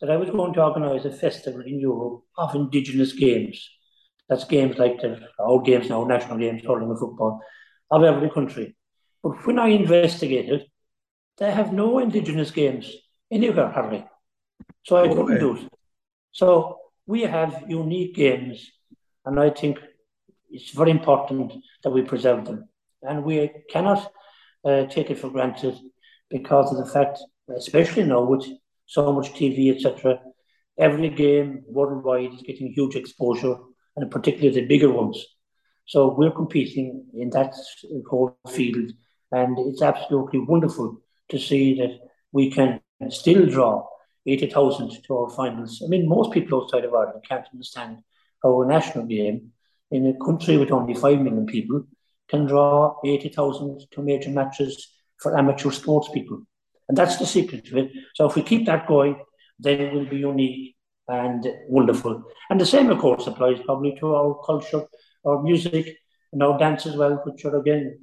that 0.00 0.10
I 0.10 0.16
was 0.16 0.30
going 0.30 0.54
to 0.54 0.62
organise 0.62 1.04
a 1.04 1.12
festival 1.12 1.60
in 1.60 1.78
Europe 1.78 2.22
of 2.38 2.54
indigenous 2.54 3.12
games. 3.12 3.68
That's 4.28 4.44
games 4.44 4.78
like 4.78 5.00
the 5.00 5.20
our 5.38 5.60
games 5.60 5.90
now, 5.90 6.04
national 6.04 6.38
games, 6.38 6.62
hurling 6.62 6.88
and 6.88 6.98
football 6.98 7.42
of 7.90 8.02
every 8.02 8.30
country. 8.30 8.76
But 9.22 9.46
when 9.46 9.58
I 9.58 9.68
investigated, 9.68 10.66
they 11.38 11.50
have 11.50 11.72
no 11.72 11.98
indigenous 11.98 12.50
games 12.50 12.94
anywhere, 13.30 13.70
hardly. 13.70 14.04
So 14.84 14.96
I 14.96 15.08
couldn't 15.08 15.38
do 15.38 15.56
it. 15.56 15.68
So 16.32 16.78
we 17.06 17.22
have 17.22 17.64
unique 17.68 18.14
games, 18.14 18.70
and 19.24 19.38
I 19.38 19.50
think 19.50 19.78
it's 20.50 20.70
very 20.70 20.90
important 20.90 21.52
that 21.82 21.90
we 21.90 22.02
preserve 22.02 22.44
them. 22.44 22.68
And 23.02 23.24
we 23.24 23.50
cannot 23.70 24.12
uh, 24.64 24.84
take 24.86 25.10
it 25.10 25.18
for 25.18 25.30
granted 25.30 25.76
because 26.28 26.70
of 26.72 26.78
the 26.78 26.92
fact, 26.92 27.18
especially 27.56 28.04
now 28.04 28.22
with 28.22 28.46
so 28.86 29.12
much 29.12 29.32
TV, 29.32 29.74
etc., 29.74 30.20
every 30.78 31.08
game 31.08 31.62
worldwide 31.66 32.34
is 32.34 32.42
getting 32.42 32.72
huge 32.72 32.96
exposure, 32.96 33.56
and 33.96 34.10
particularly 34.10 34.60
the 34.60 34.66
bigger 34.66 34.90
ones. 34.90 35.24
So 35.90 36.14
we're 36.16 36.30
competing 36.30 37.04
in 37.14 37.30
that 37.30 37.52
whole 38.08 38.38
field, 38.48 38.92
and 39.32 39.58
it's 39.58 39.82
absolutely 39.82 40.38
wonderful 40.38 41.02
to 41.30 41.36
see 41.36 41.74
that 41.80 41.98
we 42.30 42.48
can 42.48 42.80
still 43.08 43.44
draw 43.44 43.88
80,000 44.24 45.02
to 45.02 45.16
our 45.16 45.30
finals. 45.30 45.82
I 45.84 45.88
mean, 45.88 46.08
most 46.08 46.30
people 46.30 46.62
outside 46.62 46.84
of 46.84 46.94
Ireland 46.94 47.24
can't 47.28 47.44
understand 47.52 48.04
how 48.40 48.62
a 48.62 48.68
national 48.68 49.06
game 49.06 49.50
in 49.90 50.06
a 50.06 50.24
country 50.24 50.56
with 50.58 50.70
only 50.70 50.94
5 50.94 51.22
million 51.22 51.46
people 51.46 51.82
can 52.28 52.46
draw 52.46 53.00
80,000 53.04 53.80
to 53.90 54.02
major 54.02 54.30
matches 54.30 54.92
for 55.16 55.36
amateur 55.36 55.72
sports 55.72 56.08
people. 56.14 56.40
And 56.88 56.96
that's 56.96 57.16
the 57.16 57.26
secret 57.26 57.64
to 57.64 57.78
it. 57.78 57.90
So 58.14 58.26
if 58.28 58.36
we 58.36 58.42
keep 58.42 58.64
that 58.66 58.86
going, 58.86 59.20
then 59.58 59.80
it 59.80 59.92
will 59.92 60.06
be 60.06 60.18
unique 60.18 60.76
and 61.08 61.44
wonderful. 61.68 62.22
And 62.48 62.60
the 62.60 62.66
same, 62.74 62.90
of 62.90 63.00
course, 63.00 63.26
applies 63.26 63.58
probably 63.64 63.96
to 63.98 64.14
our 64.14 64.40
culture 64.46 64.86
or 65.22 65.42
music 65.42 65.96
and 66.32 66.42
our 66.42 66.58
dance 66.58 66.86
as 66.86 66.96
well, 66.96 67.20
which 67.24 67.44
are 67.44 67.56
again 67.56 67.98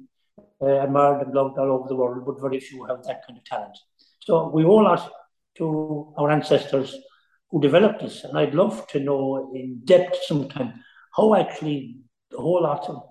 uh, 0.60 0.80
admired 0.80 1.22
and 1.22 1.34
loved 1.34 1.58
all 1.58 1.72
over 1.72 1.88
the 1.88 1.96
world, 1.96 2.24
but 2.26 2.40
very 2.40 2.60
few 2.60 2.84
have 2.84 3.02
that 3.04 3.26
kind 3.26 3.38
of 3.38 3.44
talent. 3.44 3.76
So 4.20 4.48
we 4.48 4.64
owe 4.64 4.80
a 4.80 4.82
lot 4.82 5.10
to 5.56 6.12
our 6.16 6.30
ancestors 6.30 6.94
who 7.50 7.60
developed 7.60 8.00
this, 8.00 8.24
and 8.24 8.38
I'd 8.38 8.54
love 8.54 8.86
to 8.88 9.00
know 9.00 9.52
in 9.54 9.80
depth 9.84 10.18
sometime 10.26 10.84
how 11.16 11.34
actually 11.34 11.96
the 12.30 12.36
whole 12.36 12.62
lot 12.62 12.88
of 12.88 13.02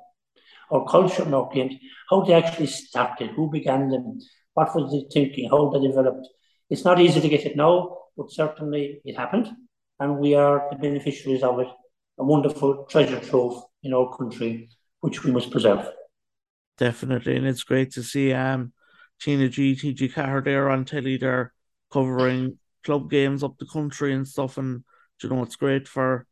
our 0.71 0.85
culture 0.85 1.23
and 1.23 1.33
our 1.33 1.49
games, 1.53 1.75
how 2.09 2.21
they 2.21 2.33
actually 2.33 2.67
started, 2.67 3.31
who 3.31 3.49
began 3.49 3.89
them, 3.89 4.19
what 4.53 4.75
was 4.75 4.91
the 4.91 5.09
thinking, 5.11 5.49
how 5.49 5.69
they 5.69 5.79
developed. 5.79 6.27
It's 6.69 6.85
not 6.85 6.99
easy 6.99 7.21
to 7.21 7.29
get 7.29 7.45
it 7.45 7.55
now, 7.55 7.97
but 8.15 8.31
certainly 8.31 9.01
it 9.05 9.17
happened, 9.17 9.49
and 9.99 10.19
we 10.19 10.35
are 10.35 10.67
the 10.69 10.77
beneficiaries 10.77 11.43
of 11.43 11.59
it. 11.59 11.67
A 12.19 12.23
wonderful 12.23 12.85
treasure 12.89 13.19
trove 13.19 13.63
in 13.87 13.93
our 13.93 14.15
country, 14.15 14.69
which 14.99 15.23
we 15.23 15.31
must 15.31 15.49
preserve. 15.51 15.89
Definitely, 16.77 17.35
and 17.37 17.47
it's 17.47 17.63
great 17.63 17.91
to 17.93 18.03
see 18.03 18.33
um 18.33 18.73
TnaG, 19.19 19.79
TG 19.79 20.13
Carr 20.13 20.41
there 20.41 20.69
on 20.69 20.85
telly 20.85 21.17
there 21.17 21.53
covering 21.91 22.59
club 22.83 23.09
games 23.09 23.43
up 23.43 23.57
the 23.57 23.65
country 23.65 24.13
and 24.13 24.27
stuff, 24.27 24.57
and 24.57 24.83
you 25.23 25.29
know 25.29 25.41
it's 25.41 25.55
great 25.55 25.87
for 25.87 26.27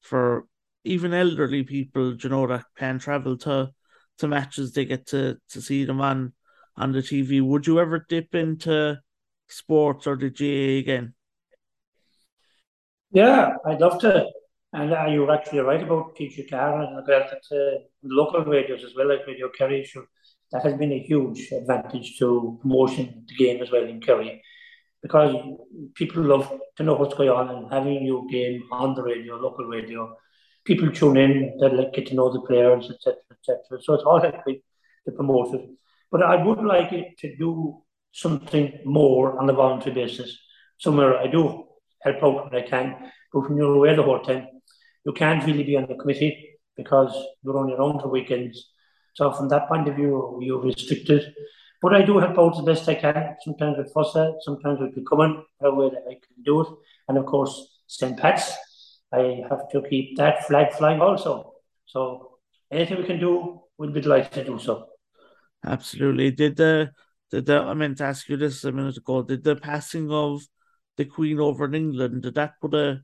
for 0.00 0.46
even 0.84 1.12
elderly 1.12 1.62
people, 1.62 2.16
you 2.16 2.28
know, 2.30 2.46
that 2.46 2.64
can 2.76 2.98
travel 2.98 3.36
to 3.38 3.70
to 4.18 4.28
matches, 4.28 4.72
they 4.72 4.84
get 4.84 5.06
to 5.08 5.38
to 5.50 5.60
see 5.60 5.84
them 5.84 6.00
on 6.00 6.32
on 6.76 6.92
the 6.92 7.02
TV. 7.02 7.40
Would 7.40 7.66
you 7.66 7.80
ever 7.80 8.04
dip 8.08 8.34
into 8.34 8.98
sports 9.48 10.06
or 10.06 10.16
the 10.16 10.30
GAA 10.30 10.78
again? 10.78 11.14
Yeah, 13.12 13.54
I'd 13.66 13.80
love 13.80 14.00
to. 14.00 14.26
And 14.72 14.92
uh, 14.92 15.06
you're 15.06 15.32
actually 15.32 15.60
right 15.60 15.82
about 15.82 16.16
TG4 16.16 16.98
and 16.98 17.06
that 17.06 17.42
uh, 17.50 17.80
local 18.02 18.44
radios 18.44 18.84
as 18.84 18.94
well, 18.96 19.08
like 19.08 19.26
Radio 19.26 19.48
Kerry. 19.48 19.88
That 20.52 20.64
has 20.64 20.74
been 20.74 20.92
a 20.92 20.98
huge 20.98 21.52
advantage 21.52 22.18
to 22.18 22.58
promotion 22.60 23.24
the 23.28 23.34
game 23.34 23.62
as 23.62 23.70
well 23.70 23.84
in 23.84 24.00
Kerry 24.00 24.42
because 25.02 25.34
people 25.94 26.22
love 26.22 26.60
to 26.76 26.82
know 26.82 26.94
what's 26.94 27.14
going 27.14 27.30
on 27.30 27.48
and 27.48 27.72
having 27.72 28.02
new 28.02 28.28
game 28.30 28.64
on 28.70 28.94
the 28.94 29.02
radio, 29.02 29.36
local 29.36 29.64
radio. 29.64 30.16
People 30.64 30.90
tune 30.90 31.16
in, 31.16 31.58
they 31.58 31.68
like 31.68 31.92
get 31.92 32.06
to 32.08 32.14
know 32.14 32.32
the 32.32 32.40
players, 32.42 32.90
etc., 32.90 33.16
etc. 33.30 33.82
So 33.82 33.94
it's 33.94 34.04
all 34.04 34.20
helping 34.20 34.60
to 35.06 35.12
promote 35.12 35.54
it. 35.54 35.68
But 36.10 36.22
I 36.22 36.42
would 36.42 36.62
like 36.62 36.92
it 36.92 37.16
to 37.18 37.36
do 37.36 37.82
something 38.12 38.80
more 38.84 39.38
on 39.38 39.48
a 39.48 39.52
voluntary 39.52 39.94
basis. 39.94 40.36
somewhere 40.78 41.18
I 41.18 41.26
do 41.26 41.66
help 42.02 42.22
out 42.22 42.50
when 42.50 42.62
I 42.62 42.66
can. 42.66 43.12
But 43.32 43.40
when 43.40 43.58
you're 43.58 43.74
away 43.74 43.94
the 43.94 44.02
whole 44.02 44.20
time, 44.20 44.48
you 45.04 45.12
can't 45.12 45.44
really 45.44 45.64
be 45.64 45.76
on 45.76 45.86
the 45.86 45.94
committee 45.94 46.58
because 46.76 47.12
you're 47.42 47.58
on 47.58 47.68
your 47.68 47.80
own 47.80 47.98
for 48.00 48.08
weekends. 48.08 48.70
So 49.14 49.32
from 49.32 49.48
that 49.48 49.68
point 49.68 49.88
of 49.88 49.96
view, 49.96 50.38
you're 50.42 50.60
restricted. 50.60 51.34
But 51.82 51.94
I 51.94 52.02
do 52.02 52.18
help 52.18 52.38
out 52.38 52.56
the 52.56 52.62
best 52.62 52.88
I 52.88 52.94
can. 52.94 53.36
Sometimes 53.42 53.78
with 53.78 53.92
Fossa, 53.92 54.34
sometimes 54.40 54.80
with 54.80 54.94
Kilcummin, 54.94 55.42
that 55.60 56.04
I 56.08 56.12
can 56.12 56.42
do 56.44 56.60
it. 56.60 56.68
And 57.08 57.18
of 57.18 57.26
course, 57.26 57.80
St. 57.86 58.18
Pat's, 58.18 58.52
I 59.12 59.42
have 59.48 59.68
to 59.72 59.82
keep 59.88 60.16
that 60.18 60.46
flag 60.46 60.72
flying 60.72 61.00
also. 61.00 61.54
So 61.86 62.38
anything 62.70 62.98
we 62.98 63.04
can 63.04 63.18
do, 63.18 63.62
we'll 63.78 63.90
be 63.90 64.00
delighted 64.00 64.32
to 64.32 64.44
do 64.44 64.58
so. 64.58 64.86
Absolutely. 65.64 66.30
Did 66.30 66.56
the 66.56 66.90
did 67.30 67.46
the 67.46 67.60
I 67.60 67.74
meant 67.74 67.98
to 67.98 68.04
ask 68.04 68.28
you 68.28 68.36
this 68.36 68.64
a 68.64 68.72
minute 68.72 68.96
ago, 68.96 69.22
did 69.22 69.44
the 69.44 69.56
passing 69.56 70.10
of 70.10 70.42
the 70.96 71.04
Queen 71.04 71.40
over 71.40 71.64
in 71.64 71.74
England, 71.74 72.22
did 72.22 72.34
that 72.34 72.54
put 72.60 72.74
a, 72.74 73.02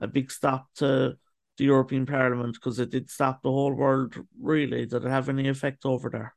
a 0.00 0.06
big 0.06 0.30
stop 0.30 0.66
to 0.76 1.16
the 1.58 1.64
European 1.64 2.06
Parliament? 2.06 2.54
Because 2.54 2.78
it 2.78 2.90
did 2.90 3.10
stop 3.10 3.42
the 3.42 3.50
whole 3.50 3.74
world 3.74 4.14
really. 4.40 4.86
Did 4.86 5.04
it 5.04 5.10
have 5.10 5.28
any 5.28 5.48
effect 5.48 5.84
over 5.84 6.08
there? 6.08 6.34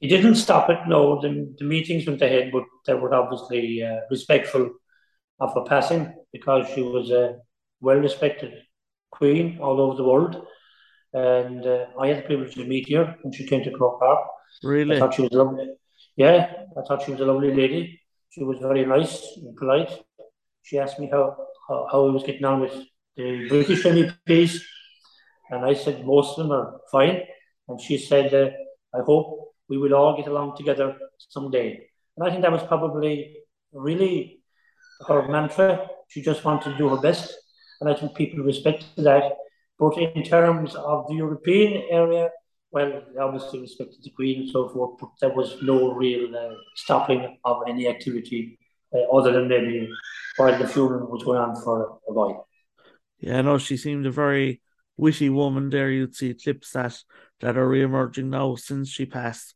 It 0.00 0.08
didn't 0.08 0.36
stop 0.36 0.70
it, 0.70 0.78
no. 0.86 1.20
The, 1.20 1.54
the 1.58 1.64
meetings 1.64 2.06
went 2.06 2.22
ahead, 2.22 2.50
but 2.52 2.64
they 2.86 2.94
were 2.94 3.14
obviously 3.14 3.82
uh, 3.82 4.00
respectful 4.10 4.70
of 5.40 5.54
her 5.54 5.64
passing 5.64 6.14
because 6.32 6.66
she 6.74 6.82
was 6.82 7.10
a 7.10 7.38
well 7.80 7.98
respected 7.98 8.52
queen 9.10 9.58
all 9.60 9.80
over 9.80 9.96
the 9.96 10.04
world. 10.04 10.46
And 11.12 11.64
uh, 11.64 11.86
I 11.98 12.08
had 12.08 12.18
the 12.18 12.22
privilege 12.22 12.54
to 12.54 12.64
meet 12.64 12.92
her 12.92 13.16
when 13.22 13.32
she 13.32 13.46
came 13.46 13.62
to 13.64 13.70
Croke 13.70 14.00
Park. 14.00 14.28
Really? 14.62 14.96
I 14.96 14.98
thought 14.98 15.14
she 15.14 15.22
was 15.22 15.32
lovely. 15.32 15.68
Yeah, 16.16 16.52
I 16.76 16.82
thought 16.86 17.02
she 17.02 17.12
was 17.12 17.20
a 17.20 17.24
lovely 17.24 17.54
lady. 17.54 18.00
She 18.30 18.42
was 18.42 18.58
very 18.60 18.84
nice 18.84 19.36
and 19.36 19.56
polite. 19.56 19.92
She 20.62 20.78
asked 20.78 20.98
me 20.98 21.08
how, 21.10 21.36
how, 21.68 21.88
how 21.90 22.08
I 22.08 22.10
was 22.10 22.24
getting 22.24 22.44
on 22.44 22.60
with 22.60 22.74
the 23.16 23.48
British 23.48 23.84
MEPs. 23.84 24.60
And 25.50 25.64
I 25.64 25.74
said, 25.74 26.06
most 26.06 26.38
of 26.38 26.48
them 26.48 26.52
are 26.52 26.80
fine. 26.90 27.22
And 27.68 27.80
she 27.80 27.98
said, 27.98 28.34
uh, 28.34 28.50
I 28.96 29.02
hope 29.02 29.54
we 29.68 29.78
will 29.78 29.94
all 29.94 30.16
get 30.16 30.26
along 30.26 30.56
together 30.56 30.96
someday. 31.18 31.86
And 32.16 32.26
I 32.26 32.30
think 32.30 32.42
that 32.42 32.52
was 32.52 32.62
probably 32.62 33.36
really 33.72 34.40
her 35.08 35.28
mantra. 35.28 35.88
She 36.08 36.22
just 36.22 36.44
wanted 36.44 36.72
to 36.72 36.78
do 36.78 36.88
her 36.88 37.00
best. 37.00 37.34
And 37.80 37.90
I 37.90 37.94
think 37.94 38.14
people 38.14 38.44
respected 38.44 39.04
that. 39.04 39.32
But 39.78 39.98
in 39.98 40.22
terms 40.22 40.74
of 40.74 41.08
the 41.08 41.14
European 41.14 41.82
area, 41.90 42.30
well, 42.70 43.02
they 43.12 43.20
obviously 43.20 43.60
respected 43.60 44.02
the 44.02 44.10
Queen 44.10 44.42
and 44.42 44.50
so 44.50 44.68
forth, 44.68 44.98
but 45.00 45.10
there 45.20 45.34
was 45.34 45.56
no 45.62 45.92
real 45.92 46.36
uh, 46.36 46.54
stopping 46.74 47.38
of 47.44 47.62
any 47.68 47.88
activity 47.88 48.58
uh, 48.92 49.16
other 49.16 49.32
than 49.32 49.48
maybe 49.48 49.88
while 50.36 50.58
the 50.58 50.66
funeral 50.66 51.06
was 51.08 51.22
going 51.22 51.38
on 51.38 51.54
for 51.62 51.98
a 52.08 52.12
while. 52.12 52.48
Yeah, 53.24 53.38
I 53.38 53.42
know 53.42 53.56
she 53.56 53.78
seemed 53.78 54.04
a 54.04 54.10
very 54.10 54.60
witty 54.98 55.30
woman 55.30 55.70
there. 55.70 55.90
You'd 55.90 56.14
see 56.14 56.34
clips 56.34 56.72
that 56.72 56.94
that 57.40 57.56
are 57.56 57.66
re-emerging 57.66 58.28
now 58.28 58.54
since 58.56 58.90
she 58.90 59.06
passed. 59.06 59.54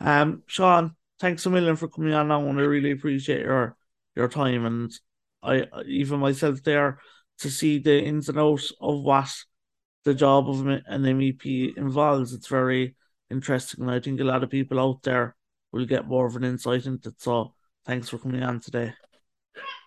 Um, 0.00 0.42
Sean, 0.46 0.96
thanks 1.20 1.44
a 1.44 1.50
million 1.50 1.76
for 1.76 1.88
coming 1.88 2.14
on 2.14 2.28
now, 2.28 2.40
and 2.48 2.58
I 2.58 2.62
really 2.62 2.90
appreciate 2.92 3.42
your 3.42 3.76
your 4.16 4.28
time. 4.28 4.64
And 4.64 4.90
I 5.42 5.66
even 5.86 6.20
myself 6.20 6.62
there 6.62 7.00
to 7.40 7.50
see 7.50 7.78
the 7.78 8.02
ins 8.02 8.30
and 8.30 8.38
outs 8.38 8.72
of 8.80 9.02
what 9.02 9.30
the 10.04 10.14
job 10.14 10.48
of 10.48 10.66
an 10.66 10.82
MEP 10.88 11.76
involves. 11.76 12.32
It's 12.32 12.48
very 12.48 12.96
interesting, 13.30 13.82
and 13.82 13.90
I 13.90 14.00
think 14.00 14.20
a 14.20 14.24
lot 14.24 14.42
of 14.42 14.48
people 14.48 14.80
out 14.80 15.02
there 15.02 15.36
will 15.70 15.84
get 15.84 16.08
more 16.08 16.24
of 16.24 16.36
an 16.36 16.44
insight 16.44 16.86
into 16.86 17.10
it. 17.10 17.20
So, 17.20 17.52
thanks 17.84 18.08
for 18.08 18.16
coming 18.16 18.42
on 18.42 18.60
today. 18.60 18.94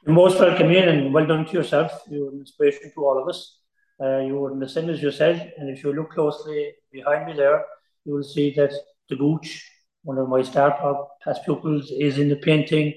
Most 0.07 0.39
welcome 0.39 0.69
in, 0.71 0.87
and 0.87 1.13
well 1.13 1.25
done 1.25 1.45
to 1.45 1.51
yourself. 1.51 1.91
You're 2.09 2.29
an 2.29 2.39
inspiration 2.39 2.91
to 2.93 3.05
all 3.05 3.21
of 3.21 3.27
us. 3.27 3.59
Uh, 3.99 4.19
you 4.19 4.35
were 4.35 4.51
in 4.51 4.59
the 4.59 4.69
same 4.69 4.89
as 4.89 5.01
you 5.01 5.11
said, 5.11 5.53
and 5.57 5.69
if 5.69 5.83
you 5.83 5.93
look 5.93 6.11
closely 6.11 6.73
behind 6.91 7.25
me 7.25 7.33
there, 7.33 7.65
you 8.03 8.13
will 8.13 8.23
see 8.23 8.53
that 8.55 8.71
the 9.09 9.15
Gooch, 9.15 9.67
one 10.03 10.17
of 10.17 10.29
my 10.29 10.43
star 10.43 11.01
past 11.23 11.43
pupils, 11.43 11.91
is 11.91 12.19
in 12.19 12.29
the 12.29 12.35
painting 12.35 12.93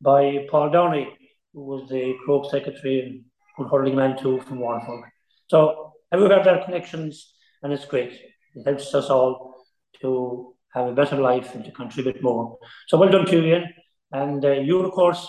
by 0.00 0.46
Paul 0.50 0.70
Downey, 0.70 1.08
who 1.52 1.64
was 1.64 1.88
the 1.88 2.14
Croke 2.24 2.50
secretary 2.50 3.00
and 3.00 3.24
good 3.56 3.70
hurling 3.70 3.96
man 3.96 4.16
too 4.16 4.40
from 4.42 4.60
Waterford. 4.60 5.10
So 5.48 5.92
we 6.12 6.22
have 6.28 6.46
our 6.46 6.64
connections, 6.64 7.34
and 7.62 7.72
it's 7.72 7.84
great. 7.84 8.12
It 8.54 8.64
helps 8.64 8.94
us 8.94 9.10
all 9.10 9.54
to 10.02 10.54
have 10.72 10.86
a 10.86 10.92
better 10.92 11.16
life 11.16 11.54
and 11.54 11.64
to 11.64 11.72
contribute 11.72 12.22
more. 12.22 12.58
So 12.88 12.98
well 12.98 13.10
done 13.10 13.26
to 13.26 13.36
you, 13.36 13.44
Ian. 13.44 13.74
And 14.12 14.44
uh, 14.44 14.52
you, 14.52 14.80
of 14.80 14.92
course, 14.92 15.26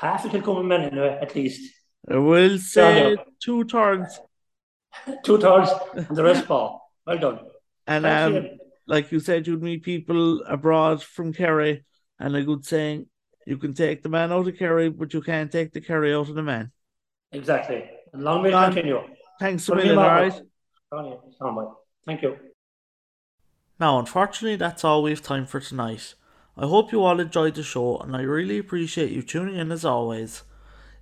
half 0.00 0.24
a 0.24 0.28
Kilcummin 0.28 0.66
men 0.66 0.82
anyway, 0.82 1.18
at 1.20 1.34
least. 1.34 1.72
I 2.10 2.16
will 2.16 2.58
say 2.58 3.16
two 3.40 3.64
turns 3.64 4.18
two 5.24 5.38
thirds, 5.38 5.70
and 5.94 6.16
the 6.16 6.24
rest 6.24 6.46
ball. 6.48 6.92
Well 7.06 7.18
done. 7.18 7.40
And 7.86 8.06
um, 8.06 8.48
like 8.86 9.10
you 9.12 9.20
said, 9.20 9.46
you'd 9.46 9.62
meet 9.62 9.82
people 9.82 10.42
abroad 10.46 11.02
from 11.02 11.32
Kerry, 11.32 11.84
and 12.18 12.36
a 12.36 12.42
good 12.42 12.64
saying, 12.64 13.06
you 13.46 13.56
can 13.56 13.74
take 13.74 14.02
the 14.02 14.08
man 14.08 14.32
out 14.32 14.46
of 14.46 14.58
Kerry, 14.58 14.90
but 14.90 15.12
you 15.14 15.22
can't 15.22 15.50
take 15.50 15.72
the 15.72 15.80
Kerry 15.80 16.14
out 16.14 16.28
of 16.28 16.34
the 16.34 16.42
man. 16.42 16.70
Exactly. 17.32 17.88
And 18.12 18.22
long 18.22 18.42
may 18.42 18.50
continue. 18.50 19.00
Thanks 19.38 19.68
a 19.68 19.74
million, 19.74 19.98
all 19.98 20.04
right? 20.04 21.68
Thank 22.04 22.22
you. 22.22 22.36
Now, 23.78 23.98
unfortunately, 23.98 24.56
that's 24.56 24.84
all 24.84 25.02
we 25.02 25.10
have 25.10 25.22
time 25.22 25.46
for 25.46 25.60
tonight. 25.60 26.14
I 26.60 26.66
hope 26.66 26.92
you 26.92 27.02
all 27.02 27.20
enjoyed 27.20 27.54
the 27.54 27.62
show, 27.62 27.96
and 28.00 28.14
I 28.14 28.20
really 28.20 28.58
appreciate 28.58 29.12
you 29.12 29.22
tuning 29.22 29.56
in 29.56 29.72
as 29.72 29.82
always. 29.82 30.42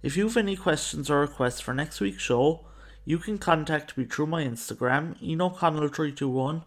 If 0.04 0.16
you 0.16 0.28
have 0.28 0.36
any 0.36 0.54
questions 0.54 1.10
or 1.10 1.18
requests 1.18 1.60
for 1.60 1.74
next 1.74 2.00
week's 2.00 2.22
show, 2.22 2.64
you 3.04 3.18
can 3.18 3.38
contact 3.38 3.98
me 3.98 4.04
through 4.04 4.26
my 4.26 4.44
Instagram, 4.44 5.20
enoconnell321, 5.20 6.64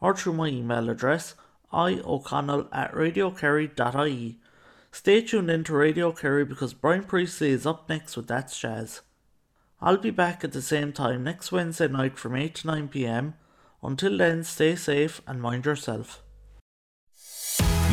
or 0.00 0.16
through 0.16 0.32
my 0.32 0.46
email 0.46 0.88
address, 0.88 1.34
ioconnell 1.74 2.68
at 2.72 2.94
radiokerry.ie. 2.94 4.38
Stay 4.90 5.20
tuned 5.20 5.50
in 5.50 5.62
to 5.64 5.74
Radio 5.74 6.10
Kerry 6.10 6.46
because 6.46 6.72
Brian 6.72 7.04
Priestley 7.04 7.50
is 7.50 7.66
up 7.66 7.86
next 7.90 8.16
with 8.16 8.28
That's 8.28 8.58
Jazz. 8.58 9.02
I'll 9.78 9.98
be 9.98 10.10
back 10.10 10.42
at 10.42 10.52
the 10.52 10.62
same 10.62 10.94
time 10.94 11.22
next 11.22 11.52
Wednesday 11.52 11.88
night 11.88 12.18
from 12.18 12.34
8 12.34 12.54
to 12.54 12.66
9 12.66 12.88
pm. 12.88 13.34
Until 13.82 14.16
then, 14.16 14.42
stay 14.42 14.74
safe 14.74 15.20
and 15.26 15.42
mind 15.42 15.66
yourself. 15.66 16.22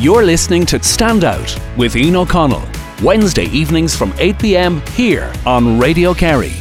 You're 0.00 0.24
listening 0.24 0.64
to 0.64 0.82
Stand 0.82 1.24
Out 1.24 1.54
with 1.76 1.94
Ian 1.94 2.16
O'Connell, 2.16 2.66
Wednesday 3.02 3.44
evenings 3.50 3.94
from 3.94 4.14
8 4.16 4.38
pm 4.38 4.80
here 4.92 5.30
on 5.44 5.78
Radio 5.78 6.14
Kerry. 6.14 6.54